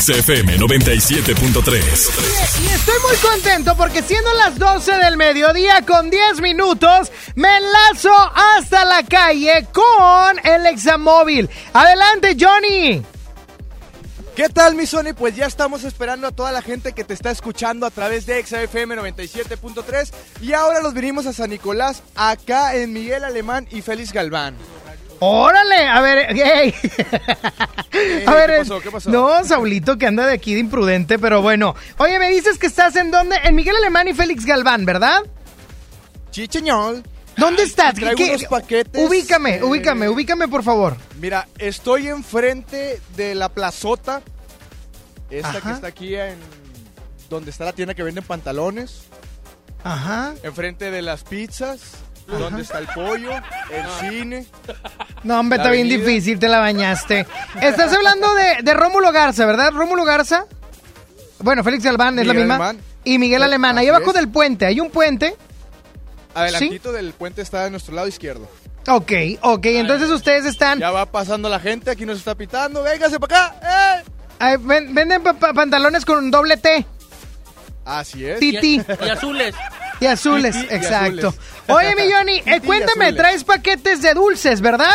XFM 0.00 0.56
97.3. 0.56 2.62
Y 2.62 2.66
estoy 2.68 2.94
muy 3.06 3.16
contento 3.16 3.76
porque 3.76 4.02
siendo 4.02 4.32
las 4.32 4.58
12 4.58 4.92
del 4.92 5.18
mediodía 5.18 5.84
con 5.84 6.08
10 6.08 6.40
minutos, 6.40 7.12
me 7.34 7.54
enlazo 7.54 8.10
hasta 8.34 8.86
la 8.86 9.04
calle 9.04 9.66
con 9.70 10.38
el 10.42 10.64
Examóvil. 10.66 11.50
Adelante, 11.74 12.34
Johnny. 12.40 13.02
¿Qué 14.34 14.48
tal, 14.48 14.74
mi 14.74 14.86
Sony? 14.86 15.12
Pues 15.14 15.36
ya 15.36 15.44
estamos 15.44 15.84
esperando 15.84 16.28
a 16.28 16.32
toda 16.32 16.50
la 16.50 16.62
gente 16.62 16.94
que 16.94 17.04
te 17.04 17.12
está 17.12 17.30
escuchando 17.30 17.84
a 17.84 17.90
través 17.90 18.24
de 18.24 18.42
XFM 18.42 18.96
97.3 18.96 20.14
y 20.40 20.54
ahora 20.54 20.80
los 20.80 20.94
vinimos 20.94 21.26
a 21.26 21.34
San 21.34 21.50
Nicolás, 21.50 22.02
acá 22.14 22.74
en 22.74 22.94
Miguel 22.94 23.22
Alemán 23.22 23.68
y 23.70 23.82
Félix 23.82 24.14
Galván. 24.14 24.56
Órale, 25.20 25.86
a 25.86 26.00
ver, 26.00 26.26
hey. 26.34 26.74
A 28.26 28.34
ver, 28.34 28.50
¿qué 28.50 28.58
pasó? 28.58 28.80
¿Qué 28.80 28.90
pasó? 28.90 29.10
no, 29.10 29.44
Saulito 29.44 29.98
que 29.98 30.06
anda 30.06 30.26
de 30.26 30.32
aquí 30.34 30.54
de 30.54 30.60
imprudente, 30.60 31.18
pero 31.18 31.42
bueno. 31.42 31.74
Oye, 31.98 32.18
me 32.18 32.28
dices 32.30 32.58
que 32.58 32.66
estás 32.66 32.96
en 32.96 33.10
dónde? 33.10 33.36
En 33.44 33.54
Miguel 33.54 33.76
Alemán 33.76 34.08
y 34.08 34.14
Félix 34.14 34.44
Galván, 34.46 34.84
¿verdad? 34.86 35.20
Chicheñol. 36.30 37.02
¿Dónde 37.36 37.62
estás? 37.62 37.94
traigo 37.94 38.16
¿Qué- 38.16 38.30
unos 38.30 38.44
paquetes, 38.44 39.08
Ubícame, 39.08 39.56
eh, 39.56 39.62
ubícame, 39.64 40.08
ubícame, 40.08 40.48
por 40.48 40.62
favor. 40.62 40.96
Mira, 41.20 41.48
estoy 41.58 42.08
enfrente 42.08 43.00
de 43.16 43.34
la 43.34 43.48
plazota, 43.48 44.20
esta 45.30 45.60
que 45.60 45.70
está 45.70 45.86
aquí 45.86 46.14
en 46.16 46.36
donde 47.30 47.50
está 47.50 47.64
la 47.64 47.72
tienda 47.72 47.94
que 47.94 48.02
venden 48.02 48.24
pantalones, 48.24 49.02
Ajá. 49.84 50.34
enfrente 50.42 50.90
de 50.90 51.02
las 51.02 51.22
pizzas, 51.24 51.80
donde 52.38 52.62
está 52.62 52.78
el 52.78 52.86
pollo, 52.88 53.30
el 53.32 53.86
cine. 54.10 54.46
No, 55.22 55.40
hombre, 55.40 55.58
está 55.58 55.70
bien 55.70 55.86
avenida. 55.86 56.06
difícil, 56.06 56.38
te 56.38 56.48
la 56.48 56.58
bañaste. 56.58 57.26
Estás 57.60 57.92
hablando 57.92 58.32
de, 58.34 58.62
de 58.62 58.74
Rómulo 58.74 59.12
Garza, 59.12 59.44
¿verdad? 59.46 59.70
Rómulo 59.72 60.04
Garza. 60.04 60.46
Bueno, 61.40 61.64
Félix 61.64 61.84
Galván 61.84 62.18
es 62.18 62.26
la 62.26 62.32
Miguel 62.34 62.48
misma. 62.48 62.68
Alemán. 62.68 62.84
Y 63.04 63.18
Miguel 63.18 63.42
Alemán. 63.42 63.78
Ahí 63.78 63.86
Así 63.88 63.94
abajo 63.96 64.10
es. 64.10 64.16
del 64.16 64.28
puente, 64.28 64.66
hay 64.66 64.78
un 64.80 64.90
puente. 64.90 65.34
Adelantito 66.34 66.92
del 66.92 67.12
puente 67.12 67.42
está 67.42 67.64
a 67.64 67.70
nuestro 67.70 67.94
lado 67.94 68.06
izquierdo. 68.08 68.48
Ok, 68.88 69.12
ok, 69.42 69.66
entonces 69.66 70.10
ustedes 70.10 70.44
están. 70.46 70.78
Ya 70.78 70.90
va 70.90 71.06
pasando 71.06 71.48
la 71.48 71.60
gente, 71.60 71.90
aquí 71.90 72.06
nos 72.06 72.18
está 72.18 72.34
pitando, 72.34 72.82
véngase 72.82 73.18
para 73.20 73.46
acá. 73.46 73.98
¡eh! 73.98 74.04
Ay, 74.38 74.56
ven- 74.58 74.94
venden 74.94 75.22
pa- 75.22 75.34
pa- 75.34 75.52
pantalones 75.52 76.04
con 76.04 76.18
un 76.18 76.30
doble 76.30 76.56
T. 76.56 76.86
Así 77.84 78.24
es. 78.24 78.38
Titi. 78.40 78.80
Y 79.04 79.08
azules. 79.08 79.54
Y 80.00 80.06
azules, 80.06 80.56
y 80.56 80.60
exacto. 80.74 81.28
azules. 81.28 81.46
Oye, 81.68 81.94
mi 81.94 82.10
Johnny, 82.10 82.42
eh, 82.46 82.60
cuéntame, 82.64 83.12
traes 83.12 83.44
paquetes 83.44 84.02
de 84.02 84.14
dulces, 84.14 84.60
¿verdad? 84.60 84.94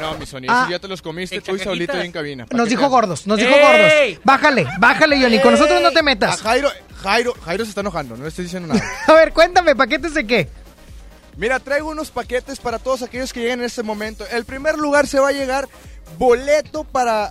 No, 0.00 0.18
mi 0.18 0.26
Sony, 0.26 0.42
Ah. 0.48 0.62
eso 0.62 0.70
ya 0.72 0.78
te 0.78 0.88
los 0.88 1.00
comiste 1.00 1.40
tú 1.40 1.54
y 1.54 1.58
Saulito 1.60 1.92
ahí 1.92 2.06
en 2.06 2.12
cabina. 2.12 2.46
¿Para 2.46 2.58
Nos 2.58 2.68
dijo 2.68 2.88
gordos, 2.88 3.26
nos 3.26 3.38
dijo 3.38 3.50
¡Ey! 3.54 4.14
gordos. 4.14 4.24
Bájale, 4.24 4.66
bájale, 4.78 5.20
Johnny. 5.20 5.40
Con 5.40 5.52
nosotros 5.52 5.80
no 5.80 5.90
te 5.92 6.00
A 6.00 6.02
metas. 6.02 6.42
Jairo, 6.42 6.70
Jairo, 7.02 7.34
Jairo 7.44 7.64
se 7.64 7.68
está 7.70 7.80
enojando, 7.82 8.16
no 8.16 8.24
le 8.24 8.28
estoy 8.30 8.44
diciendo 8.44 8.72
nada. 8.74 8.84
A 9.06 9.12
ver, 9.12 9.32
cuéntame, 9.32 9.74
¿paquetes 9.76 10.14
de 10.14 10.26
qué? 10.26 10.48
Mira, 11.36 11.60
traigo 11.60 11.88
unos 11.90 12.10
paquetes 12.10 12.58
para 12.58 12.80
todos 12.80 13.02
aquellos 13.02 13.32
que 13.32 13.40
lleguen 13.40 13.60
en 13.60 13.66
este 13.66 13.84
momento. 13.84 14.26
El 14.30 14.44
primer 14.44 14.76
lugar 14.76 15.06
se 15.06 15.20
va 15.20 15.28
a 15.28 15.32
llegar 15.32 15.68
boleto 16.18 16.82
para 16.82 17.30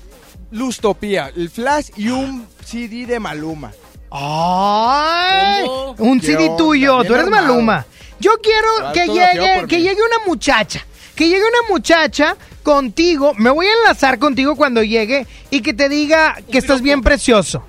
Lustopía, 0.52 1.30
el 1.36 1.50
Flash 1.50 1.90
y 1.98 2.08
un 2.10 2.48
CD 2.66 3.06
de 3.06 3.20
Maluma. 3.20 3.74
¡Ay! 4.12 5.66
¿Cómo? 5.66 5.96
Un 5.98 6.20
¿Qué 6.20 6.28
CD 6.28 6.52
tuyo, 6.58 7.04
tú 7.04 7.14
eres 7.14 7.26
armado. 7.26 7.48
Maluma. 7.48 7.86
Yo 8.20 8.32
quiero 8.42 8.94
que 8.94 9.08
llegue, 9.08 9.66
que 9.68 9.82
llegue 9.82 10.02
una 10.02 10.26
muchacha. 10.26 10.86
Que 11.16 11.28
llegue 11.28 11.42
una 11.42 11.70
muchacha 11.70 12.36
contigo. 12.64 13.34
Me 13.36 13.50
voy 13.50 13.66
a 13.68 13.74
enlazar 13.74 14.20
contigo 14.20 14.56
cuando 14.56 14.84
llegue 14.84 15.26
y 15.50 15.62
que 15.62 15.74
te 15.74 15.90
diga 15.90 16.38
que 16.52 16.58
estás 16.58 16.82
bien 16.82 17.02
precioso. 17.02 17.64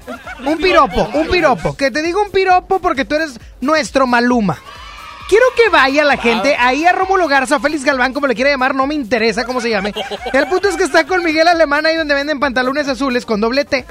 Un 0.44 0.58
piropo, 0.58 1.08
un 1.14 1.28
piropo. 1.28 1.76
Que 1.76 1.90
te 1.90 2.02
diga 2.02 2.20
un 2.20 2.30
piropo 2.30 2.78
porque 2.78 3.04
tú 3.04 3.14
eres 3.14 3.38
nuestro 3.60 4.06
Maluma. 4.06 4.58
Quiero 5.28 5.44
que 5.54 5.68
vaya 5.68 6.04
la 6.04 6.16
gente 6.16 6.56
ahí 6.58 6.86
a 6.86 6.92
Rómulo 6.92 7.28
Garza, 7.28 7.60
Félix 7.60 7.84
Galván, 7.84 8.14
como 8.14 8.26
le 8.26 8.34
quiera 8.34 8.50
llamar, 8.50 8.74
no 8.74 8.86
me 8.86 8.94
interesa 8.94 9.44
cómo 9.44 9.60
se 9.60 9.68
llame. 9.68 9.92
El 10.32 10.48
punto 10.48 10.68
es 10.68 10.76
que 10.76 10.84
está 10.84 11.06
con 11.06 11.22
Miguel 11.22 11.48
Alemán 11.48 11.84
ahí 11.84 11.96
donde 11.96 12.14
venden 12.14 12.40
pantalones 12.40 12.88
azules 12.88 13.26
con 13.26 13.38
doble 13.38 13.66
T. 13.66 13.84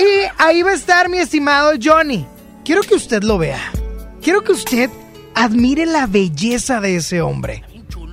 Y 0.00 0.26
ahí 0.38 0.62
va 0.62 0.70
a 0.70 0.74
estar 0.74 1.08
mi 1.08 1.18
estimado 1.18 1.72
Johnny. 1.82 2.26
Quiero 2.64 2.82
que 2.82 2.94
usted 2.94 3.22
lo 3.22 3.38
vea. 3.38 3.60
Quiero 4.22 4.42
que 4.42 4.52
usted 4.52 4.88
admire 5.34 5.86
la 5.86 6.06
belleza 6.06 6.80
de 6.80 6.96
ese 6.96 7.20
hombre. 7.20 7.64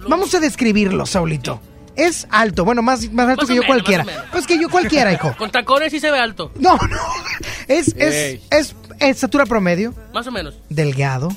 Vamos 0.07 0.33
a 0.35 0.39
describirlo, 0.39 1.05
Saulito. 1.05 1.61
Es 1.95 2.27
alto, 2.29 2.63
bueno, 2.63 2.81
más, 2.81 3.11
más 3.11 3.27
alto 3.29 3.41
Más 3.41 3.47
que 3.49 3.55
yo 3.55 3.61
menos, 3.61 3.65
cualquiera. 3.75 4.05
Pues 4.31 4.45
que 4.45 4.59
yo 4.59 4.69
cualquiera, 4.69 5.11
hijo. 5.11 5.33
Con 5.37 5.49
tacones 5.51 5.91
sí 5.91 5.99
se 5.99 6.11
ve 6.11 6.19
alto. 6.19 6.51
No, 6.59 6.77
no. 6.77 6.97
Es, 7.67 7.87
es, 7.97 8.13
Ey. 8.13 8.41
es 8.51 8.75
estatura 8.99 9.45
promedio, 9.45 9.93
Más 10.13 10.27
o 10.27 10.31
menos. 10.31 10.55
delgado, 10.69 11.29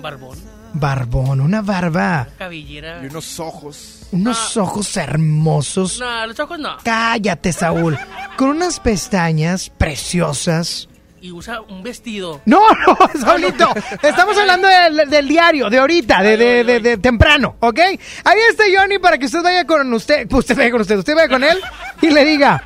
Barbón. 0.00 0.38
Barbón, 0.74 1.40
una 1.40 1.62
barba, 1.62 2.28
Cabellera. 2.38 3.00
Y 3.02 3.06
unos 3.06 3.38
ojos. 3.40 4.00
unos 4.12 4.56
ojos 4.56 4.96
hermosos. 4.96 5.98
No, 5.98 6.26
los 6.26 6.38
ojos 6.40 6.58
no. 6.58 6.76
Cállate, 6.84 7.52
Saúl. 7.52 7.98
Con 8.36 8.48
unas 8.50 8.80
pestañas 8.80 9.70
preciosas. 9.70 10.88
Y 11.20 11.32
usa 11.32 11.60
un 11.62 11.82
vestido. 11.82 12.40
No, 12.44 12.60
no, 12.86 12.96
Saulito. 13.20 13.68
Estamos 14.02 14.38
hablando 14.38 14.68
del, 14.68 15.10
del 15.10 15.26
diario, 15.26 15.68
de 15.68 15.78
ahorita, 15.78 16.22
de, 16.22 16.36
de, 16.36 16.62
de- 16.64 16.80
de 16.80 16.96
temprano, 16.98 17.56
¿ok? 17.58 17.80
Ahí 18.24 18.38
está 18.50 18.62
Johnny 18.72 18.98
para 19.00 19.18
que 19.18 19.26
usted 19.26 19.42
vaya 19.42 19.64
con 19.66 19.92
usted. 19.92 20.30
Usted 20.32 20.56
vaya 20.56 20.70
con 20.70 20.80
usted, 20.82 20.96
usted 20.98 21.14
vaya 21.16 21.28
con 21.28 21.42
él 21.42 21.58
y 22.02 22.10
le 22.10 22.24
diga, 22.24 22.62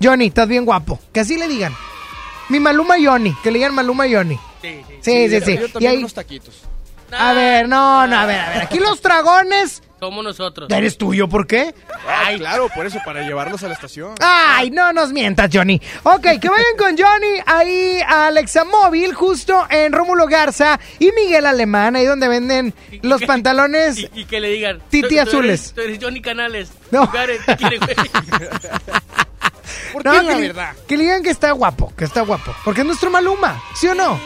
Johnny, 0.00 0.26
estás 0.26 0.46
bien 0.46 0.64
guapo. 0.64 1.00
Que 1.12 1.20
así 1.20 1.36
le 1.36 1.48
digan. 1.48 1.74
Mi 2.48 2.60
Maluma 2.60 2.94
Johnny, 3.04 3.34
que 3.42 3.50
le 3.50 3.58
digan 3.58 3.74
Maluma 3.74 4.04
Johnny. 4.08 4.38
Sí, 4.62 4.80
sí. 4.86 4.94
Sí, 5.00 5.28
sí, 5.28 5.40
sí. 5.44 5.58
Yo 5.74 5.80
Y 5.80 5.86
ahí, 5.86 5.96
unos 5.98 6.14
taquitos. 6.14 6.54
A 7.12 7.32
ver, 7.32 7.68
no, 7.68 8.06
no, 8.06 8.18
a 8.18 8.26
ver, 8.26 8.38
a 8.40 8.48
ver. 8.50 8.62
Aquí 8.62 8.78
los 8.78 9.00
dragones. 9.02 9.82
Somos 9.98 10.22
nosotros. 10.22 10.68
¿Eres 10.70 10.98
tuyo? 10.98 11.26
¿Por 11.26 11.46
qué? 11.46 11.74
Ay, 12.06 12.36
claro, 12.38 12.68
por 12.74 12.84
eso, 12.84 12.98
para 13.02 13.22
llevarlos 13.22 13.62
a 13.62 13.68
la 13.68 13.72
estación. 13.74 14.14
Ay, 14.20 14.70
no 14.70 14.92
nos 14.92 15.10
mientas, 15.10 15.48
Johnny. 15.50 15.80
Ok, 16.02 16.20
que 16.38 16.48
vayan 16.50 16.76
con 16.76 16.98
Johnny 16.98 17.40
ahí 17.46 18.00
a 18.06 18.26
Alexa 18.26 18.64
Móvil, 18.64 19.14
justo 19.14 19.66
en 19.70 19.92
Rómulo 19.94 20.26
Garza 20.26 20.78
y 20.98 21.12
Miguel 21.12 21.46
Alemán, 21.46 21.96
ahí 21.96 22.04
donde 22.04 22.28
venden 22.28 22.74
los 23.00 23.22
pantalones. 23.24 23.96
Y, 23.98 24.10
y 24.12 24.24
que 24.26 24.38
le 24.38 24.50
digan. 24.50 24.82
Titi 24.90 25.08
tú- 25.08 25.14
tú 25.14 25.20
azules. 25.22 25.60
eres- 25.60 25.72
Tú 25.74 25.80
eres 25.80 25.98
Johnny 26.02 26.20
Canales. 26.20 26.68
No. 26.90 27.06
Lugares, 27.06 27.40
¿qué 27.46 27.56
quiere, 27.56 27.78
güey? 27.78 27.94
¿Por 29.92 30.04
No, 30.04 30.12
qué 30.12 30.18
que, 30.20 30.24
la 30.26 30.34
le- 30.34 30.46
verdad? 30.48 30.72
que 30.86 30.96
le 30.96 31.02
digan 31.04 31.22
que 31.22 31.30
está 31.30 31.52
guapo, 31.52 31.92
que 31.96 32.04
está 32.04 32.20
guapo. 32.20 32.54
Porque 32.64 32.82
es 32.82 32.86
nuestro 32.86 33.10
Maluma, 33.10 33.62
¿sí 33.74 33.86
o 33.88 33.94
no? 33.94 34.20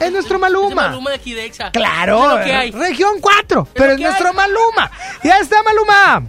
Es 0.00 0.12
nuestro 0.12 0.36
Es 0.36 0.40
Maluma. 0.40 0.88
Maluma 0.88 1.10
de 1.10 1.16
aquí 1.16 1.32
de 1.34 1.44
Exa. 1.44 1.70
Claro, 1.70 2.32
Es 2.32 2.38
lo 2.38 2.44
que 2.44 2.52
hay. 2.52 2.70
región 2.72 3.20
4, 3.20 3.68
pero 3.74 3.92
es 3.92 4.00
nuestro 4.00 4.28
hay. 4.28 4.34
Maluma. 4.34 4.90
Ya 5.22 5.38
está 5.38 5.62
Maluma. 5.62 6.28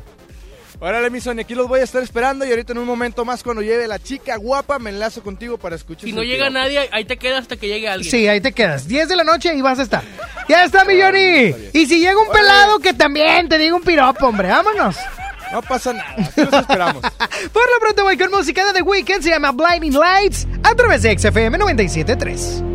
Órale, 0.79 1.09
mi 1.09 1.21
Sony, 1.21 1.39
aquí 1.39 1.55
los 1.55 1.67
voy 1.67 1.79
a 1.79 1.83
estar 1.83 2.03
esperando 2.03 2.45
y 2.45 2.49
ahorita 2.49 2.73
en 2.73 2.79
un 2.79 2.85
momento 2.85 3.23
más 3.25 3.41
cuando 3.43 3.61
llegue 3.61 3.87
la 3.87 3.97
chica 3.97 4.35
guapa 4.35 4.77
me 4.77 4.89
enlazo 4.89 5.23
contigo 5.23 5.57
para 5.57 5.75
escuchar 5.77 6.03
Si 6.03 6.11
no 6.13 6.21
llega 6.21 6.47
piropo. 6.47 6.59
nadie, 6.59 6.89
ahí 6.91 7.05
te 7.05 7.17
quedas 7.17 7.41
hasta 7.43 7.55
que 7.55 7.67
llegue 7.69 7.87
alguien. 7.87 8.11
Sí, 8.11 8.27
ahí 8.27 8.41
te 8.41 8.51
quedas. 8.51 8.85
10 8.87 9.07
de 9.07 9.15
la 9.15 9.23
noche 9.23 9.55
y 9.55 9.61
vas 9.61 9.79
a 9.79 9.83
estar. 9.83 10.03
Ya 10.49 10.63
está, 10.65 10.83
mi 10.83 11.01
Johnny. 11.01 11.55
Y 11.73 11.85
si 11.87 11.99
llega 11.99 12.19
un 12.19 12.29
pelado, 12.29 12.79
que 12.79 12.93
también 12.93 13.47
te 13.47 13.57
diga 13.57 13.73
un 13.75 13.83
piropo, 13.83 14.27
hombre. 14.27 14.49
Vámonos. 14.49 14.97
No 15.53 15.61
pasa 15.61 15.93
nada, 15.93 16.13
los 16.35 16.53
esperamos. 16.53 17.01
Por 17.53 17.71
lo 17.71 17.79
pronto 17.79 18.03
voy 18.03 18.17
con 18.17 18.29
música 18.29 18.65
de 18.65 18.73
The 18.73 18.81
Weeknd, 18.81 19.21
se 19.23 19.29
llama 19.29 19.53
Blinding 19.53 19.93
Lights, 19.97 20.45
a 20.61 20.75
través 20.75 21.03
de 21.03 21.17
XFM 21.17 21.57
97.3. 21.57 22.74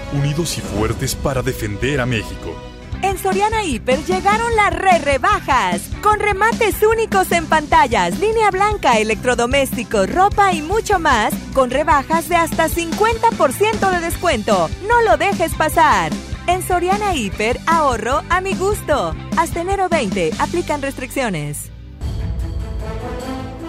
Unidos 0.13 0.57
y 0.57 0.61
fuertes 0.61 1.15
para 1.15 1.41
defender 1.41 2.01
a 2.01 2.05
México. 2.05 2.55
En 3.01 3.17
Soriana 3.17 3.63
Hiper 3.63 4.03
llegaron 4.05 4.55
las 4.55 4.73
re 4.73 4.99
rebajas, 4.99 5.81
con 6.03 6.19
remates 6.19 6.75
únicos 6.83 7.31
en 7.31 7.47
pantallas, 7.47 8.19
línea 8.19 8.51
blanca, 8.51 8.99
electrodomésticos, 8.99 10.13
ropa 10.13 10.53
y 10.53 10.61
mucho 10.61 10.99
más, 10.99 11.33
con 11.53 11.71
rebajas 11.71 12.29
de 12.29 12.35
hasta 12.35 12.67
50% 12.67 13.89
de 13.89 13.99
descuento. 14.01 14.69
No 14.87 15.01
lo 15.01 15.17
dejes 15.17 15.53
pasar. 15.55 16.11
En 16.45 16.61
Soriana 16.61 17.15
Hiper, 17.15 17.59
ahorro 17.65 18.21
a 18.29 18.41
mi 18.41 18.53
gusto. 18.53 19.15
Hasta 19.37 19.61
enero 19.61 19.89
20, 19.89 20.33
aplican 20.37 20.81
restricciones. 20.81 21.71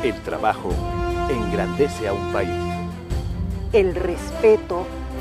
El 0.02 0.20
trabajo 0.22 0.74
engrandece 1.30 2.08
a 2.08 2.12
un 2.12 2.32
país. 2.32 2.50
El 3.72 3.94
respeto 3.94 4.86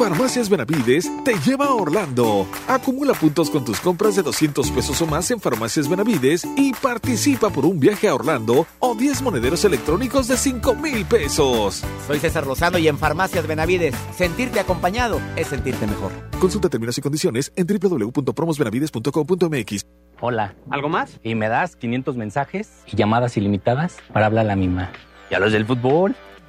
Farmacias 0.00 0.48
Benavides 0.48 1.08
te 1.26 1.34
lleva 1.40 1.66
a 1.66 1.74
Orlando. 1.74 2.46
Acumula 2.66 3.12
puntos 3.12 3.50
con 3.50 3.66
tus 3.66 3.78
compras 3.80 4.16
de 4.16 4.22
200 4.22 4.70
pesos 4.70 5.02
o 5.02 5.06
más 5.06 5.30
en 5.30 5.38
Farmacias 5.38 5.90
Benavides 5.90 6.48
y 6.56 6.72
participa 6.72 7.50
por 7.50 7.66
un 7.66 7.78
viaje 7.78 8.08
a 8.08 8.14
Orlando 8.14 8.66
o 8.78 8.94
10 8.94 9.20
monederos 9.20 9.62
electrónicos 9.66 10.26
de 10.26 10.38
5 10.38 10.74
mil 10.76 11.04
pesos. 11.04 11.84
Soy 12.06 12.18
César 12.18 12.46
Lozano 12.46 12.78
y 12.78 12.88
en 12.88 12.96
Farmacias 12.96 13.46
Benavides, 13.46 13.94
sentirte 14.16 14.58
acompañado 14.58 15.20
es 15.36 15.48
sentirte 15.48 15.86
mejor. 15.86 16.12
Consulta 16.40 16.70
términos 16.70 16.96
y 16.96 17.02
condiciones 17.02 17.52
en 17.54 17.66
www.promosbenavides.com.mx. 17.66 19.86
Hola. 20.22 20.54
¿Algo 20.70 20.88
más? 20.88 21.20
Y 21.22 21.34
me 21.34 21.50
das 21.50 21.76
500 21.76 22.16
mensajes 22.16 22.70
y 22.86 22.96
llamadas 22.96 23.36
ilimitadas 23.36 23.98
para 24.14 24.24
hablar 24.24 24.46
a 24.46 24.48
la 24.48 24.56
misma. 24.56 24.92
¿Y 25.30 25.34
a 25.34 25.40
los 25.40 25.52
del 25.52 25.66
fútbol? 25.66 26.16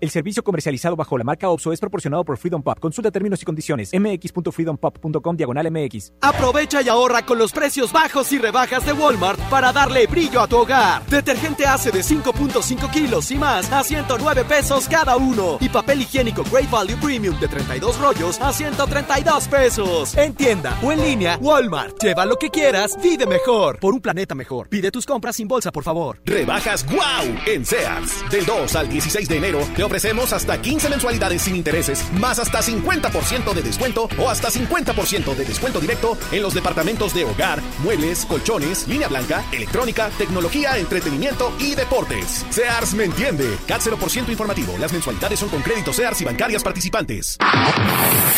El 0.00 0.10
servicio 0.10 0.44
comercializado 0.44 0.94
bajo 0.94 1.18
la 1.18 1.24
marca 1.24 1.48
OPSO 1.48 1.72
es 1.72 1.80
proporcionado 1.80 2.24
por 2.24 2.38
Freedom 2.38 2.62
Pop. 2.62 2.78
Consulta 2.78 3.10
términos 3.10 3.42
y 3.42 3.44
condiciones. 3.44 3.90
mx.freedompop.com 3.92 5.36
diagonal 5.36 5.70
mx. 5.72 6.12
Aprovecha 6.20 6.82
y 6.82 6.88
ahorra 6.88 7.26
con 7.26 7.38
los 7.38 7.52
precios 7.52 7.92
bajos 7.92 8.30
y 8.30 8.38
rebajas 8.38 8.86
de 8.86 8.92
Walmart 8.92 9.40
para 9.50 9.72
darle 9.72 10.06
brillo 10.06 10.40
a 10.40 10.46
tu 10.46 10.58
hogar. 10.58 11.04
Detergente 11.06 11.66
ACE 11.66 11.90
de 11.90 12.00
5.5 12.00 12.90
kilos 12.90 13.30
y 13.32 13.36
más 13.36 13.72
a 13.72 13.82
109 13.82 14.44
pesos 14.44 14.88
cada 14.88 15.16
uno. 15.16 15.58
Y 15.60 15.68
papel 15.68 16.02
higiénico 16.02 16.44
Great 16.44 16.70
Value 16.70 16.96
Premium 17.02 17.38
de 17.40 17.48
32 17.48 17.98
rollos 17.98 18.40
a 18.40 18.52
132 18.52 19.48
pesos. 19.48 20.16
En 20.16 20.32
tienda 20.34 20.78
o 20.80 20.92
en 20.92 21.00
línea, 21.02 21.38
Walmart. 21.38 22.00
Lleva 22.00 22.24
lo 22.24 22.36
que 22.36 22.50
quieras, 22.50 22.96
vive 23.02 23.26
mejor. 23.26 23.80
Por 23.80 23.94
un 23.94 24.00
planeta 24.00 24.36
mejor. 24.36 24.68
Pide 24.68 24.92
tus 24.92 25.04
compras 25.04 25.34
sin 25.34 25.48
bolsa, 25.48 25.72
por 25.72 25.82
favor. 25.82 26.20
Rebajas 26.24 26.86
wow 26.86 27.36
en 27.46 27.66
Sears. 27.66 28.30
Del 28.30 28.46
2 28.46 28.76
al 28.76 28.88
16 28.88 29.28
de 29.28 29.36
enero 29.36 29.58
ofrecemos 29.88 30.34
hasta 30.34 30.60
15 30.60 30.90
mensualidades 30.90 31.40
sin 31.40 31.56
intereses, 31.56 32.04
más 32.12 32.38
hasta 32.38 32.60
50% 32.60 33.54
de 33.54 33.62
descuento 33.62 34.06
o 34.18 34.28
hasta 34.28 34.50
50% 34.50 35.34
de 35.34 35.44
descuento 35.46 35.80
directo 35.80 36.18
en 36.30 36.42
los 36.42 36.52
departamentos 36.52 37.14
de 37.14 37.24
hogar, 37.24 37.62
muebles, 37.78 38.26
colchones, 38.26 38.86
línea 38.86 39.08
blanca, 39.08 39.42
electrónica, 39.50 40.10
tecnología, 40.18 40.76
entretenimiento 40.76 41.54
y 41.58 41.74
deportes. 41.74 42.44
Sears 42.50 42.92
me 42.92 43.04
entiende. 43.04 43.56
CAT 43.66 43.80
0% 43.80 44.28
informativo. 44.28 44.76
Las 44.78 44.92
mensualidades 44.92 45.40
son 45.40 45.48
con 45.48 45.62
créditos 45.62 45.96
Sears 45.96 46.20
y 46.20 46.24
bancarias 46.26 46.62
participantes. 46.62 47.38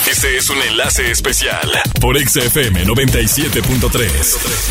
Este 0.08 0.36
es 0.36 0.48
un 0.50 0.62
enlace 0.62 1.10
especial 1.10 1.68
por 2.00 2.16
XFM 2.16 2.84
97.3. 2.86 3.90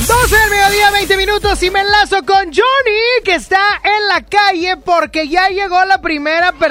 12 0.07 0.35
del 0.35 0.49
mediodía, 0.49 0.91
20 0.91 1.17
minutos 1.17 1.61
y 1.61 1.71
me 1.71 1.81
enlazo 1.81 2.23
con 2.25 2.45
Johnny, 2.45 3.23
que 3.25 3.35
está 3.35 3.81
en 3.83 4.07
la 4.07 4.21
calle 4.23 4.77
porque 4.77 5.27
ya 5.27 5.49
llegó 5.49 5.83
la 5.83 5.99
primera 5.99 6.53
persona. 6.53 6.68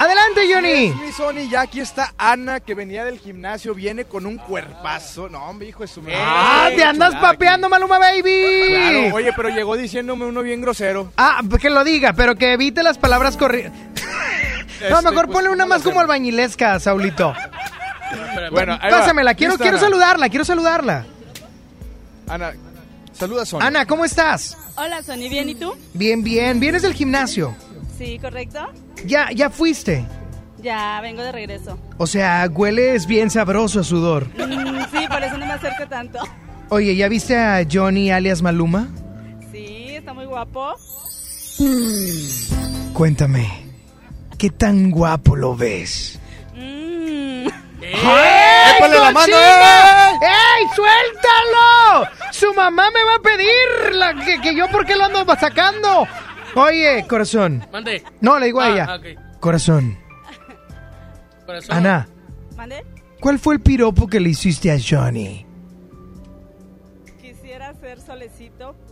Adelante, 0.00 0.42
Johnny. 0.52 0.90
Sí, 0.92 0.94
mi 1.04 1.12
Sony, 1.12 1.48
ya 1.50 1.62
aquí 1.62 1.80
está 1.80 2.14
Ana, 2.16 2.60
que 2.60 2.74
venía 2.74 3.04
del 3.04 3.18
gimnasio, 3.18 3.74
viene 3.74 4.04
con 4.04 4.26
un 4.26 4.36
cuerpazo. 4.38 5.28
No, 5.28 5.44
hombre, 5.44 5.68
hijo 5.68 5.82
de 5.82 5.88
su 5.88 6.00
madre. 6.00 6.16
Ah, 6.20 6.70
te 6.74 6.84
andas 6.84 7.08
Chulada, 7.10 7.32
papeando, 7.32 7.68
Maluma 7.68 7.98
Baby. 7.98 8.68
Claro, 8.68 9.14
oye, 9.16 9.32
pero 9.34 9.48
llegó 9.48 9.76
diciéndome 9.76 10.24
uno 10.26 10.42
bien 10.42 10.60
grosero. 10.60 11.12
Ah, 11.16 11.40
que 11.60 11.68
lo 11.68 11.82
diga, 11.82 12.12
pero 12.12 12.36
que 12.36 12.52
evite 12.52 12.84
las 12.84 12.96
palabras 12.96 13.36
corridas. 13.36 13.72
no, 13.72 14.98
Este, 14.98 15.10
mejor 15.10 15.26
pues, 15.26 15.34
ponle 15.34 15.50
una 15.50 15.64
¿cómo 15.64 15.74
más 15.74 15.82
como 15.82 16.00
albañilesca, 16.00 16.78
Saulito. 16.80 17.34
Bueno. 18.50 18.78
Pásamela, 18.80 19.34
quiero, 19.34 19.56
quiero 19.58 19.76
Ana. 19.76 19.80
saludarla, 19.86 20.28
quiero 20.30 20.44
saludarla. 20.44 21.04
Ana, 22.26 22.52
saluda 23.12 23.42
a 23.42 23.46
Sony. 23.46 23.58
Ana, 23.60 23.84
¿cómo 23.84 24.04
estás? 24.06 24.56
Hola, 24.76 25.02
Sony, 25.02 25.28
¿bien 25.28 25.50
y 25.50 25.54
tú? 25.56 25.74
Bien, 25.92 26.22
bien. 26.22 26.58
¿Vienes 26.58 26.80
del 26.82 26.94
gimnasio? 26.94 27.54
Sí, 27.98 28.18
correcto. 28.20 28.60
Ya, 29.04 29.28
ya 29.34 29.50
fuiste. 29.50 30.04
Ya 30.62 31.00
vengo 31.02 31.22
de 31.22 31.32
regreso. 31.32 31.78
O 31.98 32.06
sea, 32.06 32.48
hueles 32.50 33.06
bien 33.06 33.28
sabroso 33.30 33.80
a 33.80 33.84
sudor. 33.84 34.28
Mm, 34.36 34.80
sí, 34.92 35.06
por 35.08 35.22
eso 35.22 35.36
no 35.38 35.46
me 35.46 35.52
acerco 35.52 35.86
tanto. 35.88 36.18
Oye, 36.70 36.94
¿ya 36.96 37.08
viste 37.08 37.36
a 37.36 37.66
Johnny 37.70 38.10
alias 38.10 38.42
Maluma? 38.42 38.88
Sí, 39.52 39.86
está 39.90 40.12
muy 40.14 40.26
guapo. 40.26 40.74
Cuéntame, 42.92 43.46
¿qué 44.38 44.50
tan 44.50 44.90
guapo 44.90 45.36
lo 45.36 45.56
ves? 45.56 46.18
Mm. 46.54 47.46
¡Ey, 47.80 47.94
¡Épale 48.76 48.94
la 48.98 49.10
mano, 49.12 49.18
cochina! 49.20 50.10
eh! 50.10 50.18
¡Ey, 50.22 50.66
suéltalo! 50.74 52.08
Su 52.32 52.52
mamá 52.54 52.90
me 52.90 53.02
va 53.04 53.14
a 53.16 53.22
pedir 53.22 53.94
la- 53.94 54.14
que, 54.24 54.40
que 54.40 54.54
yo 54.56 54.68
por 54.68 54.84
qué 54.84 54.96
lo 54.96 55.04
ando 55.04 55.24
sacando. 55.40 56.06
Oye, 56.60 57.06
corazón. 57.08 57.64
Mande. 57.72 58.02
No, 58.20 58.38
le 58.38 58.46
digo 58.46 58.60
a 58.60 58.66
Ah. 58.94 58.98
Corazón. 59.40 59.96
Corazón. 61.46 61.76
Ana, 61.76 62.08
¿Mande? 62.56 62.84
¿cuál 63.20 63.38
fue 63.38 63.54
el 63.54 63.60
piropo 63.60 64.06
que 64.06 64.20
le 64.20 64.30
hiciste 64.30 64.70
a 64.70 64.76
Johnny? 64.78 65.46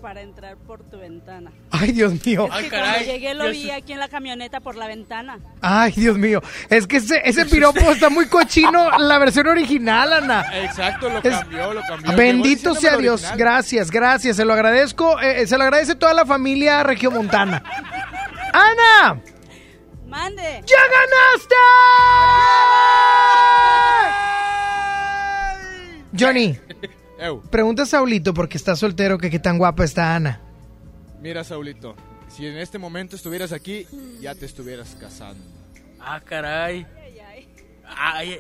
Para 0.06 0.20
entrar 0.20 0.56
por 0.56 0.84
tu 0.88 0.98
ventana. 1.00 1.50
Ay, 1.72 1.90
Dios 1.90 2.12
mío. 2.24 2.48
Es 2.56 2.62
que 2.62 2.70
cuando 2.70 2.98
llegué 3.00 3.34
lo 3.34 3.50
vi 3.50 3.72
aquí 3.72 3.92
en 3.92 3.98
la 3.98 4.06
camioneta 4.08 4.60
por 4.60 4.76
la 4.76 4.86
ventana. 4.86 5.40
Ay, 5.60 5.90
Dios 5.96 6.16
mío. 6.16 6.40
Es 6.70 6.86
que 6.86 6.98
ese, 6.98 7.20
ese 7.24 7.44
piropo 7.46 7.80
está 7.90 8.08
muy 8.08 8.28
cochino, 8.28 8.96
la 9.00 9.18
versión 9.18 9.48
original, 9.48 10.12
Ana. 10.12 10.46
Exacto, 10.62 11.08
lo 11.10 11.18
Es- 11.18 11.36
cambió, 11.36 11.74
lo 11.74 11.80
cambió. 11.82 12.14
Bendito 12.16 12.76
sea 12.76 12.96
Dios. 12.98 13.14
original. 13.22 13.36
Gracias, 13.36 13.90
gracias. 13.90 14.36
Se 14.36 14.44
lo 14.44 14.52
agradezco. 14.52 15.20
eh, 15.20 15.40
eh, 15.42 15.46
se 15.48 15.58
lo 15.58 15.64
agradece 15.64 15.96
toda 15.96 16.14
la 16.14 16.24
familia 16.24 16.84
regiomontana. 16.84 17.60
¡Ana! 18.52 19.20
¡Mande! 20.06 20.62
¡Ya 20.64 20.82
ganaste! 20.86 21.56
Johnny, 26.18 26.56
Ew, 27.18 27.40
pregunta 27.50 27.84
a 27.84 27.86
Saulito 27.86 28.34
porque 28.34 28.58
está 28.58 28.76
soltero 28.76 29.18
que 29.18 29.30
qué 29.30 29.38
tan 29.38 29.58
guapa 29.58 29.84
está 29.84 30.14
Ana. 30.14 30.40
mira, 31.20 31.44
Saulito, 31.44 31.96
si 32.28 32.46
en 32.46 32.58
este 32.58 32.78
momento 32.78 33.16
estuvieras 33.16 33.52
aquí, 33.52 33.86
ya 34.20 34.34
te 34.34 34.44
estuvieras 34.46 34.96
casando. 35.00 35.42
Ah, 36.00 36.20
caray. 36.24 36.86
Ay, 37.88 38.38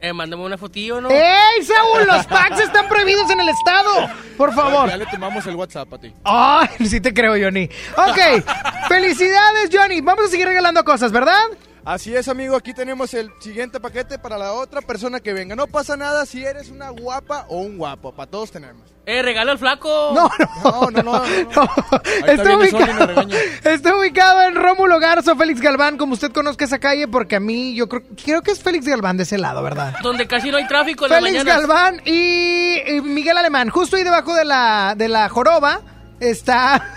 eh, 0.00 0.12
mándame 0.12 0.42
una 0.44 0.58
fotillo, 0.58 1.00
¿no? 1.00 1.08
¡Ey, 1.10 1.62
Saúl! 1.62 2.06
Los 2.06 2.26
packs 2.26 2.58
están 2.60 2.88
prohibidos 2.88 3.30
en 3.30 3.40
el 3.40 3.48
estado. 3.50 4.10
Por 4.36 4.52
favor. 4.52 4.88
Ya 4.88 4.96
le 4.96 5.06
tomamos 5.06 5.46
el 5.46 5.54
WhatsApp 5.54 5.92
a 5.92 5.98
ti. 5.98 6.12
Ay, 6.24 6.68
sí 6.88 7.00
te 7.00 7.14
creo, 7.14 7.34
Johnny. 7.40 7.68
Ok, 7.96 8.44
felicidades, 8.88 9.70
Johnny. 9.72 10.00
Vamos 10.00 10.24
a 10.24 10.28
seguir 10.28 10.46
regalando 10.46 10.82
cosas, 10.84 11.12
¿verdad? 11.12 11.38
Así 11.84 12.14
es, 12.14 12.28
amigo. 12.28 12.54
Aquí 12.54 12.72
tenemos 12.74 13.12
el 13.12 13.32
siguiente 13.40 13.80
paquete 13.80 14.16
para 14.18 14.38
la 14.38 14.52
otra 14.52 14.80
persona 14.82 15.18
que 15.18 15.32
venga. 15.32 15.56
No 15.56 15.66
pasa 15.66 15.96
nada 15.96 16.24
si 16.26 16.44
eres 16.44 16.68
una 16.70 16.90
guapa 16.90 17.46
o 17.48 17.58
un 17.58 17.76
guapo. 17.76 18.12
Para 18.12 18.30
todos 18.30 18.52
tenemos. 18.52 18.82
¡Eh, 19.04 19.20
regalo 19.20 19.50
al 19.50 19.58
flaco! 19.58 20.12
No, 20.14 20.30
No, 20.62 20.90
no, 20.92 21.02
no. 21.02 21.12
no. 21.12 21.22
Está 22.26 22.56
ubicado, 22.56 23.26
está 23.64 23.96
ubicado 23.96 24.42
en 24.42 24.54
Rómulo 24.54 25.00
Garzo, 25.00 25.34
Félix 25.34 25.60
Galván, 25.60 25.96
como 25.98 26.12
usted 26.14 26.30
conozca 26.30 26.64
esa 26.64 26.78
calle, 26.78 27.08
porque 27.08 27.34
a 27.34 27.40
mí 27.40 27.74
yo 27.74 27.88
creo, 27.88 28.02
creo 28.24 28.42
que 28.42 28.52
es 28.52 28.62
Félix 28.62 28.86
Galván 28.86 29.16
de 29.16 29.24
ese 29.24 29.38
lado, 29.38 29.60
¿verdad? 29.60 29.94
Donde 30.04 30.28
casi 30.28 30.52
no 30.52 30.58
hay 30.58 30.68
tráfico 30.68 31.06
en 31.06 31.10
la 31.10 31.20
Félix. 31.20 31.44
Galván 31.44 32.00
y, 32.04 32.76
y 32.86 33.00
Miguel 33.02 33.36
Alemán. 33.38 33.70
Justo 33.70 33.96
ahí 33.96 34.04
debajo 34.04 34.34
de 34.34 34.44
la, 34.44 34.94
de 34.96 35.08
la 35.08 35.28
joroba 35.28 35.80
está, 36.20 36.88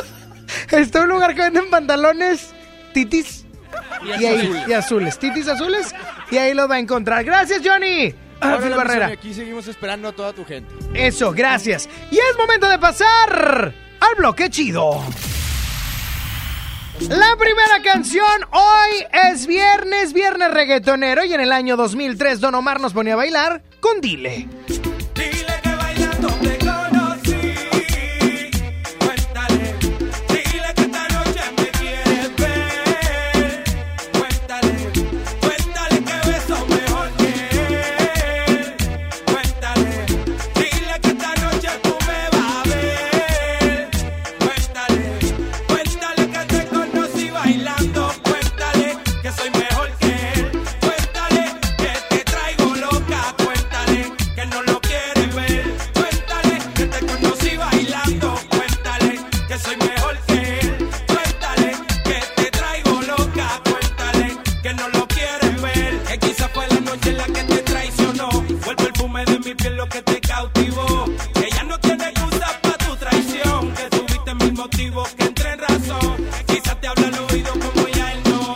está 0.70 1.00
un 1.00 1.08
lugar 1.08 1.34
que 1.34 1.40
venden 1.40 1.70
pantalones 1.70 2.50
titis 2.92 3.39
Y 4.02 4.22
y, 4.22 4.26
ahí, 4.26 4.64
y 4.68 4.72
azules. 4.72 5.18
Titis 5.18 5.48
azules 5.48 5.94
y 6.30 6.36
ahí 6.38 6.54
lo 6.54 6.68
va 6.68 6.76
a 6.76 6.78
encontrar. 6.78 7.24
Gracias, 7.24 7.60
Johnny. 7.64 8.14
Ah, 8.40 8.56
Barrera. 8.56 9.08
Aquí 9.08 9.34
seguimos 9.34 9.68
esperando 9.68 10.08
a 10.08 10.12
toda 10.12 10.32
tu 10.32 10.44
gente. 10.44 10.74
Eso, 10.94 11.32
gracias. 11.32 11.88
Y 12.10 12.16
es 12.16 12.36
momento 12.38 12.68
de 12.68 12.78
pasar 12.78 13.74
al 14.00 14.14
bloque 14.16 14.48
chido. 14.48 15.02
La 17.08 17.34
primera 17.36 17.82
canción 17.82 18.26
hoy 18.52 19.06
es 19.30 19.46
viernes, 19.46 20.12
viernes 20.12 20.52
reggaetonero 20.52 21.24
y 21.24 21.32
en 21.32 21.40
el 21.40 21.50
año 21.50 21.76
2003 21.76 22.40
Don 22.40 22.54
Omar 22.54 22.78
nos 22.80 22.92
ponía 22.92 23.14
a 23.14 23.16
bailar 23.16 23.62
con 23.80 24.02
Dile. 24.02 24.46
Dile 24.66 25.46
que 25.62 25.76
bailando 25.76 26.28
te 26.42 26.59
que 69.90 70.02
te 70.02 70.20
cautivó. 70.20 71.04
Que 71.34 71.50
ya 71.50 71.64
no 71.64 71.78
tiene 71.80 72.04
excusa 72.04 72.58
para 72.62 72.78
tu 72.78 72.96
traición. 72.96 73.72
Que 73.74 73.90
tuviste 73.90 74.34
mil 74.34 74.52
motivos 74.54 75.08
que 75.14 75.24
entre 75.24 75.52
en 75.52 75.58
razón. 75.58 76.16
Quizás 76.46 76.80
te 76.80 76.86
habla 76.88 77.08
al 77.08 77.18
oído 77.30 77.52
como 77.52 77.88
ya 77.88 78.12
él 78.12 78.22
no. 78.24 78.52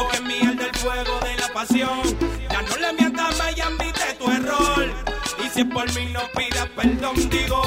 O 0.00 0.08
que 0.08 0.20
miel 0.22 0.56
del 0.56 0.74
fuego 0.74 1.18
de 1.20 1.36
la 1.36 1.48
pasión. 1.52 2.02
Ya 2.50 2.62
no 2.62 2.76
le 2.76 2.92
mientas 2.94 3.38
más 3.38 3.56
y 3.56 3.60
admite 3.60 4.14
tu 4.18 4.30
error. 4.30 4.86
Y 5.44 5.48
si 5.50 5.60
es 5.60 5.66
por 5.66 5.92
mí 5.94 6.06
no 6.12 6.20
pidas 6.36 6.68
perdón, 6.76 7.14
digo, 7.30 7.62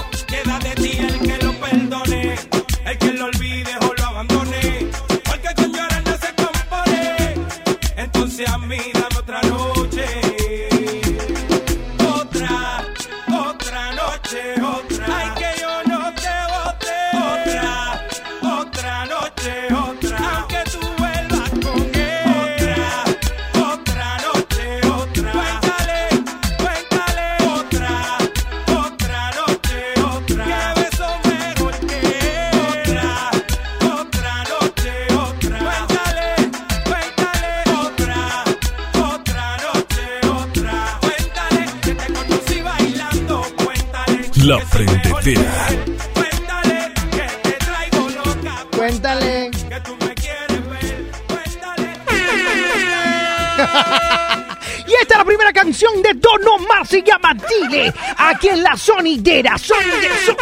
la 58.72 58.78
sonidera, 58.78 59.58
sonidera, 59.58 60.16
so, 60.26 60.34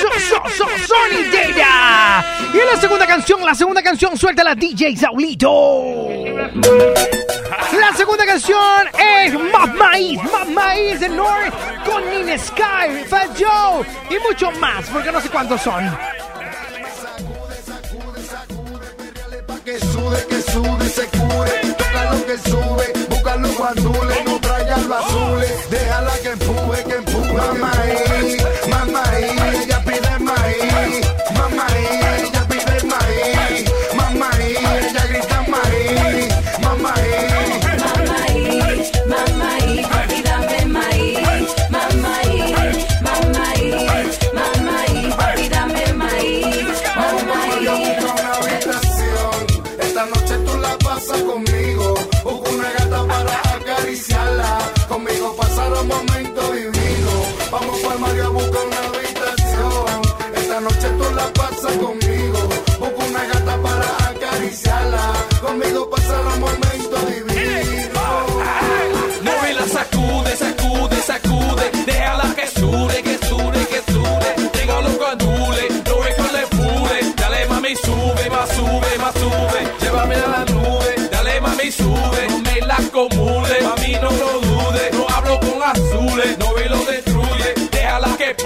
so, 0.00 0.08
so, 0.18 0.42
so, 0.50 0.66
sonidera. 0.88 2.24
Y 2.52 2.58
en 2.58 2.66
la 2.66 2.80
segunda 2.80 3.06
canción, 3.06 3.40
la 3.44 3.54
segunda 3.54 3.82
canción, 3.82 4.18
suelta 4.18 4.42
la 4.42 4.56
DJ 4.56 4.96
Saulito. 4.96 6.08
La 7.78 7.96
segunda 7.96 8.26
canción 8.26 8.88
es 8.98 9.32
Más 9.52 9.74
Maíz, 9.74 10.20
Más 10.24 10.48
Maíz 10.48 10.98
de 10.98 11.08
North 11.08 11.54
con 11.86 12.10
Nina 12.10 12.36
Sky, 12.36 13.04
Fat 13.06 13.38
Joe 13.38 13.86
y 14.10 14.18
mucho 14.26 14.50
más, 14.58 14.86
porque 14.90 15.12
no 15.12 15.20
sé 15.20 15.28
cuántos 15.28 15.60
son. 15.60 15.84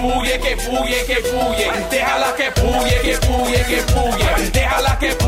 Déjala 0.03 0.39
que 0.39 0.57
puye, 0.57 1.05
que 1.07 1.15
puye. 1.23 1.71
Déjala 1.91 2.35
que 2.37 2.51
puye, 2.51 3.01
que 3.03 3.19
puye, 3.27 3.65
que 3.65 3.83
puye. 3.93 4.51
Déjala 4.51 4.99
que 4.99 5.07
puye, 5.15 5.22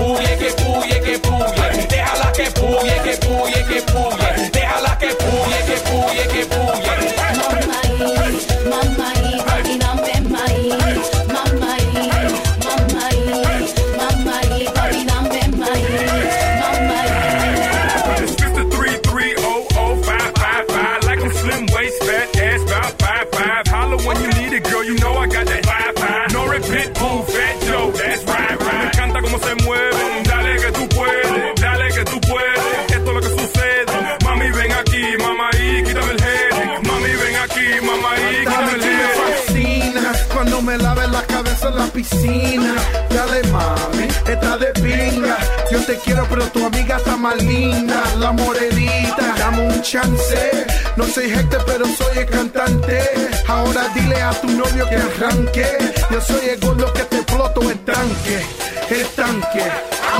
más 47.35 47.45
linda. 47.45 48.03
La 48.19 48.33
morenita, 48.33 49.35
dame 49.39 49.69
un 49.69 49.83
chance. 49.83 50.67
No 50.97 51.05
soy 51.05 51.31
gente, 51.31 51.57
pero 51.67 51.85
soy 51.87 52.19
el 52.19 52.27
cantante. 52.27 53.01
Ahora 53.49 53.89
dile 53.95 54.21
a 54.21 54.31
tu 54.33 54.49
novio 54.49 54.89
que 54.89 54.97
arranque. 54.97 55.95
Yo 56.11 56.21
soy 56.21 56.49
el 56.49 56.61
gordo 56.61 56.93
que 56.93 57.03
te 57.03 57.17
exploto 57.17 57.71
el 57.71 57.79
tanque. 57.81 58.47
El 58.91 59.07
tanque. 59.09 59.65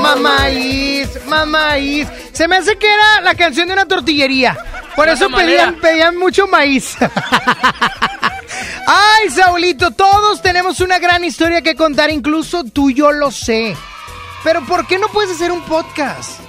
Mamáis, 0.01 1.09
mamáis. 1.27 2.09
Se 2.33 2.49
me 2.49 2.57
hace 2.57 2.77
que 2.77 2.93
era 2.93 3.21
la 3.21 3.35
canción 3.35 3.69
de 3.69 3.75
una 3.75 3.87
tortillería. 3.87 4.57
Por 4.97 5.09
eso 5.09 5.29
pedían, 5.31 5.77
pedían 5.77 6.17
mucho 6.17 6.47
maíz. 6.47 6.97
Ay, 8.87 9.31
Saulito, 9.31 9.91
todos 9.91 10.41
tenemos 10.43 10.81
una 10.81 10.99
gran 10.99 11.25
historia 11.25 11.63
que 11.63 11.75
contar, 11.75 12.11
incluso 12.11 12.65
tú 12.65 12.91
yo 12.91 13.11
lo 13.11 13.31
sé. 13.31 13.77
Pero 14.45 14.65
¿por 14.67 14.87
qué 14.87 14.99
no 14.99 15.09
puedes 15.09 15.33
hacer 15.33 15.51
un 15.51 15.63
podcast? 15.63 16.45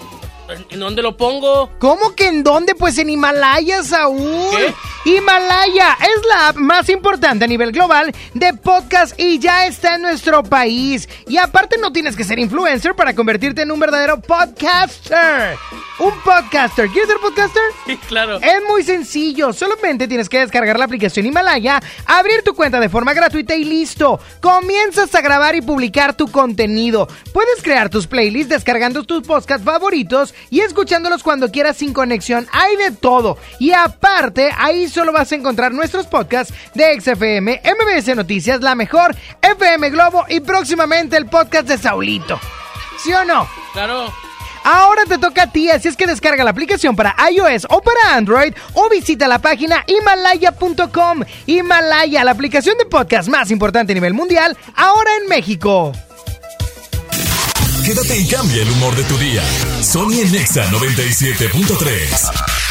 ¿En 0.69 0.79
dónde 0.79 1.01
lo 1.01 1.17
pongo? 1.17 1.71
¿Cómo 1.79 2.15
que 2.15 2.27
en 2.27 2.43
dónde? 2.43 2.75
Pues 2.75 2.97
en 2.97 3.09
Himalaya, 3.09 3.83
Saúl. 3.83 4.75
Himalaya 5.05 5.97
es 6.01 6.25
la 6.27 6.49
app 6.49 6.55
más 6.57 6.89
importante 6.89 7.45
a 7.45 7.47
nivel 7.47 7.71
global 7.71 8.11
de 8.33 8.53
podcast 8.53 9.19
y 9.19 9.39
ya 9.39 9.65
está 9.65 9.95
en 9.95 10.03
nuestro 10.03 10.43
país. 10.43 11.07
Y 11.27 11.37
aparte 11.37 11.77
no 11.77 11.91
tienes 11.91 12.15
que 12.15 12.23
ser 12.23 12.39
influencer 12.39 12.95
para 12.95 13.15
convertirte 13.15 13.63
en 13.63 13.71
un 13.71 13.79
verdadero 13.79 14.19
podcaster. 14.19 15.57
Un 15.97 16.11
podcaster. 16.21 16.89
¿Quieres 16.89 17.09
ser 17.09 17.19
podcaster? 17.19 17.63
Sí, 17.85 17.97
claro. 18.07 18.37
Es 18.37 18.61
muy 18.67 18.83
sencillo, 18.83 19.53
solamente 19.53 20.07
tienes 20.07 20.27
que 20.27 20.39
descargar 20.39 20.77
la 20.77 20.85
aplicación 20.85 21.25
Himalaya, 21.25 21.81
abrir 22.05 22.43
tu 22.43 22.53
cuenta 22.53 22.79
de 22.79 22.89
forma 22.89 23.13
gratuita 23.13 23.55
y 23.55 23.63
listo. 23.63 24.19
Comienzas 24.41 25.15
a 25.15 25.21
grabar 25.21 25.55
y 25.55 25.61
publicar 25.61 26.15
tu 26.17 26.27
contenido. 26.27 27.07
Puedes 27.31 27.63
crear 27.63 27.89
tus 27.89 28.07
playlists 28.07 28.49
descargando 28.49 29.03
tus 29.03 29.25
podcasts 29.25 29.63
favoritos 29.63 30.34
y 30.49 30.61
escuchándolos 30.61 31.23
cuando 31.23 31.51
quieras 31.51 31.77
sin 31.77 31.93
conexión. 31.93 32.47
Hay 32.51 32.75
de 32.77 32.91
todo. 32.91 33.37
Y 33.59 33.71
aparte, 33.71 34.51
ahí 34.57 34.87
solo 34.87 35.11
vas 35.11 35.31
a 35.31 35.35
encontrar 35.35 35.73
nuestros 35.73 36.07
podcasts 36.07 36.53
de 36.73 36.99
XFM, 36.99 37.61
MBS 37.63 38.15
Noticias, 38.15 38.61
La 38.61 38.75
Mejor, 38.75 39.15
FM 39.41 39.89
Globo 39.89 40.25
y 40.27 40.39
próximamente 40.39 41.17
el 41.17 41.27
podcast 41.27 41.67
de 41.67 41.77
Saulito. 41.77 42.39
¿Sí 42.97 43.13
o 43.13 43.23
no? 43.25 43.47
Claro. 43.73 44.11
Ahora 44.63 45.03
te 45.07 45.19
toca 45.19 45.43
a 45.43 45.51
ti, 45.51 45.69
así 45.69 45.87
es 45.87 45.95
que 45.95 46.07
descarga 46.07 46.43
la 46.43 46.49
aplicación 46.49 46.95
para 46.95 47.15
iOS 47.29 47.67
o 47.69 47.83
para 47.83 48.15
Android 48.15 48.51
o 48.73 48.89
visita 48.89 49.27
la 49.27 49.37
página 49.37 49.85
himalaya.com. 49.85 51.21
Himalaya, 51.45 52.23
la 52.23 52.31
aplicación 52.31 52.75
de 52.79 52.85
podcast 52.85 53.29
más 53.29 53.51
importante 53.51 53.91
a 53.91 53.93
nivel 53.93 54.15
mundial, 54.15 54.57
ahora 54.75 55.11
en 55.21 55.29
México. 55.29 55.91
Quédate 57.85 58.17
y 58.17 58.25
cambia 58.25 58.63
el 58.63 58.71
humor 58.71 58.95
de 58.95 59.03
tu 59.03 59.15
día. 59.15 59.43
Sony 59.83 60.21
en 60.23 60.31
Nexa 60.31 60.65
97.3. 60.71 62.64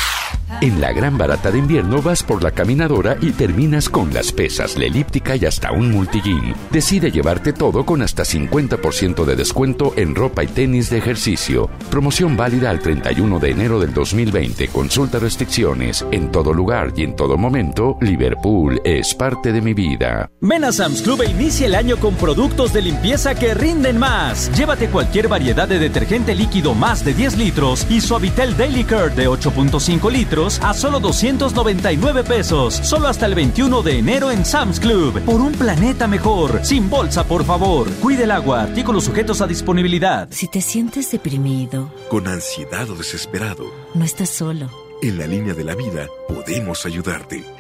En 0.61 0.81
la 0.81 0.93
gran 0.93 1.19
barata 1.19 1.51
de 1.51 1.59
invierno 1.59 2.01
vas 2.01 2.23
por 2.23 2.43
la 2.43 2.53
caminadora 2.53 3.17
y 3.21 3.33
terminas 3.33 3.89
con 3.89 4.15
las 4.15 4.33
pesas, 4.33 4.77
la 4.77 4.85
elíptica 4.85 5.37
y 5.37 5.45
hasta 5.45 5.73
un 5.73 5.91
multigym. 5.91 6.55
Decide 6.71 7.11
llevarte 7.11 7.53
todo 7.53 7.85
con 7.85 8.03
hasta 8.03 8.23
50% 8.23 9.25
de 9.25 9.37
descuento 9.37 9.93
en 9.97 10.15
ropa 10.15 10.45
y 10.45 10.47
tenis 10.47 10.91
de 10.91 10.99
ejercicio. 10.99 11.69
Promoción 11.91 12.37
válida 12.37 12.71
al 12.71 12.81
31 12.81 13.41
de 13.41 13.51
enero 13.51 13.81
del 13.81 13.93
2020. 13.93 14.69
Consulta 14.69 15.19
restricciones. 15.19 16.05
En 16.13 16.31
todo 16.31 16.55
lugar 16.55 16.93
y 16.97 17.03
en 17.03 17.17
todo 17.17 17.37
momento, 17.37 17.99
Liverpool 18.01 18.81
es 18.85 19.15
parte 19.15 19.53
de 19.53 19.61
mi 19.61 19.75
vida. 19.75 20.31
Ven 20.41 20.73
Sam's 20.73 21.03
Club 21.03 21.23
e 21.23 21.31
inicia 21.31 21.67
el 21.67 21.75
año 21.75 21.97
con 21.97 22.15
productos 22.15 22.73
de 22.73 22.83
limpieza 22.83 23.35
que 23.35 23.55
rinden 23.55 23.99
más. 23.99 24.51
Llévate 24.57 24.89
cualquier 24.89 25.29
variedad 25.29 25.69
de 25.69 25.79
detergente 25.79 26.35
líquido 26.35 26.75
más 26.75 27.05
de 27.05 27.13
10 27.13 27.37
litros 27.37 27.87
y 27.91 28.01
Suavitel 28.01 28.57
Daily 28.57 28.85
Care 28.85 29.15
de 29.15 29.29
8.5 29.29 30.11
litros 30.11 30.44
a 30.63 30.75
solo 30.75 31.01
299 31.01 32.25
pesos. 32.25 32.75
Solo 32.75 33.09
hasta 33.09 33.27
el 33.27 33.35
21 33.35 33.83
de 33.83 33.99
enero 33.99 34.31
en 34.31 34.45
Sam's 34.45 34.79
Club. 34.79 35.21
Por 35.25 35.41
un 35.41 35.53
planeta 35.53 36.07
mejor. 36.07 36.61
Sin 36.65 36.91
bolsa, 36.91 37.25
por 37.27 37.45
favor. 37.45 37.89
Cuide 38.03 38.25
el 38.25 38.31
agua. 38.31 38.63
Artículos 38.63 39.05
sujetos 39.05 39.41
a 39.41 39.47
disponibilidad. 39.47 40.29
Si 40.31 40.49
te 40.49 40.61
sientes 40.61 41.11
deprimido, 41.11 41.91
Con 42.11 42.29
ansiedad 42.29 42.89
o 42.91 42.95
desesperado, 42.95 43.65
no 43.95 44.05
estás 44.05 44.29
solo. 44.31 44.69
en 45.03 45.19
la 45.19 45.27
línea 45.27 45.55
de 45.55 45.65
la 45.65 45.75
vida 45.75 46.07
podemos 46.29 46.85
ayudarte. 46.87 47.45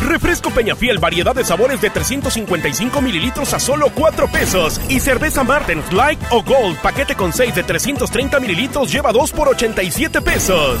Refresco 0.00 0.50
Peñafiel, 0.50 0.98
variedad 0.98 1.34
de 1.34 1.44
sabores 1.44 1.80
de 1.80 1.90
355 1.90 3.00
mililitros 3.00 3.52
a 3.54 3.60
solo 3.60 3.90
4 3.94 4.28
pesos. 4.28 4.80
Y 4.88 5.00
cerveza 5.00 5.44
Martens 5.44 5.92
Light 5.92 6.20
o 6.30 6.42
Gold, 6.42 6.78
paquete 6.78 7.14
con 7.14 7.32
6 7.32 7.54
de 7.54 7.62
330 7.62 8.40
mililitros, 8.40 8.92
lleva 8.92 9.12
2 9.12 9.32
por 9.32 9.48
87 9.48 10.20
pesos. 10.22 10.80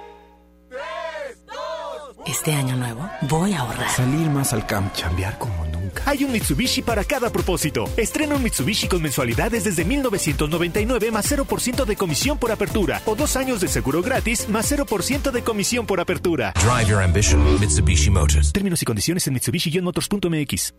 Este 2.25 2.53
año 2.53 2.75
nuevo 2.75 3.09
voy 3.23 3.53
a 3.53 3.61
ahorrar. 3.61 3.89
Salir 3.89 4.29
más 4.29 4.53
al 4.53 4.65
camp, 4.67 4.93
chambear 4.93 5.37
como 5.37 5.65
nunca. 5.65 6.03
Hay 6.05 6.23
un 6.23 6.31
Mitsubishi 6.31 6.81
para 6.81 7.03
cada 7.03 7.31
propósito. 7.31 7.85
Estrena 7.97 8.35
un 8.35 8.43
Mitsubishi 8.43 8.87
con 8.87 9.01
mensualidades 9.01 9.63
desde 9.63 9.83
1999 9.85 11.11
más 11.11 11.31
0% 11.31 11.85
de 11.85 11.95
comisión 11.95 12.37
por 12.37 12.51
apertura 12.51 13.01
o 13.05 13.15
dos 13.15 13.35
años 13.35 13.59
de 13.59 13.67
seguro 13.67 14.01
gratis 14.01 14.47
más 14.49 14.71
0% 14.71 15.31
de 15.31 15.43
comisión 15.43 15.85
por 15.85 15.99
apertura. 15.99 16.53
Drive 16.61 16.89
your 16.89 17.01
ambition, 17.01 17.59
Mitsubishi 17.59 18.09
Motors. 18.09 18.53
Términos 18.53 18.81
y 18.81 18.85
condiciones 18.85 19.27
en 19.27 19.33
Mitsubishi-motors.mx. 19.35 20.73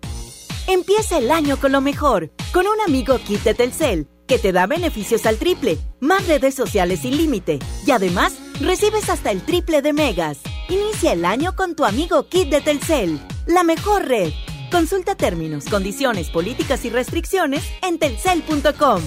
Empieza 0.68 1.18
el 1.18 1.30
año 1.32 1.56
con 1.56 1.72
lo 1.72 1.80
mejor, 1.80 2.30
con 2.52 2.66
un 2.68 2.80
amigo 2.86 3.18
kit 3.18 3.42
de 3.42 3.54
Telcel, 3.54 4.06
que 4.28 4.38
te 4.38 4.52
da 4.52 4.68
beneficios 4.68 5.26
al 5.26 5.38
triple, 5.38 5.78
más 6.00 6.26
redes 6.28 6.54
sociales 6.54 7.00
sin 7.00 7.16
límite, 7.16 7.58
y 7.84 7.90
además 7.90 8.32
recibes 8.60 9.10
hasta 9.10 9.32
el 9.32 9.42
triple 9.42 9.82
de 9.82 9.92
megas. 9.92 10.38
Inicia 10.68 11.12
el 11.12 11.24
año 11.24 11.54
con 11.54 11.74
tu 11.74 11.84
amigo 11.84 12.28
kit 12.28 12.48
de 12.48 12.60
Telcel, 12.60 13.20
la 13.46 13.62
mejor 13.62 14.06
red. 14.06 14.32
Consulta 14.70 15.14
términos, 15.14 15.66
condiciones, 15.66 16.30
políticas 16.30 16.84
y 16.84 16.90
restricciones 16.90 17.62
en 17.82 17.98
telcel.com. 17.98 19.02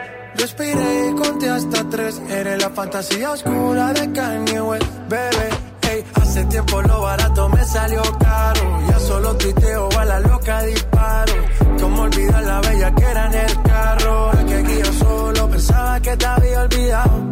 Respiré 0.35 1.09
y 1.09 1.15
conté 1.15 1.49
hasta 1.49 1.89
tres. 1.89 2.21
Eres 2.29 2.61
la 2.61 2.69
fantasía 2.69 3.31
oscura 3.31 3.93
de 3.93 4.11
Kanye 4.11 4.61
West, 4.61 4.85
bebé. 5.09 5.49
Hey, 5.81 6.03
hace 6.15 6.45
tiempo 6.45 6.81
lo 6.81 7.01
barato 7.01 7.49
me 7.49 7.63
salió 7.65 8.01
caro. 8.19 8.81
Ya 8.89 8.99
solo 8.99 9.35
tuiteo 9.35 9.89
a 9.99 10.05
la 10.05 10.19
loca 10.21 10.63
disparo. 10.63 11.33
Como 11.79 12.01
olvidar 12.03 12.43
la 12.43 12.61
bella 12.61 12.95
que 12.95 13.03
era 13.03 13.25
en 13.27 13.33
el 13.33 13.61
carro. 13.63 14.33
La 14.33 14.45
que 14.45 14.63
guío 14.63 14.93
solo 14.93 15.49
pensaba 15.49 15.99
que 15.99 16.17
te 16.17 16.25
había 16.25 16.61
olvidado. 16.61 17.31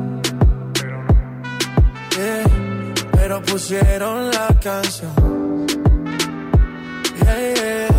Yeah, 2.18 2.44
pero 3.14 3.42
pusieron 3.44 4.30
la 4.32 4.48
canción. 4.62 5.68
Yeah, 7.24 7.54
yeah. 7.54 7.99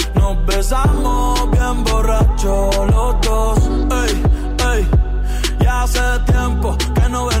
nos 0.33 0.45
besamos 0.45 1.51
bien 1.51 1.83
borracho 1.83 2.69
los 2.87 3.21
dos. 3.21 3.59
Ey, 4.03 4.23
ey, 4.73 4.87
ya 5.59 5.83
hace 5.83 5.99
tiempo 6.25 6.77
que 6.95 7.09
no 7.09 7.25
venía 7.27 7.40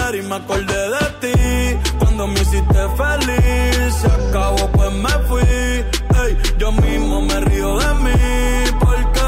y 0.13 0.21
me 0.23 0.35
acordé 0.35 0.89
de 0.89 1.05
ti 1.21 1.89
cuando 1.99 2.27
me 2.27 2.39
hiciste 2.41 2.79
feliz, 2.97 3.93
se 3.93 4.07
acabó 4.07 4.67
pues 4.71 4.91
me 4.93 5.09
fui, 5.27 5.41
ey, 5.41 6.37
yo 6.57 6.71
mismo 6.71 7.21
me 7.21 7.39
río 7.41 7.77
de 7.77 7.93
mí 7.95 8.71
porque 8.79 9.21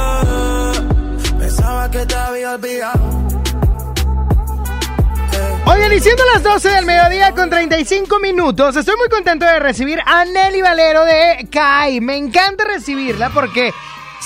Pensaba 1.40 1.90
que 1.90 2.06
te 2.06 2.16
había 2.16 2.54
olvidado. 2.54 3.24
Oigan, 5.66 5.94
y 5.94 6.00
las 6.34 6.44
12 6.44 6.70
del 6.70 6.86
mediodía 6.86 7.32
con 7.32 7.50
35 7.50 8.20
minutos, 8.20 8.76
estoy 8.76 8.96
muy 8.98 9.08
contento 9.08 9.46
de 9.46 9.60
recibir 9.60 10.00
a 10.06 10.26
Nelly 10.26 10.62
Valero 10.62 11.06
de 11.06 11.48
CAI. 11.50 12.02
Me 12.02 12.18
encanta 12.18 12.66
recibirla 12.66 13.30
porque 13.30 13.74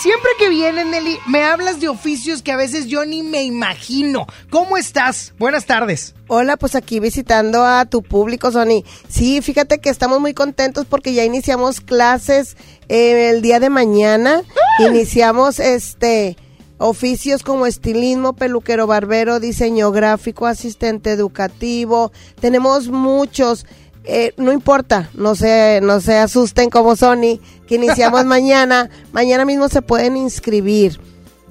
siempre 0.01 0.29
que 0.37 0.49
viene, 0.49 0.85
Nelly, 0.85 1.19
me 1.27 1.43
hablas 1.43 1.79
de 1.79 1.89
oficios 1.89 2.41
que 2.41 2.51
a 2.51 2.57
veces 2.57 2.87
yo 2.87 3.05
ni 3.05 3.23
me 3.23 3.43
imagino. 3.43 4.27
¿Cómo 4.49 4.77
estás? 4.77 5.33
Buenas 5.39 5.65
tardes. 5.65 6.13
Hola, 6.27 6.57
pues 6.57 6.75
aquí 6.75 6.99
visitando 6.99 7.65
a 7.65 7.85
tu 7.85 8.03
público, 8.03 8.51
Sony. 8.51 8.83
Sí, 9.09 9.41
fíjate 9.41 9.79
que 9.79 9.89
estamos 9.89 10.19
muy 10.19 10.33
contentos 10.33 10.85
porque 10.85 11.13
ya 11.13 11.23
iniciamos 11.23 11.81
clases 11.81 12.57
eh, 12.89 13.31
el 13.31 13.41
día 13.41 13.59
de 13.59 13.69
mañana. 13.69 14.43
Iniciamos 14.79 15.59
este 15.59 16.37
oficios 16.79 17.41
como 17.41 17.65
estilismo, 17.65 18.33
peluquero, 18.33 18.85
barbero, 18.85 19.39
diseño 19.39 19.91
gráfico, 19.91 20.45
asistente 20.45 21.11
educativo. 21.11 22.11
Tenemos 22.39 22.89
muchos. 22.89 23.65
Eh, 24.09 24.33
no 24.37 24.53
importa, 24.53 25.09
no 25.15 25.35
se, 25.35 25.79
no 25.83 25.99
se 25.99 26.17
asusten 26.17 26.69
como 26.69 26.95
Sony, 26.95 27.39
que 27.67 27.75
iniciamos 27.75 28.23
mañana. 28.25 28.89
Mañana 29.11 29.43
mismo 29.43 29.67
se 29.67 29.81
pueden 29.81 30.15
inscribir. 30.15 30.99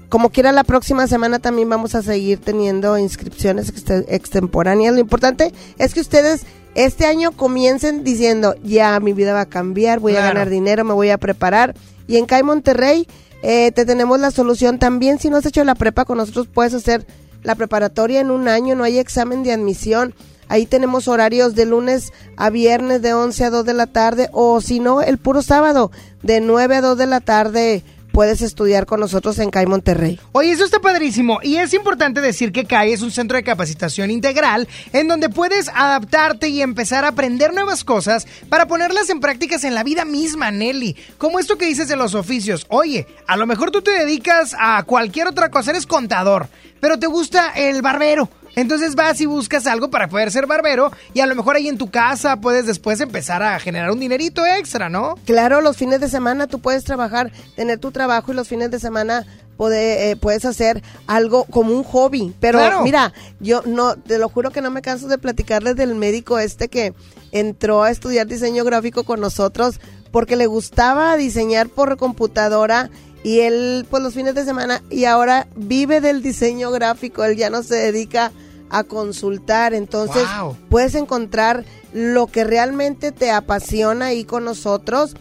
Como 0.08 0.30
quiera, 0.30 0.52
la 0.52 0.64
próxima 0.64 1.06
semana 1.06 1.38
también 1.38 1.68
vamos 1.68 1.94
a 1.94 2.02
seguir 2.02 2.38
teniendo 2.40 2.96
inscripciones 2.96 3.74
exte- 3.74 4.06
extemporáneas. 4.08 4.94
Lo 4.94 5.00
importante 5.00 5.52
es 5.78 5.92
que 5.94 6.00
ustedes 6.00 6.42
este 6.74 7.06
año 7.06 7.32
comiencen 7.32 8.04
diciendo, 8.04 8.54
ya 8.62 8.98
mi 9.00 9.12
vida 9.12 9.32
va 9.34 9.42
a 9.42 9.46
cambiar, 9.46 9.98
voy 9.98 10.14
a 10.16 10.20
ganar 10.22 10.48
dinero, 10.48 10.84
me 10.84 10.94
voy 10.94 11.10
a 11.10 11.18
preparar. 11.18 11.74
Y 12.06 12.16
en 12.18 12.26
CAI 12.26 12.42
Monterrey 12.44 13.06
eh, 13.42 13.72
te 13.72 13.84
tenemos 13.84 14.18
la 14.20 14.30
solución 14.30 14.78
también. 14.78 15.18
Si 15.18 15.28
no 15.28 15.36
has 15.38 15.46
hecho 15.46 15.62
la 15.64 15.74
prepa 15.74 16.04
con 16.04 16.18
nosotros, 16.18 16.46
puedes 16.52 16.72
hacer 16.72 17.06
la 17.42 17.54
preparatoria 17.54 18.20
en 18.20 18.30
un 18.30 18.48
año, 18.48 18.74
no 18.76 18.84
hay 18.84 18.98
examen 18.98 19.42
de 19.42 19.52
admisión. 19.52 20.14
Ahí 20.48 20.66
tenemos 20.66 21.08
horarios 21.08 21.54
de 21.54 21.66
lunes 21.66 22.12
a 22.36 22.50
viernes 22.50 23.02
de 23.02 23.14
11 23.14 23.44
a 23.44 23.50
2 23.50 23.64
de 23.64 23.74
la 23.74 23.86
tarde 23.86 24.28
o 24.32 24.60
si 24.60 24.80
no, 24.80 25.02
el 25.02 25.18
puro 25.18 25.42
sábado 25.42 25.90
de 26.22 26.40
9 26.40 26.76
a 26.76 26.80
2 26.80 26.98
de 26.98 27.06
la 27.06 27.20
tarde 27.20 27.84
puedes 28.16 28.40
estudiar 28.40 28.86
con 28.86 28.98
nosotros 28.98 29.38
en 29.40 29.50
CAI 29.50 29.66
Monterrey. 29.66 30.18
Oye, 30.32 30.50
eso 30.50 30.64
está 30.64 30.80
padrísimo. 30.80 31.38
Y 31.42 31.56
es 31.56 31.74
importante 31.74 32.22
decir 32.22 32.50
que 32.50 32.64
CAI 32.64 32.94
es 32.94 33.02
un 33.02 33.10
centro 33.10 33.36
de 33.36 33.44
capacitación 33.44 34.10
integral 34.10 34.66
en 34.94 35.06
donde 35.06 35.28
puedes 35.28 35.68
adaptarte 35.68 36.48
y 36.48 36.62
empezar 36.62 37.04
a 37.04 37.08
aprender 37.08 37.52
nuevas 37.52 37.84
cosas 37.84 38.26
para 38.48 38.66
ponerlas 38.66 39.10
en 39.10 39.20
prácticas 39.20 39.64
en 39.64 39.74
la 39.74 39.82
vida 39.82 40.06
misma, 40.06 40.50
Nelly. 40.50 40.96
Como 41.18 41.38
esto 41.38 41.58
que 41.58 41.66
dices 41.66 41.88
de 41.88 41.96
los 41.96 42.14
oficios. 42.14 42.64
Oye, 42.70 43.06
a 43.26 43.36
lo 43.36 43.44
mejor 43.44 43.70
tú 43.70 43.82
te 43.82 43.90
dedicas 43.90 44.56
a 44.58 44.82
cualquier 44.84 45.26
otra 45.26 45.50
cosa, 45.50 45.72
eres 45.72 45.86
contador, 45.86 46.48
pero 46.80 46.98
te 46.98 47.08
gusta 47.08 47.50
el 47.50 47.82
barbero. 47.82 48.30
Entonces 48.56 48.94
vas 48.94 49.20
y 49.20 49.26
buscas 49.26 49.66
algo 49.66 49.90
para 49.90 50.08
poder 50.08 50.30
ser 50.30 50.46
barbero 50.46 50.90
y 51.12 51.20
a 51.20 51.26
lo 51.26 51.34
mejor 51.34 51.56
ahí 51.56 51.68
en 51.68 51.76
tu 51.76 51.90
casa 51.90 52.40
puedes 52.40 52.64
después 52.64 53.00
empezar 53.02 53.42
a 53.42 53.60
generar 53.60 53.90
un 53.90 54.00
dinerito 54.00 54.46
extra, 54.46 54.88
¿no? 54.88 55.14
Claro, 55.26 55.60
los 55.60 55.76
fines 55.76 56.00
de 56.00 56.08
semana 56.08 56.46
tú 56.46 56.58
puedes 56.58 56.82
trabajar, 56.82 57.30
tener 57.54 57.78
tu 57.78 57.92
trabajo 57.92 58.32
y 58.32 58.34
los 58.34 58.48
fines 58.48 58.70
de 58.70 58.80
semana 58.80 59.26
eh, 59.72 60.16
puedes 60.20 60.46
hacer 60.46 60.82
algo 61.06 61.44
como 61.44 61.74
un 61.74 61.84
hobby. 61.84 62.34
Pero 62.40 62.58
Claro. 62.58 62.82
mira, 62.82 63.12
yo 63.40 63.60
no, 63.66 63.94
te 63.96 64.18
lo 64.18 64.30
juro 64.30 64.50
que 64.50 64.62
no 64.62 64.70
me 64.70 64.80
canso 64.80 65.06
de 65.06 65.18
platicarles 65.18 65.76
del 65.76 65.94
médico 65.94 66.38
este 66.38 66.68
que 66.68 66.94
entró 67.32 67.82
a 67.82 67.90
estudiar 67.90 68.26
diseño 68.26 68.64
gráfico 68.64 69.04
con 69.04 69.20
nosotros 69.20 69.80
porque 70.12 70.34
le 70.36 70.46
gustaba 70.46 71.14
diseñar 71.18 71.68
por 71.68 71.98
computadora 71.98 72.88
y 73.22 73.40
él 73.40 73.86
pues 73.90 74.02
los 74.02 74.14
fines 74.14 74.34
de 74.34 74.46
semana 74.46 74.82
y 74.88 75.04
ahora 75.04 75.46
vive 75.56 76.00
del 76.00 76.22
diseño 76.22 76.70
gráfico, 76.70 77.22
él 77.24 77.36
ya 77.36 77.50
no 77.50 77.62
se 77.62 77.74
dedica 77.74 78.26
a 78.26 78.45
consultar, 78.84 79.74
entonces 79.74 80.24
Wow. 80.40 80.56
puedes 80.68 80.94
encontrar 80.94 81.64
lo 81.92 82.26
que 82.26 82.44
realmente 82.44 83.12
te 83.12 83.30
apasiona 83.30 84.06
ahí 84.06 84.24
con 84.24 84.44
nosotros 84.44 85.14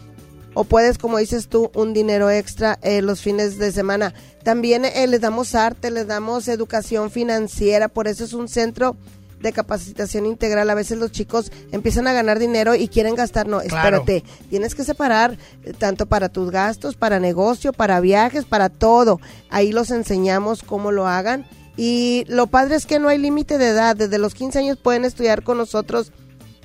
o 0.54 0.64
puedes, 0.64 0.98
como 0.98 1.18
dices 1.18 1.48
tú, 1.50 1.70
un 1.76 1.94
dinero 1.94 2.30
extra 2.30 2.80
eh, 2.82 3.02
los 3.02 3.22
fines 3.22 3.58
de 3.58 3.72
semana. 3.72 4.14
También 4.44 4.86
eh, 4.86 5.06
les 5.08 5.22
damos 5.22 5.54
arte, 5.56 5.92
les 5.92 6.08
damos 6.08 6.48
educación 6.48 7.12
financiera, 7.12 7.88
por 7.90 8.08
eso 8.08 8.24
es 8.24 8.34
un 8.34 8.48
centro 8.48 8.96
de 9.42 9.52
capacitación 9.52 10.26
integral. 10.26 10.70
A 10.70 10.74
veces 10.76 10.98
los 10.98 11.12
chicos 11.12 11.52
empiezan 11.72 12.08
a 12.08 12.14
ganar 12.14 12.40
dinero 12.40 12.74
y 12.74 12.88
quieren 12.88 13.16
gastar. 13.16 13.48
No, 13.48 13.60
Claro. 13.60 13.98
espérate. 13.98 14.24
Tienes 14.50 14.76
que 14.76 14.84
separar 14.86 15.38
eh, 15.64 15.74
tanto 15.78 16.06
para 16.08 16.30
tus 16.30 16.50
gastos, 16.52 16.96
para 16.96 17.20
negocio, 17.20 17.74
para 17.74 18.00
viajes, 18.00 18.46
para 18.46 18.70
todo. 18.70 19.20
Ahí 19.50 19.72
los 19.72 19.92
enseñamos 19.92 20.64
cómo 20.64 20.92
lo 20.92 21.06
hagan. 21.06 21.46
Y 21.78 22.26
lo 22.28 22.48
padre 22.48 22.76
es 22.76 22.86
que 22.86 23.00
no 23.00 23.08
hay 23.10 23.18
límite 23.18 23.58
de 23.58 23.68
edad. 23.68 23.96
Desde 23.96 24.18
los 24.18 24.34
15 24.34 24.60
años 24.60 24.78
pueden 24.78 25.06
estudiar 25.06 25.44
con 25.44 25.58
nosotros. 25.58 26.12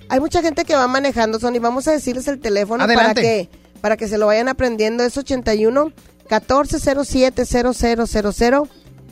Hay 0.08 0.20
mucha 0.20 0.42
gente 0.42 0.64
que 0.64 0.74
va 0.74 0.86
manejando, 0.88 1.38
Sony. 1.40 1.58
Vamos 1.60 1.86
a 1.88 1.92
decirles 1.92 2.28
el 2.28 2.40
teléfono 2.40 2.84
para 2.84 2.92
Adelante. 2.92 3.22
que, 3.22 3.48
para 3.80 3.96
que 3.96 4.08
se 4.08 4.18
lo 4.18 4.26
vayan 4.26 4.48
aprendiendo. 4.48 5.02
Es 5.04 5.16
81 5.16 5.92
1407 6.30 7.44
0000 7.44 8.62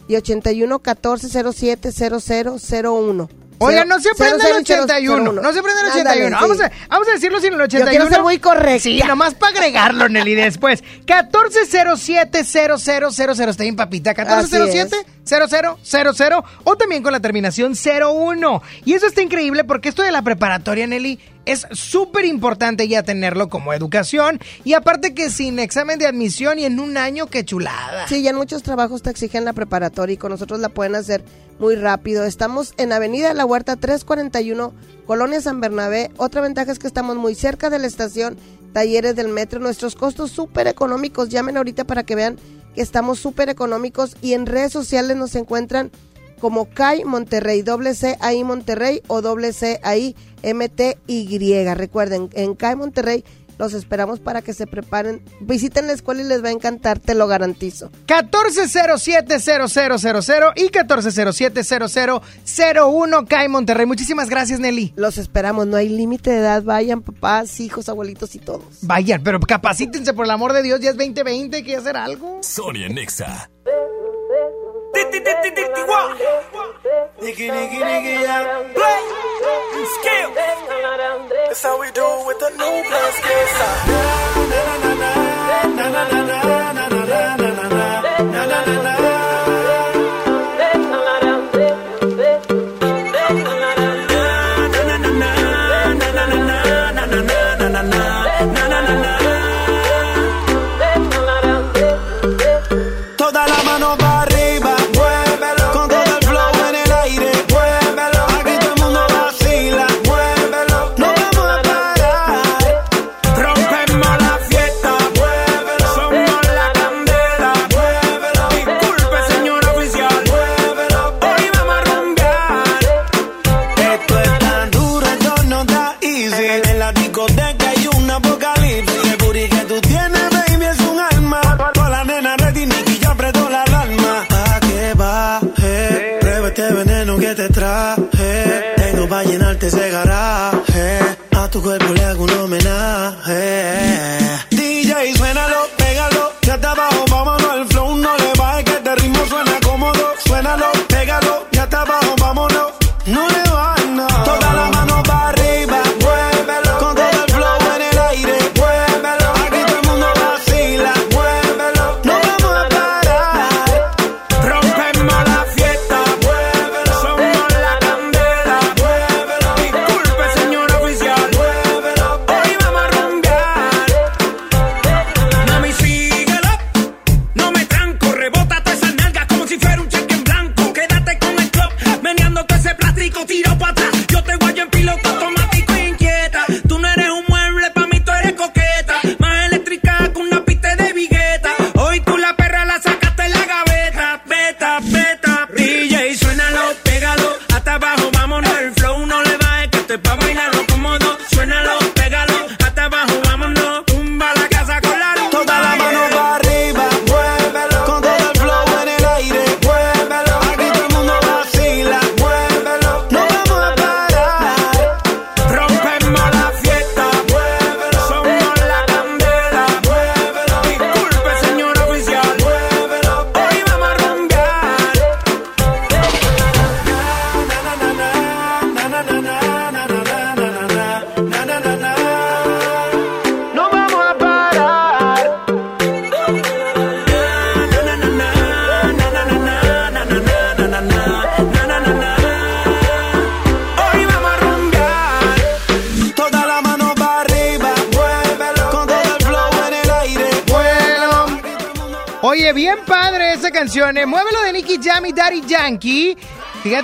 y 0.09 0.16
81 0.16 0.81
1407 0.85 1.93
0001. 1.93 3.29
Oigan, 3.61 3.89
no 3.89 3.99
se 3.99 4.09
aprendan 4.11 4.47
el 4.47 4.57
81. 4.59 5.33
0001. 5.33 5.43
No 5.43 5.53
se 5.53 5.59
aprendan 5.59 5.87
el 5.87 5.91
Ándale, 5.93 6.27
81. 6.27 6.37
sí. 6.37 6.43
Vamos, 6.43 6.61
a, 6.61 6.70
vamos 6.89 7.09
a 7.09 7.12
decirlo 7.12 7.41
sin 7.41 7.55
el 7.55 7.61
81. 7.61 7.91
quiero 7.91 8.09
ser 8.09 8.23
muy 8.23 8.39
correcta. 8.39 8.85
Sí, 8.85 9.01
nomás 9.05 9.35
para 9.35 9.51
agregarlo, 9.57 10.09
Nelly, 10.09 10.37
después. 10.37 10.85
1407-0000. 11.07 13.51
Está 13.51 13.65
bien, 13.65 13.75
papita. 13.75 14.15
1407-0000. 15.28 16.44
O 16.64 16.76
también 16.76 17.02
con 17.02 17.12
la 17.12 17.20
terminación 17.20 17.74
01. 17.74 18.62
Y 18.84 18.94
eso 18.94 19.06
está 19.06 19.22
increíble 19.22 19.64
porque 19.64 19.88
esto 19.88 20.02
de 20.02 20.12
la 20.12 20.22
preparatoria, 20.22 20.86
Nelly, 20.86 21.18
es 21.48 21.66
súper 21.72 22.26
importante 22.26 22.88
ya 22.88 23.02
tenerlo 23.02 23.48
como 23.48 23.72
educación. 23.72 24.38
Y 24.64 24.74
aparte 24.74 25.14
que 25.14 25.30
sin 25.30 25.59
examen 25.59 25.98
de 25.98 26.06
admisión 26.06 26.59
y 26.59 26.64
en 26.64 26.78
un 26.78 26.98
año, 26.98 27.26
qué 27.26 27.44
chulada. 27.44 28.06
Sí, 28.06 28.22
ya 28.22 28.30
en 28.30 28.36
muchos 28.36 28.62
trabajos 28.62 29.02
te 29.02 29.10
exigen 29.10 29.46
la 29.46 29.55
preparatoria 29.55 30.14
y 30.14 30.18
con 30.18 30.30
nosotros 30.30 30.60
la 30.60 30.68
pueden 30.68 30.94
hacer 30.94 31.24
muy 31.59 31.74
rápido. 31.74 32.24
Estamos 32.24 32.74
en 32.76 32.92
Avenida 32.92 33.32
la 33.32 33.46
Huerta 33.46 33.76
341, 33.76 34.74
Colonia 35.06 35.40
San 35.40 35.60
Bernabé. 35.60 36.10
Otra 36.18 36.42
ventaja 36.42 36.70
es 36.70 36.78
que 36.78 36.86
estamos 36.86 37.16
muy 37.16 37.34
cerca 37.34 37.70
de 37.70 37.78
la 37.78 37.86
estación, 37.86 38.36
talleres 38.74 39.16
del 39.16 39.28
metro. 39.28 39.59
Nuestros 39.59 39.94
costos 39.94 40.30
súper 40.30 40.66
económicos. 40.66 41.30
Llamen 41.30 41.56
ahorita 41.56 41.84
para 41.84 42.02
que 42.02 42.14
vean 42.14 42.38
estamos 42.80 43.18
súper 43.18 43.48
económicos 43.48 44.16
y 44.22 44.32
en 44.34 44.46
redes 44.46 44.72
sociales 44.72 45.16
nos 45.16 45.34
encuentran 45.34 45.90
como 46.40 46.70
CAI 46.70 47.05
Monterrey, 47.05 47.62
doble 47.62 47.92
Monterrey 48.44 49.02
o 49.09 49.22
doble 49.22 49.52
C 49.52 49.80
ahí 49.82 50.14
MTY. 50.42 51.74
Recuerden, 51.74 52.30
en 52.32 52.55
CAI 52.55 52.76
Monterrey 52.76 53.24
los 53.59 53.74
esperamos 53.74 54.20
para 54.20 54.40
que 54.43 54.55
se 54.55 54.66
preparen. 54.66 55.22
Visiten 55.40 55.86
la 55.86 55.93
escuela 55.93 56.22
y 56.22 56.24
les 56.24 56.43
va 56.43 56.48
a 56.48 56.52
encantar, 56.52 56.98
te 56.98 57.14
lo 57.14 57.26
garantizo. 57.26 57.90
1407-0000 58.06 60.52
y 60.56 60.68
1407-0001 60.68 63.28
CAI 63.28 63.48
Monterrey. 63.48 63.85
Muchísimas 63.86 64.30
gracias, 64.30 64.60
Nelly. 64.60 64.93
Los 64.97 65.18
esperamos, 65.18 65.66
no 65.66 65.76
hay 65.76 65.89
límite 65.89 66.30
de 66.30 66.39
edad. 66.39 66.62
Vayan, 66.62 67.02
papás, 67.02 67.60
hijos, 67.60 67.89
abuelitos 67.89 68.35
y 68.35 68.39
todos. 68.39 68.78
Vayan, 68.82 69.22
pero 69.22 69.40
capacítense 69.40 70.12
por 70.12 70.24
el 70.24 70.30
amor 70.30 70.52
de 70.52 70.62
Dios, 70.62 70.80
ya 70.80 70.90
es 70.90 70.97
2020, 70.97 71.56
hay 71.56 71.62
que 71.62 71.76
hacer 71.76 71.97
algo. 71.97 72.40
Sonia 72.43 72.89
Nexa. 72.89 73.51
Nigga, 77.20 77.47
nigga, 77.48 77.78
nigga, 77.89 78.12
yeah. 78.22 78.72
Play. 78.74 79.01
Skill. 79.94 80.30
That's 81.48 81.62
how 81.62 81.80
we 81.80 81.90
do 81.93 82.06
with 82.26 82.39
the 82.39 82.51
new 82.51 82.76
blast. 82.89 83.22
Na 84.51 84.60
na 84.68 84.74
na 84.85 84.93
na 84.94 85.10
na 85.76 85.89
na 85.89 86.02
na 86.12 86.20
na. 86.43 86.48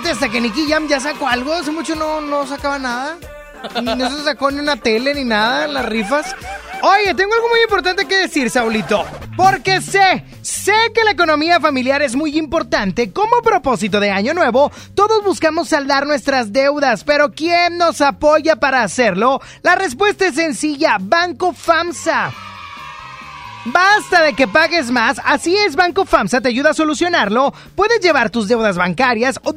Hasta 0.03 0.27
que 0.27 0.41
Nicky 0.41 0.69
Jam 0.69 0.87
ya 0.87 0.99
sacó 0.99 1.27
algo. 1.27 1.53
Hace 1.53 1.71
mucho 1.71 1.95
no, 1.95 2.19
no 2.19 2.45
sacaba 2.45 2.77
nada. 2.77 3.17
Y 3.79 3.81
no 3.81 4.09
se 4.09 4.23
sacó 4.23 4.51
ni 4.51 4.59
una 4.59 4.75
tele 4.75 5.13
ni 5.13 5.23
nada, 5.23 5.67
las 5.67 5.85
rifas. 5.85 6.35
Oye, 6.81 7.15
tengo 7.15 7.33
algo 7.33 7.47
muy 7.49 7.61
importante 7.61 8.05
que 8.05 8.17
decir, 8.17 8.49
Saulito. 8.49 9.05
Porque 9.37 9.81
sé, 9.81 10.23
sé 10.41 10.75
que 10.93 11.03
la 11.05 11.11
economía 11.11 11.61
familiar 11.61 12.01
es 12.01 12.15
muy 12.15 12.37
importante. 12.37 13.11
Como 13.11 13.41
propósito 13.41 13.99
de 14.01 14.11
Año 14.11 14.33
Nuevo, 14.33 14.69
todos 14.93 15.23
buscamos 15.23 15.69
saldar 15.69 16.05
nuestras 16.05 16.51
deudas, 16.51 17.03
pero 17.05 17.31
¿quién 17.31 17.77
nos 17.77 18.01
apoya 18.01 18.57
para 18.57 18.83
hacerlo? 18.83 19.41
La 19.63 19.75
respuesta 19.75 20.27
es 20.27 20.35
sencilla, 20.35 20.97
Banco 20.99 21.53
FAMSA. 21.53 22.33
Basta 23.67 24.21
de 24.21 24.33
que 24.33 24.47
pagues 24.47 24.91
más, 24.91 25.19
así 25.25 25.57
es 25.57 25.75
Banco 25.75 26.05
FAMSA 26.05 26.39
te 26.39 26.49
ayuda 26.49 26.69
a 26.69 26.73
solucionarlo. 26.75 27.51
Puedes 27.75 27.99
llevar 27.99 28.29
tus 28.29 28.47
deudas 28.47 28.77
bancarias 28.77 29.39
o 29.43 29.53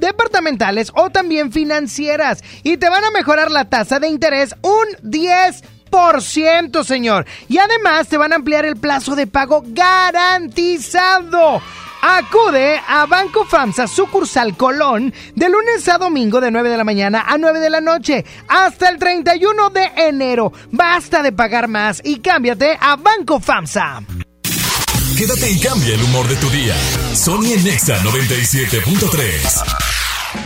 o 0.95 1.11
también 1.11 1.53
financieras 1.53 2.43
y 2.63 2.79
te 2.79 2.89
van 2.89 3.05
a 3.05 3.11
mejorar 3.11 3.51
la 3.51 3.69
tasa 3.69 3.99
de 4.01 4.09
interés 4.09 4.55
un 4.63 4.87
10%, 5.03 6.85
señor. 6.85 7.27
Y 7.49 7.59
además 7.59 8.09
te 8.09 8.17
van 8.17 8.33
a 8.33 8.37
ampliar 8.37 8.65
el 8.65 8.77
plazo 8.77 9.15
de 9.15 9.27
pago 9.27 9.63
garantizado. 9.67 11.61
Acude 12.01 12.81
a 12.87 13.07
Banco 13.07 13.45
FAMSA 13.45 13.89
sucursal 13.89 14.57
Colón 14.57 15.13
de 15.35 15.49
lunes 15.49 15.89
a 15.89 15.99
domingo 15.99 16.41
de 16.41 16.51
9 16.51 16.71
de 16.71 16.77
la 16.77 16.85
mañana 16.85 17.25
a 17.27 17.37
9 17.37 17.59
de 17.59 17.71
la 17.71 17.81
noche 17.81 18.25
hasta 18.49 18.89
el 18.89 18.99
31 18.99 19.71
de 19.71 19.91
enero. 19.97 20.53
Basta 20.71 21.23
de 21.23 21.33
pagar 21.33 21.69
más 21.69 22.01
y 22.05 22.21
cámbiate 22.21 22.79
a 22.81 22.97
Banco 22.97 23.41
FAMSA. 23.41 24.03
Quédate 25.19 25.51
y 25.51 25.59
cambia 25.59 25.95
el 25.95 26.03
humor 26.05 26.29
de 26.29 26.37
tu 26.37 26.49
día. 26.51 26.77
Sony 27.13 27.57
Nexa 27.65 27.99
97.3. 28.05 29.88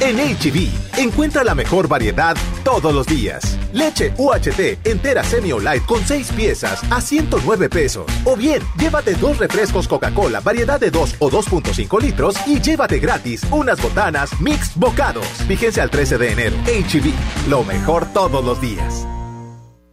En 0.00 0.16
HB, 0.16 0.98
encuentra 0.98 1.44
la 1.44 1.54
mejor 1.54 1.88
variedad 1.88 2.36
todos 2.64 2.94
los 2.94 3.06
días. 3.06 3.58
Leche 3.72 4.12
UHT 4.16 4.84
entera 4.84 5.22
semi 5.22 5.52
o 5.52 5.60
light 5.60 5.84
con 5.86 6.04
6 6.04 6.32
piezas 6.32 6.80
a 6.90 7.00
109 7.00 7.68
pesos. 7.68 8.06
O 8.24 8.36
bien, 8.36 8.62
llévate 8.78 9.14
dos 9.14 9.38
refrescos 9.38 9.88
Coca-Cola 9.88 10.40
variedad 10.40 10.80
de 10.80 10.90
2 10.90 11.16
o 11.18 11.30
2.5 11.30 12.00
litros 12.00 12.36
y 12.46 12.60
llévate 12.60 12.98
gratis 12.98 13.42
unas 13.50 13.80
botanas 13.80 14.40
mix 14.40 14.74
bocados. 14.74 15.26
Vigencia 15.46 15.82
al 15.82 15.90
13 15.90 16.18
de 16.18 16.32
enero. 16.32 16.56
HB, 16.66 17.48
lo 17.48 17.64
mejor 17.64 18.06
todos 18.12 18.44
los 18.44 18.60
días. 18.60 19.06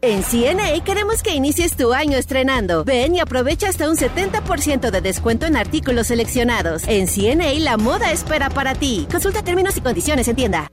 En 0.01 0.23
CNA 0.23 0.81
queremos 0.85 1.21
que 1.21 1.35
inicies 1.35 1.75
tu 1.75 1.91
año 1.91 2.17
estrenando. 2.17 2.85
Ven 2.85 3.15
y 3.15 3.19
aprovecha 3.19 3.67
hasta 3.67 3.89
un 3.89 3.97
70% 3.97 4.91
de 4.91 5.01
descuento 5.01 5.45
en 5.45 5.57
artículos 5.57 6.07
seleccionados. 6.07 6.83
En 6.87 7.05
CNA 7.05 7.59
la 7.59 7.75
moda 7.75 8.13
espera 8.13 8.49
para 8.49 8.75
ti. 8.75 9.07
Consulta 9.11 9.43
términos 9.43 9.75
y 9.75 9.81
condiciones 9.81 10.29
en 10.29 10.37
tienda. 10.37 10.71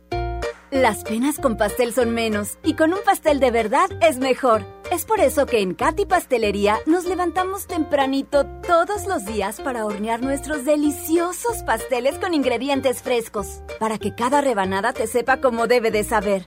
Las 0.71 1.03
penas 1.03 1.39
con 1.39 1.57
pastel 1.57 1.93
son 1.93 2.11
menos 2.11 2.59
y 2.63 2.75
con 2.75 2.93
un 2.93 3.01
pastel 3.05 3.41
de 3.41 3.51
verdad 3.51 3.89
es 4.01 4.19
mejor. 4.19 4.65
Es 4.93 5.05
por 5.05 5.19
eso 5.19 5.47
que 5.47 5.61
en 5.61 5.75
Katy 5.75 6.07
Pastelería 6.07 6.79
nos 6.87 7.05
levantamos 7.05 7.67
tempranito 7.67 8.47
todos 8.65 9.09
los 9.09 9.25
días 9.25 9.61
para 9.61 9.87
hornear 9.87 10.23
nuestros 10.23 10.65
deliciosos 10.65 11.65
pasteles 11.65 12.17
con 12.19 12.33
ingredientes 12.33 13.03
frescos, 13.03 13.63
para 13.81 13.99
que 13.99 14.15
cada 14.15 14.41
rebanada 14.41 14.93
te 14.93 15.09
sepa 15.09 15.41
como 15.41 15.67
debe 15.67 15.91
de 15.91 16.05
saber. 16.05 16.47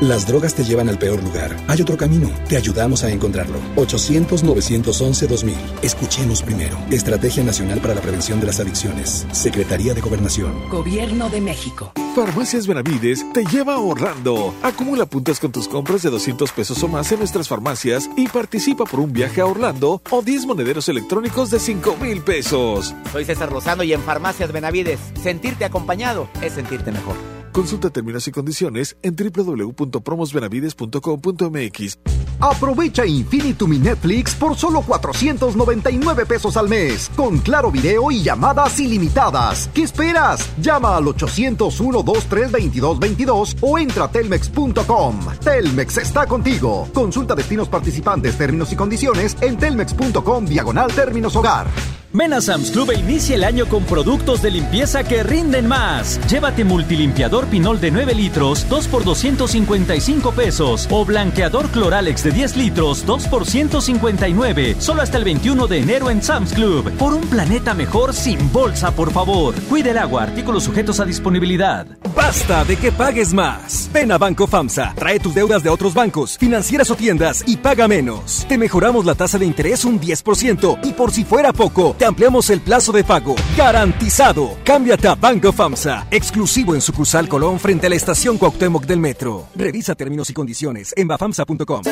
Las 0.00 0.28
drogas 0.28 0.54
te 0.54 0.62
llevan 0.62 0.88
al 0.88 0.96
peor 0.96 1.20
lugar. 1.24 1.56
Hay 1.66 1.82
otro 1.82 1.96
camino. 1.96 2.30
Te 2.48 2.56
ayudamos 2.56 3.02
a 3.02 3.10
encontrarlo. 3.10 3.58
800-911-2000. 3.74 5.54
Escuchemos 5.82 6.40
primero. 6.40 6.78
Estrategia 6.88 7.42
Nacional 7.42 7.80
para 7.80 7.96
la 7.96 8.00
Prevención 8.00 8.38
de 8.38 8.46
las 8.46 8.60
Adicciones. 8.60 9.26
Secretaría 9.32 9.94
de 9.94 10.00
Gobernación. 10.00 10.68
Gobierno 10.68 11.28
de 11.30 11.40
México. 11.40 11.90
Farmacias 12.14 12.68
Benavides 12.68 13.26
te 13.32 13.44
lleva 13.44 13.74
a 13.74 13.78
Orlando. 13.80 14.54
Acumula 14.62 15.04
puntos 15.04 15.40
con 15.40 15.50
tus 15.50 15.66
compras 15.66 16.02
de 16.02 16.10
200 16.10 16.52
pesos 16.52 16.80
o 16.84 16.86
más 16.86 17.10
en 17.10 17.18
nuestras 17.18 17.48
farmacias 17.48 18.08
y 18.16 18.28
participa 18.28 18.84
por 18.84 19.00
un 19.00 19.12
viaje 19.12 19.40
a 19.40 19.46
Orlando 19.46 20.00
o 20.10 20.22
10 20.22 20.46
monederos 20.46 20.88
electrónicos 20.88 21.50
de 21.50 21.58
5 21.58 21.96
mil 22.00 22.22
pesos. 22.22 22.94
Soy 23.10 23.24
César 23.24 23.50
Lozano 23.50 23.82
y 23.82 23.92
en 23.92 24.02
Farmacias 24.02 24.52
Benavides, 24.52 25.00
sentirte 25.20 25.64
acompañado 25.64 26.28
es 26.40 26.52
sentirte 26.52 26.92
mejor. 26.92 27.37
Consulta 27.58 27.90
términos 27.90 28.26
y 28.28 28.30
condiciones 28.30 28.96
en 29.02 29.16
www.promosbenavides.com.mx. 29.16 31.98
Aprovecha 32.38 33.04
Infinitum 33.04 33.72
y 33.72 33.80
Netflix 33.80 34.36
por 34.36 34.56
solo 34.56 34.82
499 34.82 36.24
pesos 36.24 36.56
al 36.56 36.68
mes, 36.68 37.10
con 37.16 37.38
claro 37.38 37.72
video 37.72 38.12
y 38.12 38.22
llamadas 38.22 38.78
ilimitadas. 38.78 39.68
¿Qué 39.74 39.82
esperas? 39.82 40.48
Llama 40.60 40.96
al 40.96 41.06
801-232222 41.06 43.56
o 43.60 43.76
entra 43.76 44.04
a 44.04 44.12
telmex.com. 44.12 45.18
Telmex 45.42 45.96
está 45.96 46.26
contigo. 46.26 46.88
Consulta 46.94 47.34
destinos 47.34 47.68
participantes, 47.68 48.38
términos 48.38 48.72
y 48.72 48.76
condiciones 48.76 49.36
en 49.40 49.58
telmex.com 49.58 50.46
diagonal 50.46 50.92
términos 50.92 51.34
hogar. 51.34 51.66
Ven 52.10 52.32
a 52.32 52.40
Sam's 52.40 52.70
Club 52.70 52.90
e 52.92 52.98
inicia 52.98 53.36
el 53.36 53.44
año 53.44 53.66
con 53.68 53.84
productos 53.84 54.40
de 54.40 54.50
limpieza 54.50 55.04
que 55.04 55.22
rinden 55.22 55.66
más. 55.66 56.18
Llévate 56.26 56.64
multilimpiador 56.64 57.46
Pinol 57.48 57.80
de 57.80 57.90
9 57.90 58.14
litros, 58.14 58.66
2 58.70 58.88
por 58.88 59.04
255 59.04 60.32
pesos. 60.32 60.88
O 60.90 61.04
blanqueador 61.04 61.68
Cloralex 61.68 62.24
de 62.24 62.30
10 62.30 62.56
litros, 62.56 63.04
2 63.04 63.26
por 63.26 63.44
159. 63.44 64.76
Solo 64.78 65.02
hasta 65.02 65.18
el 65.18 65.24
21 65.24 65.66
de 65.66 65.78
enero 65.80 66.08
en 66.08 66.22
Sam's 66.22 66.54
Club. 66.54 66.90
Por 66.92 67.12
un 67.12 67.20
planeta 67.20 67.74
mejor 67.74 68.14
sin 68.14 68.50
bolsa, 68.52 68.90
por 68.90 69.12
favor. 69.12 69.54
Cuide 69.68 69.90
el 69.90 69.98
agua, 69.98 70.22
artículos 70.22 70.64
sujetos 70.64 71.00
a 71.00 71.04
disponibilidad. 71.04 71.86
Basta 72.16 72.64
de 72.64 72.76
que 72.76 72.90
pagues 72.90 73.34
más. 73.34 73.90
Ven 73.92 74.12
a 74.12 74.18
Banco 74.18 74.46
FAMSA. 74.46 74.94
Trae 74.96 75.20
tus 75.20 75.34
deudas 75.34 75.62
de 75.62 75.68
otros 75.68 75.92
bancos, 75.92 76.38
financieras 76.38 76.90
o 76.90 76.96
tiendas 76.96 77.44
y 77.46 77.58
paga 77.58 77.86
menos. 77.86 78.46
Te 78.48 78.56
mejoramos 78.56 79.04
la 79.04 79.14
tasa 79.14 79.38
de 79.38 79.44
interés 79.44 79.84
un 79.84 80.00
10% 80.00 80.78
y 80.84 80.94
por 80.94 81.12
si 81.12 81.24
fuera 81.24 81.52
poco, 81.52 81.97
te 81.98 82.04
ampliamos 82.04 82.48
el 82.50 82.60
plazo 82.60 82.92
de 82.92 83.04
pago. 83.04 83.34
Garantizado. 83.56 84.56
Cámbiate 84.64 85.08
a 85.08 85.14
Banco 85.14 85.52
FAMSA. 85.52 86.06
Exclusivo 86.10 86.74
en 86.74 86.80
sucursal 86.80 87.28
Colón 87.28 87.58
frente 87.58 87.88
a 87.88 87.90
la 87.90 87.96
estación 87.96 88.38
Cuauhtémoc 88.38 88.86
del 88.86 89.00
Metro. 89.00 89.48
Revisa 89.54 89.94
términos 89.94 90.30
y 90.30 90.32
condiciones 90.32 90.94
en 90.96 91.08
bafamsa.com. 91.08 91.82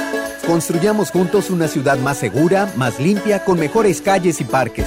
Construyamos 0.46 1.10
juntos 1.10 1.50
una 1.50 1.66
ciudad 1.66 1.98
más 1.98 2.18
segura, 2.18 2.72
más 2.76 3.00
limpia, 3.00 3.44
con 3.44 3.58
mejores 3.58 4.00
calles 4.00 4.40
y 4.40 4.44
parques. 4.44 4.86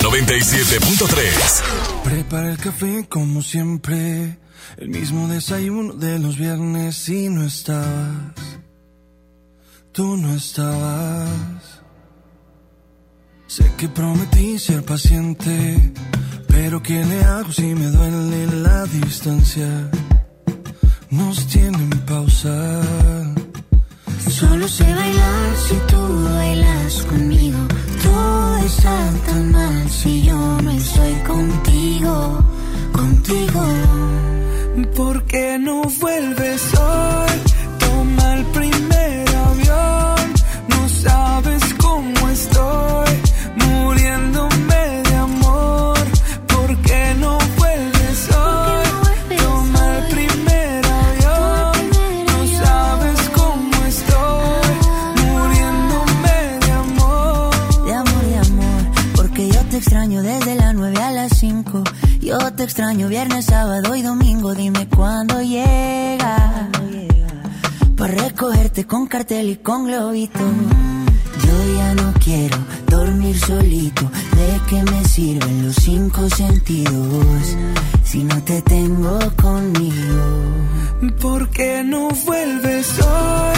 97.3. 0.00 1.62
Prepara 2.04 2.50
el 2.50 2.58
café 2.58 3.06
como 3.08 3.42
siempre. 3.42 4.38
El 4.76 4.88
mismo 4.88 5.28
desayuno 5.28 5.94
de 5.94 6.18
los 6.18 6.36
viernes 6.36 7.08
y 7.08 7.28
no 7.28 7.44
estabas. 7.44 8.34
Tú 9.92 10.16
no 10.16 10.34
estabas. 10.34 11.82
Sé 13.46 13.70
que 13.76 13.88
prometí 13.88 14.58
ser 14.58 14.84
paciente. 14.84 15.92
Pero 16.48 16.82
¿qué 16.82 17.04
le 17.04 17.22
hago 17.24 17.52
si 17.52 17.74
me 17.74 17.86
duele 17.86 18.46
la 18.62 18.84
distancia? 18.84 19.90
Nos 21.10 21.46
tienen 21.46 21.90
pausa. 22.06 22.82
Solo 24.30 24.68
sé 24.68 24.84
bailar 24.84 25.56
si 25.66 25.74
tú 25.90 26.24
bailas 26.24 27.02
conmigo. 27.06 27.58
Todo 28.08 28.56
está 28.64 28.96
tan 29.26 29.52
mal 29.52 29.90
si 29.90 30.22
yo 30.22 30.36
no 30.62 30.70
estoy 30.70 31.14
contigo, 31.26 32.38
contigo. 32.92 33.64
¿Por 34.96 35.22
qué 35.24 35.58
no 35.58 35.82
vuelves 36.00 36.62
hoy? 36.78 37.47
Cartel 69.18 69.58
con 69.64 69.86
globito. 69.86 70.38
Yo 71.44 71.76
ya 71.76 71.92
no 71.94 72.14
quiero 72.24 72.56
dormir 72.86 73.36
solito. 73.36 74.08
¿De 74.36 74.60
qué 74.68 74.80
me 74.84 75.04
sirven 75.08 75.66
los 75.66 75.74
cinco 75.74 76.30
sentidos 76.30 77.56
si 78.04 78.22
no 78.22 78.40
te 78.44 78.62
tengo 78.62 79.18
conmigo? 79.42 80.22
¿Por 81.20 81.50
qué 81.50 81.82
no 81.84 82.10
vuelves 82.26 83.00
hoy? 83.00 83.57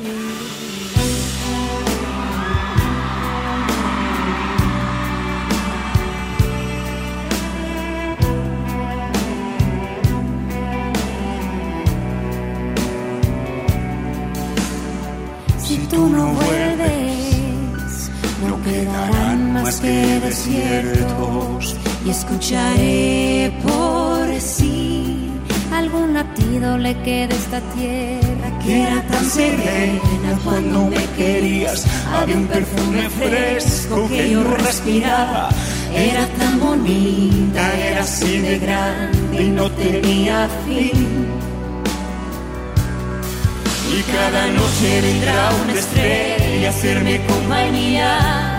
Queda 27.03 27.33
a 27.33 27.37
esta 27.37 27.59
tierra 27.75 28.59
que 28.63 28.81
era 28.83 29.01
tan 29.03 29.25
serena 29.25 30.39
cuando 30.43 30.85
me 30.85 31.05
querías. 31.17 31.85
había 32.13 32.35
un 32.35 32.47
perfume 32.47 33.09
fresco 33.09 34.07
que 34.07 34.31
yo 34.31 34.43
respiraba. 34.43 35.49
era 35.95 36.25
tan 36.39 36.59
bonita 36.59 37.73
era 37.77 38.01
así 38.01 38.37
de 38.39 38.59
grande 38.59 39.43
y 39.43 39.49
no 39.49 39.69
tenía 39.71 40.47
fin. 40.65 41.27
Y 43.93 44.01
cada 44.03 44.47
noche 44.47 45.01
vendrá 45.01 45.51
una 45.63 45.73
estrella 45.73 46.67
a 46.67 46.69
hacerme 46.71 47.21
compañía. 47.25 48.57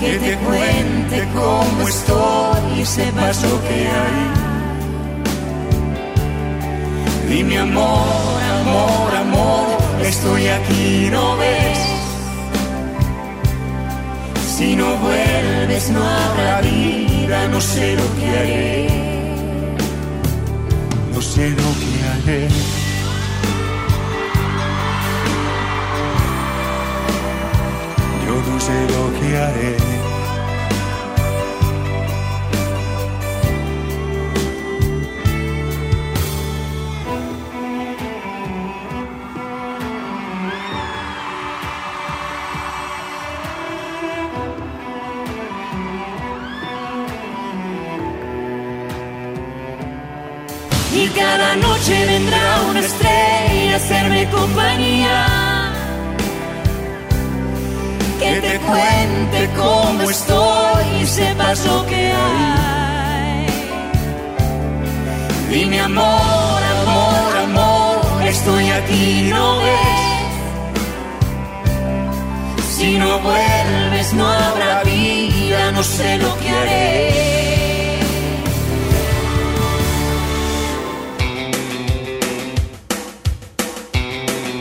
Que 0.00 0.18
te 0.18 0.36
cuente 0.36 1.28
cómo 1.32 1.88
estoy 1.88 2.80
y 2.80 2.84
sepas 2.84 3.42
lo 3.42 3.62
que 3.62 3.88
hay. 3.88 4.45
Dime 7.28 7.58
amor, 7.58 8.42
amor, 8.60 9.14
amor, 9.14 9.66
estoy 10.00 10.46
aquí, 10.46 11.08
¿no 11.10 11.36
ves? 11.36 11.78
Si 14.56 14.76
no 14.76 14.96
vuelves 14.96 15.90
no 15.90 16.02
habrá 16.02 16.60
vida, 16.62 17.48
no 17.48 17.60
sé 17.60 17.94
lo 17.94 18.04
que 18.16 18.28
haré. 18.38 18.88
No 21.12 21.20
sé 21.20 21.50
lo 21.50 21.70
que 21.80 21.92
haré. 22.08 22.48
Yo 28.24 28.34
no 28.50 28.60
sé 28.60 28.78
lo 28.94 29.20
que 29.20 29.36
haré. 29.36 29.95
Te 58.56 58.64
cuente 58.64 59.50
cómo 59.56 60.10
estoy 60.10 61.02
y 61.02 61.06
sepas 61.06 61.66
lo 61.66 61.86
que 61.86 62.12
hay. 62.12 63.46
Dime 65.50 65.80
amor, 65.80 66.60
amor, 66.80 67.36
amor, 67.44 68.22
estoy 68.22 68.70
aquí, 68.70 69.28
¿no 69.30 69.58
ves? 69.58 70.26
Si 72.76 72.98
no 72.98 73.18
vuelves 73.20 74.12
no 74.12 74.26
habrá 74.26 74.82
vida, 74.84 75.72
no 75.72 75.82
sé 75.82 76.18
lo 76.18 76.38
que 76.38 76.50
haré. 76.50 77.26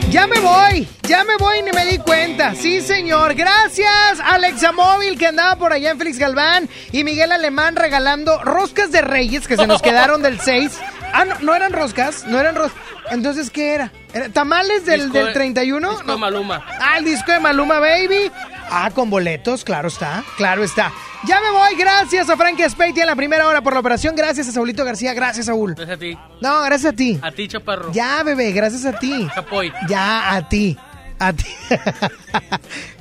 Ya 0.09 0.27
me 0.27 0.39
voy, 0.39 0.87
ya 1.07 1.23
me 1.23 1.35
voy, 1.37 1.61
ni 1.61 1.71
me 1.71 1.85
di 1.85 1.97
cuenta. 1.99 2.55
Sí, 2.55 2.81
señor. 2.81 3.35
Gracias, 3.35 4.19
Alexa 4.23 4.71
Móvil, 4.71 5.17
que 5.17 5.27
andaba 5.27 5.55
por 5.55 5.71
allá 5.73 5.91
en 5.91 5.97
Félix 5.97 6.17
Galván, 6.17 6.67
y 6.91 7.03
Miguel 7.03 7.31
Alemán 7.31 7.75
regalando 7.75 8.41
roscas 8.43 8.91
de 8.91 9.01
Reyes 9.01 9.47
que 9.47 9.55
se 9.57 9.67
nos 9.67 9.81
quedaron 9.81 10.21
del 10.21 10.39
6. 10.39 10.79
Ah, 11.13 11.25
no, 11.25 11.35
no 11.41 11.55
eran 11.55 11.71
roscas, 11.73 12.25
no 12.25 12.39
eran 12.39 12.55
roscas. 12.55 12.81
Entonces, 13.11 13.51
¿qué 13.51 13.75
era? 13.75 13.91
¿Era 14.13 14.29
¿Tamales 14.29 14.85
del, 14.85 15.01
Disco 15.03 15.17
del 15.19 15.27
de- 15.27 15.33
31? 15.33 15.91
disco 15.91 16.11
de 16.11 16.17
Maluma. 16.17 16.65
Ah, 16.79 16.97
el 16.97 17.05
disco 17.05 17.31
de 17.31 17.39
Maluma 17.39 17.79
Baby. 17.79 18.31
Ah, 18.71 18.89
con 18.93 19.11
boletos, 19.11 19.63
claro 19.63 19.87
está, 19.89 20.23
claro 20.37 20.63
está. 20.63 20.91
Ya 21.27 21.39
me 21.39 21.51
voy, 21.51 21.75
gracias 21.75 22.29
a 22.29 22.35
Frankie 22.35 22.67
Speiti 22.69 23.01
en 23.01 23.07
la 23.07 23.15
primera 23.15 23.47
hora 23.47 23.61
por 23.61 23.73
la 23.73 23.79
operación. 23.79 24.15
Gracias 24.15 24.47
a 24.47 24.51
Saulito 24.51 24.83
García, 24.83 25.13
gracias, 25.13 25.45
Saúl. 25.45 25.75
Gracias 25.75 25.95
a 25.95 25.99
ti. 25.99 26.17
No, 26.41 26.61
gracias 26.63 26.93
a 26.93 26.95
ti. 26.95 27.19
A 27.21 27.31
ti, 27.31 27.47
chaparro. 27.47 27.91
Ya, 27.91 28.23
bebé, 28.23 28.51
gracias 28.51 28.85
a 28.85 28.97
ti. 28.97 29.27
Chapoy. 29.33 29.71
Ya, 29.87 30.33
a 30.35 30.49
ti. 30.49 30.75
A 31.19 31.33
ti. 31.33 31.45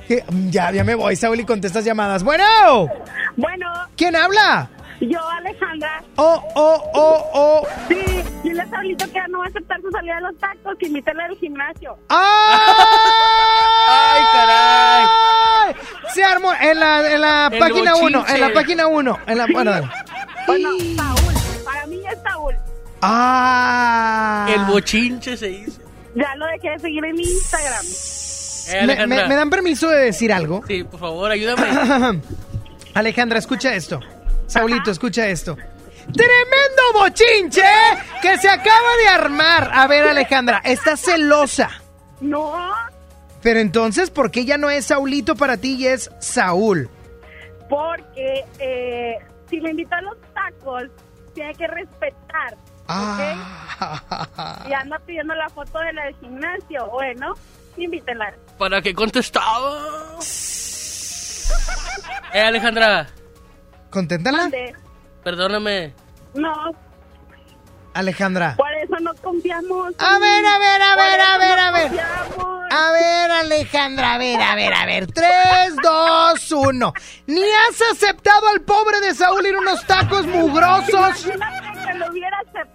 Que- 0.08 0.22
ya, 0.50 0.70
ya 0.70 0.84
me 0.84 0.94
voy, 0.94 1.16
Saúl, 1.16 1.40
y 1.40 1.44
contestas 1.44 1.84
llamadas. 1.84 2.22
Bueno. 2.22 2.44
Bueno. 3.36 3.66
¿Quién 3.96 4.14
habla? 4.14 4.68
Yo, 5.00 5.18
Alejandra. 5.28 6.02
Oh, 6.16 6.42
oh, 6.54 6.90
oh, 6.92 7.30
oh. 7.32 7.66
Sí, 7.88 8.22
dile 8.42 8.60
a 8.62 8.68
Saulito 8.68 9.10
que 9.10 9.20
no 9.30 9.38
va 9.38 9.46
a 9.46 9.48
aceptar 9.48 9.80
su 9.80 9.90
salida 9.90 10.16
de 10.16 10.20
los 10.20 10.38
tacos, 10.38 10.76
que 10.78 10.86
invítale 10.88 11.22
al 11.22 11.36
gimnasio. 11.38 11.96
¡Ay, 12.10 12.18
caray! 14.32 15.74
Se 16.12 16.22
armó 16.22 16.52
en 16.60 16.78
la, 16.80 17.12
en 17.14 17.20
la 17.20 17.48
El 17.50 17.58
página 17.58 17.96
1, 17.96 18.18
bochinche. 18.18 18.34
en 18.34 18.40
la 18.40 18.52
página 18.52 18.86
1. 18.86 19.18
En 19.26 19.38
la, 19.38 19.46
bueno, 19.52 19.70
dale. 19.70 19.88
Bueno, 20.46 20.68
Saúl, 20.96 21.64
para 21.64 21.86
mí 21.86 22.00
es 22.06 22.18
Saúl. 22.22 22.54
Ah. 23.02 24.46
El 24.50 24.64
bochinche 24.66 25.36
se 25.36 25.50
hizo. 25.50 25.80
Ya 26.14 26.34
lo 26.36 26.46
dejé 26.46 26.70
de 26.70 26.78
seguir 26.78 27.04
en 27.04 27.18
Instagram. 27.18 27.84
Eh, 27.84 28.72
¿Me, 28.72 28.80
Alejandra. 28.92 29.22
me- 29.22 29.28
me 29.28 29.34
dan 29.34 29.50
permiso 29.50 29.88
de 29.88 30.04
decir 30.06 30.32
algo? 30.32 30.62
Sí, 30.66 30.84
por 30.84 31.00
favor, 31.00 31.30
ayúdame. 31.30 32.20
Alejandra, 32.94 33.38
escucha 33.38 33.74
esto. 33.74 34.00
Saulito, 34.46 34.90
escucha 34.90 35.26
esto. 35.28 35.56
¡Tremendo 36.12 36.82
bochinche 36.94 37.62
que 38.22 38.36
se 38.38 38.48
acaba 38.48 38.88
de 39.02 39.08
armar! 39.08 39.70
A 39.72 39.86
ver, 39.86 40.06
Alejandra, 40.06 40.60
¿estás 40.64 41.00
celosa? 41.00 41.70
No, 42.20 42.52
Pero 43.42 43.58
entonces, 43.60 44.10
¿por 44.10 44.30
qué 44.30 44.44
ya 44.44 44.56
no 44.58 44.70
es 44.70 44.86
Saulito 44.86 45.34
para 45.34 45.56
ti 45.56 45.74
y 45.76 45.86
es 45.88 46.10
Saúl? 46.20 46.88
porque 47.68 48.44
eh, 48.60 49.14
si 49.50 49.60
me 49.60 49.70
invita 49.70 49.96
a 49.96 50.02
los 50.02 50.16
tacos, 50.34 50.84
tiene 51.34 51.54
que 51.54 51.66
respetar. 51.66 52.56
Ah. 52.86 54.64
Y 54.68 54.72
anda 54.72 54.98
pidiendo 55.00 55.34
la 55.34 55.48
foto 55.48 55.78
de 55.80 55.92
la 55.92 56.04
del 56.04 56.16
gimnasio. 56.16 56.86
Bueno, 56.90 57.34
invítela. 57.76 58.34
¿Para 58.58 58.80
qué 58.82 58.94
contestaba? 58.94 60.18
Eh, 62.32 62.40
Alejandra, 62.40 63.06
¿Conténtala? 63.90 64.50
Perdóname. 65.22 65.94
No, 66.34 66.52
Alejandra. 67.94 68.56
por 68.56 68.72
eso 68.74 68.96
no 69.00 69.14
confiamos. 69.22 69.94
A 69.98 70.18
ver, 70.18 70.44
a 70.44 70.58
ver, 70.58 70.82
a 70.82 70.96
ver, 70.96 71.20
a 71.20 71.38
ver, 71.38 71.58
a 71.60 71.70
ver. 71.70 72.00
A 72.70 72.90
ver, 72.90 73.30
Alejandra, 73.30 74.14
a 74.14 74.18
ver, 74.18 74.40
a 74.42 74.54
ver, 74.56 74.74
a 74.74 74.84
ver. 74.86 75.06
3, 75.06 75.76
2, 75.80 76.52
1. 76.52 76.92
Ni 77.28 77.42
has 77.42 77.80
aceptado 77.92 78.48
al 78.48 78.62
pobre 78.62 79.00
de 79.00 79.14
Saúl 79.14 79.46
ir 79.46 79.56
unos 79.56 79.86
tacos 79.86 80.26
mugrosos. 80.26 81.24
Imagínate 81.26 81.86
que 81.86 81.98
lo 81.98 82.10
hubiera 82.10 82.36
aceptado. 82.40 82.73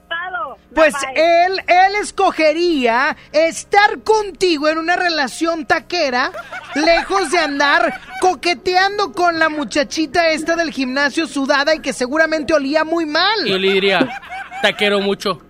Pues 0.76 0.94
Bye. 0.94 1.46
él, 1.46 1.62
él 1.68 1.96
escogería 2.02 3.18
estar 3.32 4.00
contigo 4.04 4.68
en 4.68 4.78
una 4.78 4.96
relación 4.96 5.66
taquera, 5.66 6.32
lejos 6.76 7.32
de 7.32 7.40
andar 7.40 8.00
coqueteando 8.22 9.12
con 9.14 9.40
la 9.40 9.50
muchachita 9.50 10.30
esta 10.30 10.56
del 10.56 10.72
gimnasio 10.72 11.28
sudada 11.28 11.74
y 11.74 11.80
que 11.80 11.92
seguramente 11.94 12.54
olía 12.54 12.84
muy 12.84 13.06
mal. 13.06 13.46
Yo 13.46 13.58
le 13.58 13.74
diría, 13.74 14.22
te 14.62 14.74
quiero 14.76 15.00
mucho. 15.02 15.42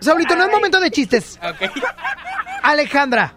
Saulito, 0.00 0.36
no 0.36 0.44
es 0.44 0.50
momento 0.50 0.78
de 0.78 0.90
chistes. 0.90 1.38
Alejandra, 2.62 3.34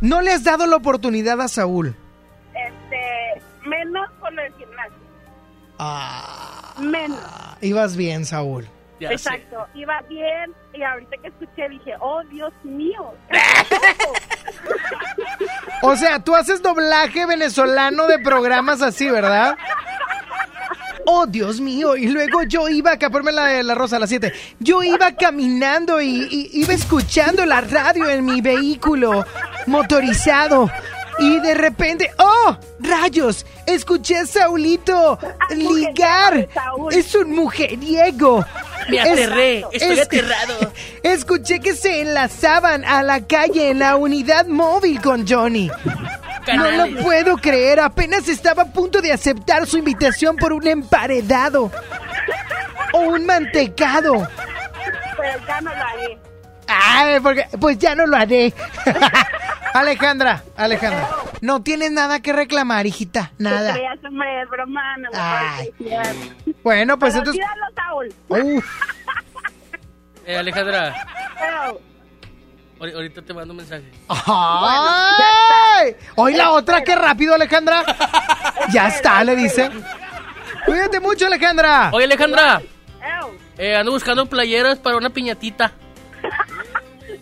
no 0.00 0.20
le 0.20 0.32
has 0.32 0.44
dado 0.44 0.66
la 0.66 0.76
oportunidad 0.76 1.40
a 1.40 1.48
Saúl. 1.48 1.96
este, 2.54 3.42
menos 3.68 4.08
con 4.20 4.38
el 4.38 4.52
gimnasio. 4.54 4.94
Ah, 5.78 6.74
Menos. 6.78 7.18
ibas 7.60 7.96
bien, 7.96 8.24
Saúl. 8.24 8.68
Exacto. 9.00 9.66
Iba 9.74 10.00
bien 10.08 10.52
y 10.72 10.82
ahorita 10.82 11.16
que 11.20 11.28
escuché 11.28 11.68
dije, 11.68 11.94
oh 12.00 12.22
Dios 12.30 12.52
mío. 12.62 13.12
O 15.82 15.96
sea, 15.96 16.18
tú 16.18 16.34
haces 16.34 16.62
doblaje 16.62 17.26
venezolano 17.26 18.06
de 18.06 18.18
programas 18.18 18.80
así, 18.82 19.10
¿verdad? 19.10 19.56
Oh, 21.06 21.26
Dios 21.26 21.60
mío. 21.60 21.96
Y 21.96 22.08
luego 22.08 22.42
yo 22.44 22.68
iba 22.68 22.92
acá, 22.92 23.10
ponme 23.10 23.32
la, 23.32 23.62
la 23.62 23.74
rosa 23.74 23.96
a 23.96 23.98
las 23.98 24.08
7. 24.08 24.32
Yo 24.60 24.82
iba 24.82 25.12
caminando 25.12 26.00
y, 26.00 26.26
y 26.30 26.50
iba 26.60 26.72
escuchando 26.72 27.44
la 27.44 27.60
radio 27.60 28.08
en 28.08 28.24
mi 28.24 28.40
vehículo 28.40 29.24
motorizado. 29.66 30.70
Y 31.18 31.38
de 31.40 31.54
repente, 31.54 32.10
¡oh! 32.18 32.56
¡Rayos! 32.80 33.46
Escuché 33.66 34.18
a 34.18 34.26
Saulito 34.26 35.18
ligar. 35.50 36.48
Es 36.90 37.14
un 37.14 37.34
mujeriego. 37.34 38.44
Me 38.88 38.98
Es- 38.98 39.10
aterré, 39.12 39.64
estoy 39.72 39.98
es- 39.98 40.00
aterrado. 40.06 40.72
Escuché 41.02 41.60
que 41.60 41.74
se 41.74 42.00
enlazaban 42.02 42.84
a 42.84 43.02
la 43.02 43.26
calle 43.26 43.70
en 43.70 43.78
la 43.80 43.96
unidad 43.96 44.46
móvil 44.46 45.00
con 45.00 45.26
Johnny. 45.26 45.70
No 46.54 46.70
lo 46.70 47.02
puedo 47.02 47.36
creer, 47.38 47.80
apenas 47.80 48.28
estaba 48.28 48.64
a 48.64 48.66
punto 48.72 49.00
de 49.00 49.12
aceptar 49.12 49.66
su 49.66 49.78
invitación 49.78 50.36
por 50.36 50.52
un 50.52 50.66
emparedado 50.66 51.70
o 52.92 52.98
un 52.98 53.24
mantecado. 53.24 54.28
Pero 55.16 55.46
ya 55.46 55.60
no 55.62 55.70
lo 55.74 55.82
haré. 55.82 56.18
Ay, 56.66 57.20
porque 57.20 57.46
pues 57.58 57.78
ya 57.78 57.94
no 57.94 58.06
lo 58.06 58.16
haré. 58.16 58.52
Alejandra, 59.72 60.42
Alejandra, 60.56 61.08
no 61.44 61.62
tienes 61.62 61.90
nada 61.92 62.20
que 62.20 62.32
reclamar, 62.32 62.86
hijita, 62.86 63.32
No 63.38 63.50
nada. 63.50 63.74
creas, 63.74 63.98
hombre, 64.04 64.42
es 64.42 64.48
broma, 64.48 64.96
no 64.96 65.10
me 65.10 65.18
Ay. 65.18 65.70
parece. 65.78 66.32
Bueno, 66.62 66.98
pues 66.98 67.12
Pero 67.14 67.20
entonces 67.30 67.42
tíralo, 67.44 67.66
Saúl. 67.74 68.14
Uf, 68.28 68.64
Eh, 70.26 70.36
Alejandra, 70.38 71.06
ahorita 72.80 73.20
te 73.22 73.34
mando 73.34 73.52
un 73.52 73.58
mensaje. 73.58 73.84
¡Ay! 74.08 75.96
Hoy 76.16 76.34
la 76.34 76.50
otra, 76.52 76.82
qué 76.82 76.94
rápido, 76.96 77.34
Alejandra. 77.34 77.82
Ya 78.72 78.88
está, 78.88 79.22
le 79.24 79.36
dice. 79.36 79.70
Cuídate 80.64 80.98
mucho, 80.98 81.26
Alejandra. 81.26 81.90
Oye, 81.92 82.04
Alejandra, 82.06 82.62
eh, 83.58 83.76
ando 83.76 83.92
buscando 83.92 84.24
playeras 84.24 84.78
para 84.78 84.96
una 84.96 85.10
piñatita. 85.10 85.72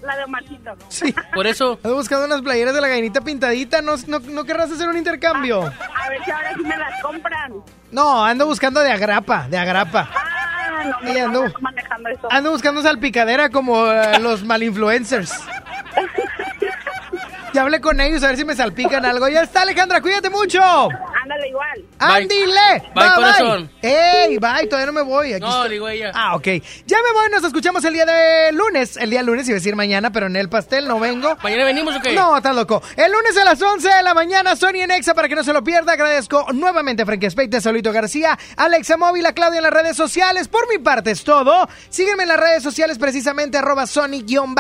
la 0.03 0.17
de 0.17 0.25
Omarcito. 0.25 0.73
Sí. 0.89 1.15
Por 1.35 1.47
eso, 1.47 1.79
Ando 1.83 1.97
buscando 1.97 2.27
unas 2.27 2.43
playeras 2.43 2.75
de 2.75 2.81
la 2.81 2.89
gallinita 2.89 3.21
pintadita. 3.21 3.81
¿No, 3.83 3.95
no, 4.09 4.19
no 4.19 4.45
querrás 4.45 4.71
hacer 4.71 4.89
un 4.89 4.97
intercambio? 4.97 5.63
A 5.63 6.09
ver 6.09 6.25
si 6.25 6.31
ahora 6.31 6.55
sí 6.57 6.63
me 6.63 6.77
las 6.77 7.03
compran. 7.03 7.53
No, 7.91 8.25
ando 8.25 8.47
buscando 8.47 8.81
de 8.81 8.91
agrapa, 8.91 9.47
de 9.49 9.59
agrapa. 9.59 10.09
Ah, 10.15 10.85
no, 11.05 11.09
ando- 11.13 11.61
manejando 11.61 12.09
eso. 12.09 12.29
Ando 12.31 12.51
buscando 12.51 12.83
salpicadera 12.83 13.51
como 13.51 13.87
eh, 13.87 14.19
los 14.21 14.45
malinfluencers. 14.45 15.33
Ya 17.53 17.63
hablé 17.63 17.81
con 17.81 18.01
ellos 18.01 18.23
a 18.23 18.29
ver 18.29 18.37
si 18.37 18.45
me 18.45 18.57
salpican 18.57 19.05
algo. 19.05 19.29
Ya 19.29 19.43
está, 19.43 19.63
Alejandra, 19.63 20.01
cuídate 20.01 20.31
mucho. 20.31 20.61
Ándale 20.63 21.49
igual. 21.49 21.85
¡Ándile! 21.99 22.91
Bye, 22.95 23.11
corazón. 23.15 23.71
¡Ey, 23.83 24.39
bye! 24.39 24.67
Todavía 24.67 24.87
no 24.87 24.93
me 24.93 25.03
voy. 25.03 25.35
Aquí 25.35 25.43
no, 25.43 25.49
estoy. 25.49 25.71
digo 25.71 25.89
ella. 25.89 26.13
Ah, 26.15 26.35
ok. 26.35 26.47
Ya 26.87 26.97
me 26.97 27.13
voy, 27.13 27.31
nos 27.31 27.45
escuchamos 27.45 27.85
el 27.85 27.93
día 27.93 28.07
de 28.07 28.53
lunes. 28.53 28.97
El 28.97 29.11
día 29.11 29.23
lunes, 29.23 29.47
iba 29.49 29.57
a 29.57 29.59
decir 29.59 29.77
mañana, 29.77 30.11
pero 30.11 30.27
en 30.27 30.37
el 30.37 30.49
pastel 30.49 30.89
no 30.89 30.99
vengo. 30.99 31.37
¿Mañana 31.43 31.65
venimos 31.65 31.95
o 31.95 32.01
qué? 32.01 32.15
No, 32.15 32.37
estás 32.37 32.57
loco. 32.57 32.83
El 32.97 33.13
lunes 33.13 33.37
a 33.37 33.45
las 33.45 33.61
11 33.61 33.89
de 33.89 34.03
la 34.03 34.15
mañana, 34.15 34.57
Sony 34.57 34.81
en 34.81 34.91
Exa, 34.91 35.15
para 35.15 35.29
que 35.29 35.35
no 35.35 35.45
se 35.45 35.53
lo 35.53 35.63
pierda. 35.63 35.93
Agradezco 35.93 36.47
nuevamente 36.53 37.03
a 37.03 37.07
Frankie 37.07 37.31
Speite, 37.31 37.61
Solito 37.61 37.93
García, 37.93 38.39
Alexa 38.57 38.97
Móvil, 38.97 39.27
a 39.27 39.33
Claudia 39.33 39.59
en 39.59 39.65
las 39.65 39.73
redes 39.73 39.97
sociales. 39.97 40.49
Por 40.49 40.69
mi 40.69 40.79
parte 40.79 41.11
es 41.11 41.23
todo. 41.23 41.69
Sígueme 41.91 42.23
en 42.23 42.31
las 42.31 42.41
redes 42.41 42.63
sociales, 42.63 42.99
precisamente, 42.99 43.59
arroba 43.59 43.87
Sony-on 43.87 44.55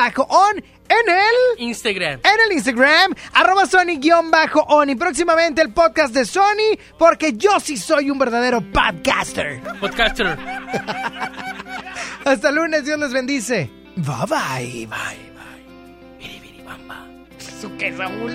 en 0.92 1.14
el... 1.14 1.64
Instagram. 1.68 2.20
En 2.22 2.40
el 2.46 2.52
Instagram, 2.52 3.14
arroba 3.34 3.66
Sony-on 3.66 4.90
y 4.90 4.94
próximamente 4.94 5.62
el 5.62 5.72
podcast 5.72 6.14
de 6.14 6.24
Sony, 6.24 6.78
porque 6.98 7.32
yo 7.34 7.58
sí 7.60 7.76
soy 7.76 8.10
un 8.10 8.18
verdadero 8.18 8.60
podcaster. 8.60 9.60
Podcaster. 9.80 10.38
Hasta 12.24 12.50
lunes, 12.50 12.84
Dios 12.84 12.98
les 12.98 13.12
bendice. 13.12 13.70
Bye 13.96 14.14
bye. 14.28 14.86
Bye, 14.86 14.86
bye. 14.86 16.18
Biri, 16.18 16.40
biri, 16.40 16.62
bamba. 16.62 17.06
¿Eso 17.38 17.70
qué, 17.78 17.96
Saúl? 17.96 18.32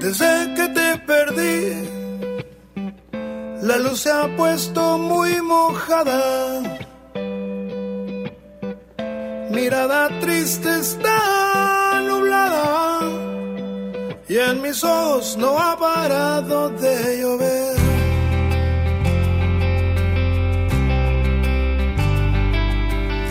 Desde 0.00 0.54
que 0.54 0.68
te 0.68 0.98
perdí, 0.98 1.88
la 3.62 3.78
luz 3.78 4.00
se 4.00 4.10
ha 4.10 4.28
puesto 4.36 4.98
muy 4.98 5.40
mojada. 5.42 6.78
Mirada 9.50 10.10
triste 10.20 10.68
está 10.78 12.02
nublada 12.06 13.00
y 14.28 14.36
en 14.36 14.60
mis 14.60 14.84
ojos 14.84 15.38
no 15.38 15.58
ha 15.58 15.74
parado 15.78 16.68
de 16.68 17.20
llover. 17.20 17.76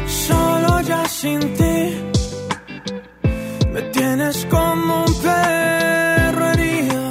Solo 0.07 0.81
ya 0.81 1.07
sin 1.07 1.39
ti 1.53 2.02
me 3.72 3.81
tienes 3.94 4.45
como 4.49 5.06
un 5.06 5.14
perro 5.22 6.49
herido. 6.49 7.03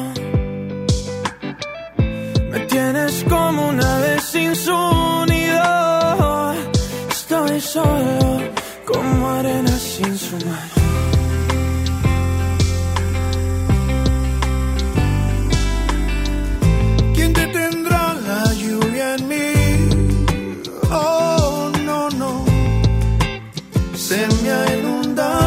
Me 2.50 2.58
tienes 2.66 3.24
como 3.28 3.68
una 3.68 3.98
vez 4.00 4.22
sin 4.24 4.56
su 4.56 4.76
nido. 5.28 6.54
Estoy 7.08 7.60
solo 7.60 8.25
¿Quién 17.14 17.34
detendrá 17.34 18.14
la 18.14 18.50
lluvia 18.54 19.16
en 19.16 19.28
mí? 19.28 19.52
Oh, 20.90 21.70
no, 21.84 22.08
no, 22.08 22.46
se 23.94 24.26
me 24.42 24.50
ha 24.50 24.78
inundado. 24.78 25.45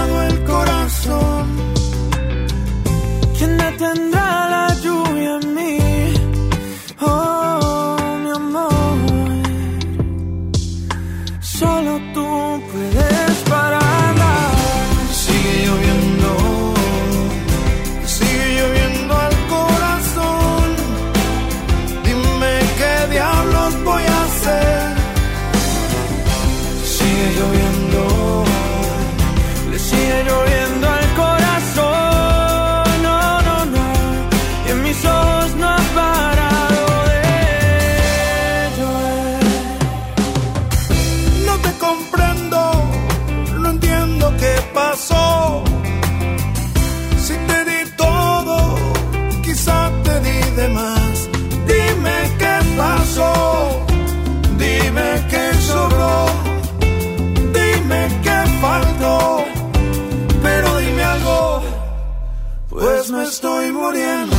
Estoy 63.95 64.38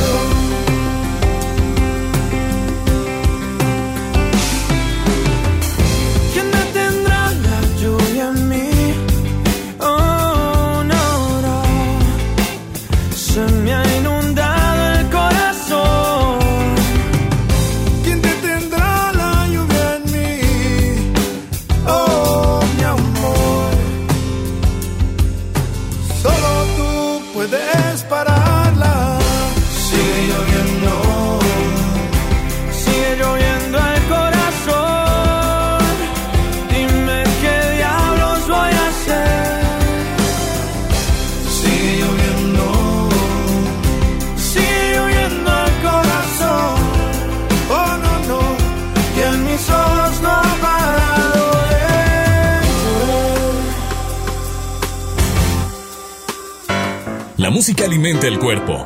Alimenta 57.83 58.27
el 58.27 58.37
cuerpo, 58.37 58.85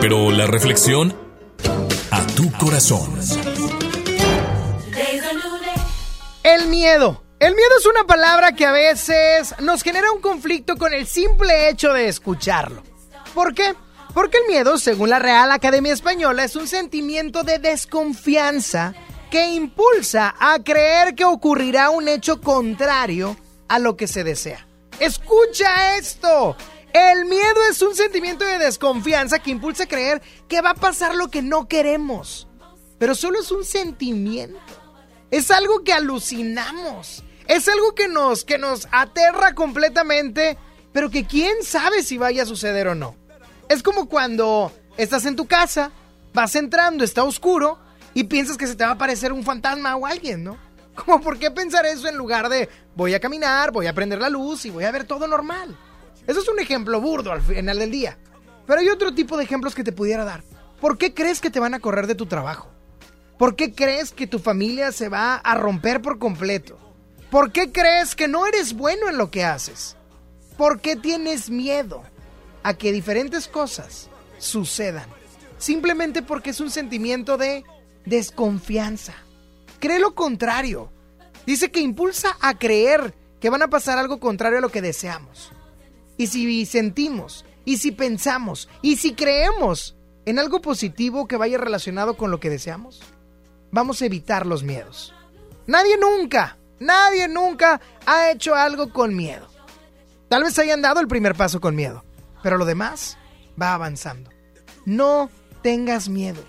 pero 0.00 0.30
la 0.30 0.46
reflexión 0.46 1.14
a 2.10 2.26
tu 2.28 2.50
corazón. 2.52 3.14
El 6.42 6.66
miedo. 6.68 7.22
El 7.38 7.54
miedo 7.54 7.70
es 7.78 7.84
una 7.84 8.04
palabra 8.04 8.52
que 8.52 8.64
a 8.64 8.72
veces 8.72 9.54
nos 9.60 9.82
genera 9.82 10.10
un 10.12 10.22
conflicto 10.22 10.76
con 10.76 10.94
el 10.94 11.06
simple 11.06 11.68
hecho 11.68 11.92
de 11.92 12.08
escucharlo. 12.08 12.82
¿Por 13.34 13.54
qué? 13.54 13.74
Porque 14.14 14.38
el 14.38 14.46
miedo, 14.46 14.78
según 14.78 15.10
la 15.10 15.18
Real 15.18 15.52
Academia 15.52 15.92
Española, 15.92 16.44
es 16.44 16.56
un 16.56 16.66
sentimiento 16.66 17.42
de 17.42 17.58
desconfianza 17.58 18.94
que 19.30 19.50
impulsa 19.50 20.34
a 20.40 20.58
creer 20.64 21.14
que 21.14 21.26
ocurrirá 21.26 21.90
un 21.90 22.08
hecho 22.08 22.40
contrario 22.40 23.36
a 23.68 23.78
lo 23.78 23.94
que 23.96 24.06
se 24.06 24.24
desea. 24.24 24.66
Escucha 25.00 25.98
esto. 25.98 26.56
El 26.96 27.26
miedo 27.26 27.60
es 27.70 27.82
un 27.82 27.94
sentimiento 27.94 28.42
de 28.46 28.56
desconfianza 28.56 29.38
que 29.38 29.50
impulsa 29.50 29.82
a 29.82 29.86
creer 29.86 30.22
que 30.48 30.62
va 30.62 30.70
a 30.70 30.74
pasar 30.74 31.14
lo 31.14 31.28
que 31.28 31.42
no 31.42 31.68
queremos. 31.68 32.48
Pero 32.98 33.14
solo 33.14 33.38
es 33.38 33.50
un 33.50 33.66
sentimiento. 33.66 34.58
Es 35.30 35.50
algo 35.50 35.84
que 35.84 35.92
alucinamos. 35.92 37.22
Es 37.48 37.68
algo 37.68 37.94
que 37.94 38.08
nos, 38.08 38.44
que 38.46 38.56
nos 38.56 38.88
aterra 38.92 39.54
completamente, 39.54 40.56
pero 40.94 41.10
que 41.10 41.26
quién 41.26 41.62
sabe 41.62 42.02
si 42.02 42.16
vaya 42.16 42.44
a 42.44 42.46
suceder 42.46 42.88
o 42.88 42.94
no. 42.94 43.14
Es 43.68 43.82
como 43.82 44.08
cuando 44.08 44.72
estás 44.96 45.26
en 45.26 45.36
tu 45.36 45.46
casa, 45.46 45.90
vas 46.32 46.54
entrando, 46.54 47.04
está 47.04 47.24
oscuro 47.24 47.78
y 48.14 48.24
piensas 48.24 48.56
que 48.56 48.66
se 48.66 48.74
te 48.74 48.84
va 48.84 48.92
a 48.92 48.94
aparecer 48.94 49.34
un 49.34 49.44
fantasma 49.44 49.96
o 49.96 50.06
alguien, 50.06 50.44
¿no? 50.44 50.56
Como 50.94 51.20
por 51.20 51.38
qué 51.38 51.50
pensar 51.50 51.84
eso 51.84 52.08
en 52.08 52.16
lugar 52.16 52.48
de 52.48 52.70
voy 52.94 53.12
a 53.12 53.20
caminar, 53.20 53.70
voy 53.70 53.86
a 53.86 53.92
prender 53.92 54.18
la 54.18 54.30
luz 54.30 54.64
y 54.64 54.70
voy 54.70 54.84
a 54.84 54.92
ver 54.92 55.04
todo 55.04 55.28
normal. 55.28 55.76
Eso 56.26 56.40
es 56.40 56.48
un 56.48 56.58
ejemplo 56.58 57.00
burdo 57.00 57.32
al 57.32 57.42
final 57.42 57.78
del 57.78 57.90
día. 57.90 58.18
Pero 58.66 58.80
hay 58.80 58.88
otro 58.88 59.14
tipo 59.14 59.36
de 59.36 59.44
ejemplos 59.44 59.74
que 59.74 59.84
te 59.84 59.92
pudiera 59.92 60.24
dar. 60.24 60.42
¿Por 60.80 60.98
qué 60.98 61.14
crees 61.14 61.40
que 61.40 61.50
te 61.50 61.60
van 61.60 61.74
a 61.74 61.80
correr 61.80 62.06
de 62.06 62.14
tu 62.14 62.26
trabajo? 62.26 62.68
¿Por 63.38 63.54
qué 63.54 63.72
crees 63.72 64.12
que 64.12 64.26
tu 64.26 64.38
familia 64.38 64.92
se 64.92 65.08
va 65.08 65.36
a 65.36 65.54
romper 65.54 66.02
por 66.02 66.18
completo? 66.18 66.78
¿Por 67.30 67.52
qué 67.52 67.70
crees 67.70 68.14
que 68.14 68.28
no 68.28 68.46
eres 68.46 68.74
bueno 68.74 69.08
en 69.08 69.18
lo 69.18 69.30
que 69.30 69.44
haces? 69.44 69.96
¿Por 70.56 70.80
qué 70.80 70.96
tienes 70.96 71.50
miedo 71.50 72.02
a 72.62 72.74
que 72.74 72.92
diferentes 72.92 73.46
cosas 73.46 74.08
sucedan? 74.38 75.08
Simplemente 75.58 76.22
porque 76.22 76.50
es 76.50 76.60
un 76.60 76.70
sentimiento 76.70 77.36
de 77.36 77.64
desconfianza. 78.04 79.14
Cree 79.80 79.98
lo 79.98 80.14
contrario. 80.14 80.90
Dice 81.46 81.70
que 81.70 81.80
impulsa 81.80 82.36
a 82.40 82.58
creer 82.58 83.14
que 83.40 83.50
van 83.50 83.62
a 83.62 83.68
pasar 83.68 83.98
algo 83.98 84.18
contrario 84.18 84.58
a 84.58 84.62
lo 84.62 84.70
que 84.70 84.82
deseamos. 84.82 85.52
Y 86.16 86.28
si 86.28 86.64
sentimos, 86.66 87.44
y 87.64 87.78
si 87.78 87.92
pensamos, 87.92 88.68
y 88.80 88.96
si 88.96 89.14
creemos 89.14 89.96
en 90.24 90.38
algo 90.38 90.60
positivo 90.60 91.26
que 91.26 91.36
vaya 91.36 91.58
relacionado 91.58 92.16
con 92.16 92.30
lo 92.30 92.40
que 92.40 92.50
deseamos, 92.50 93.02
vamos 93.70 94.00
a 94.00 94.06
evitar 94.06 94.46
los 94.46 94.62
miedos. 94.62 95.14
Nadie 95.66 95.98
nunca, 95.98 96.56
nadie 96.78 97.28
nunca 97.28 97.80
ha 98.06 98.30
hecho 98.30 98.54
algo 98.54 98.92
con 98.92 99.14
miedo. 99.14 99.48
Tal 100.28 100.42
vez 100.42 100.58
hayan 100.58 100.82
dado 100.82 101.00
el 101.00 101.08
primer 101.08 101.34
paso 101.34 101.60
con 101.60 101.76
miedo, 101.76 102.04
pero 102.42 102.56
lo 102.56 102.64
demás 102.64 103.18
va 103.60 103.74
avanzando. 103.74 104.30
No 104.84 105.30
tengas 105.62 106.08
miedo. 106.08 106.42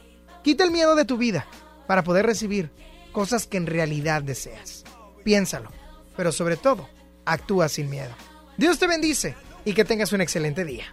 Quita 0.43 0.63
el 0.63 0.71
miedo 0.71 0.95
de 0.95 1.05
tu 1.05 1.17
vida 1.17 1.45
para 1.87 2.03
poder 2.03 2.25
recibir 2.25 2.71
cosas 3.11 3.47
que 3.47 3.57
en 3.57 3.65
realidad 3.65 4.21
deseas. 4.21 4.83
Piénsalo, 5.23 5.71
pero 6.15 6.31
sobre 6.31 6.57
todo, 6.57 6.87
actúa 7.25 7.69
sin 7.69 7.89
miedo. 7.89 8.13
Dios 8.57 8.79
te 8.79 8.87
bendice 8.87 9.35
y 9.67 9.73
que 9.73 9.83
tengas 9.83 10.13
un 10.13 10.21
excelente 10.21 10.63
día. 10.63 10.85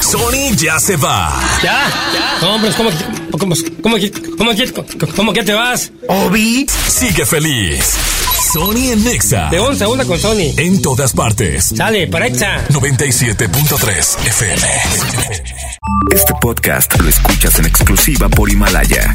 Sony 0.00 0.54
ya 0.56 0.80
se 0.80 0.96
va. 0.96 1.32
¿Ya? 1.62 1.88
¿Ya? 2.12 2.38
No, 2.42 2.54
hombre, 2.56 2.72
¿cómo, 2.76 2.90
que- 2.90 2.96
cómo, 3.38 3.54
cómo, 3.82 3.96
que- 3.96 4.10
cómo, 4.36 4.52
cómo 5.16 5.32
que 5.32 5.42
te 5.44 5.52
vas? 5.54 5.92
Obi 6.08 6.66
sigue 6.88 7.24
feliz. 7.24 7.94
Sony 8.52 8.90
en 8.92 9.04
Nexa. 9.04 9.48
De 9.50 9.60
once 9.60 9.84
a 9.84 9.88
una 9.88 10.04
con 10.04 10.18
Sony. 10.18 10.52
En 10.56 10.82
todas 10.82 11.12
partes. 11.12 11.72
Sale, 11.76 12.08
para 12.08 12.26
Exa. 12.26 12.66
97.3 12.70 14.26
FM. 14.26 14.66
Este 16.12 16.32
podcast 16.40 16.98
lo 16.98 17.08
escuchas 17.08 17.58
en 17.60 17.66
exclusiva 17.66 18.28
por 18.28 18.50
Himalaya. 18.50 19.14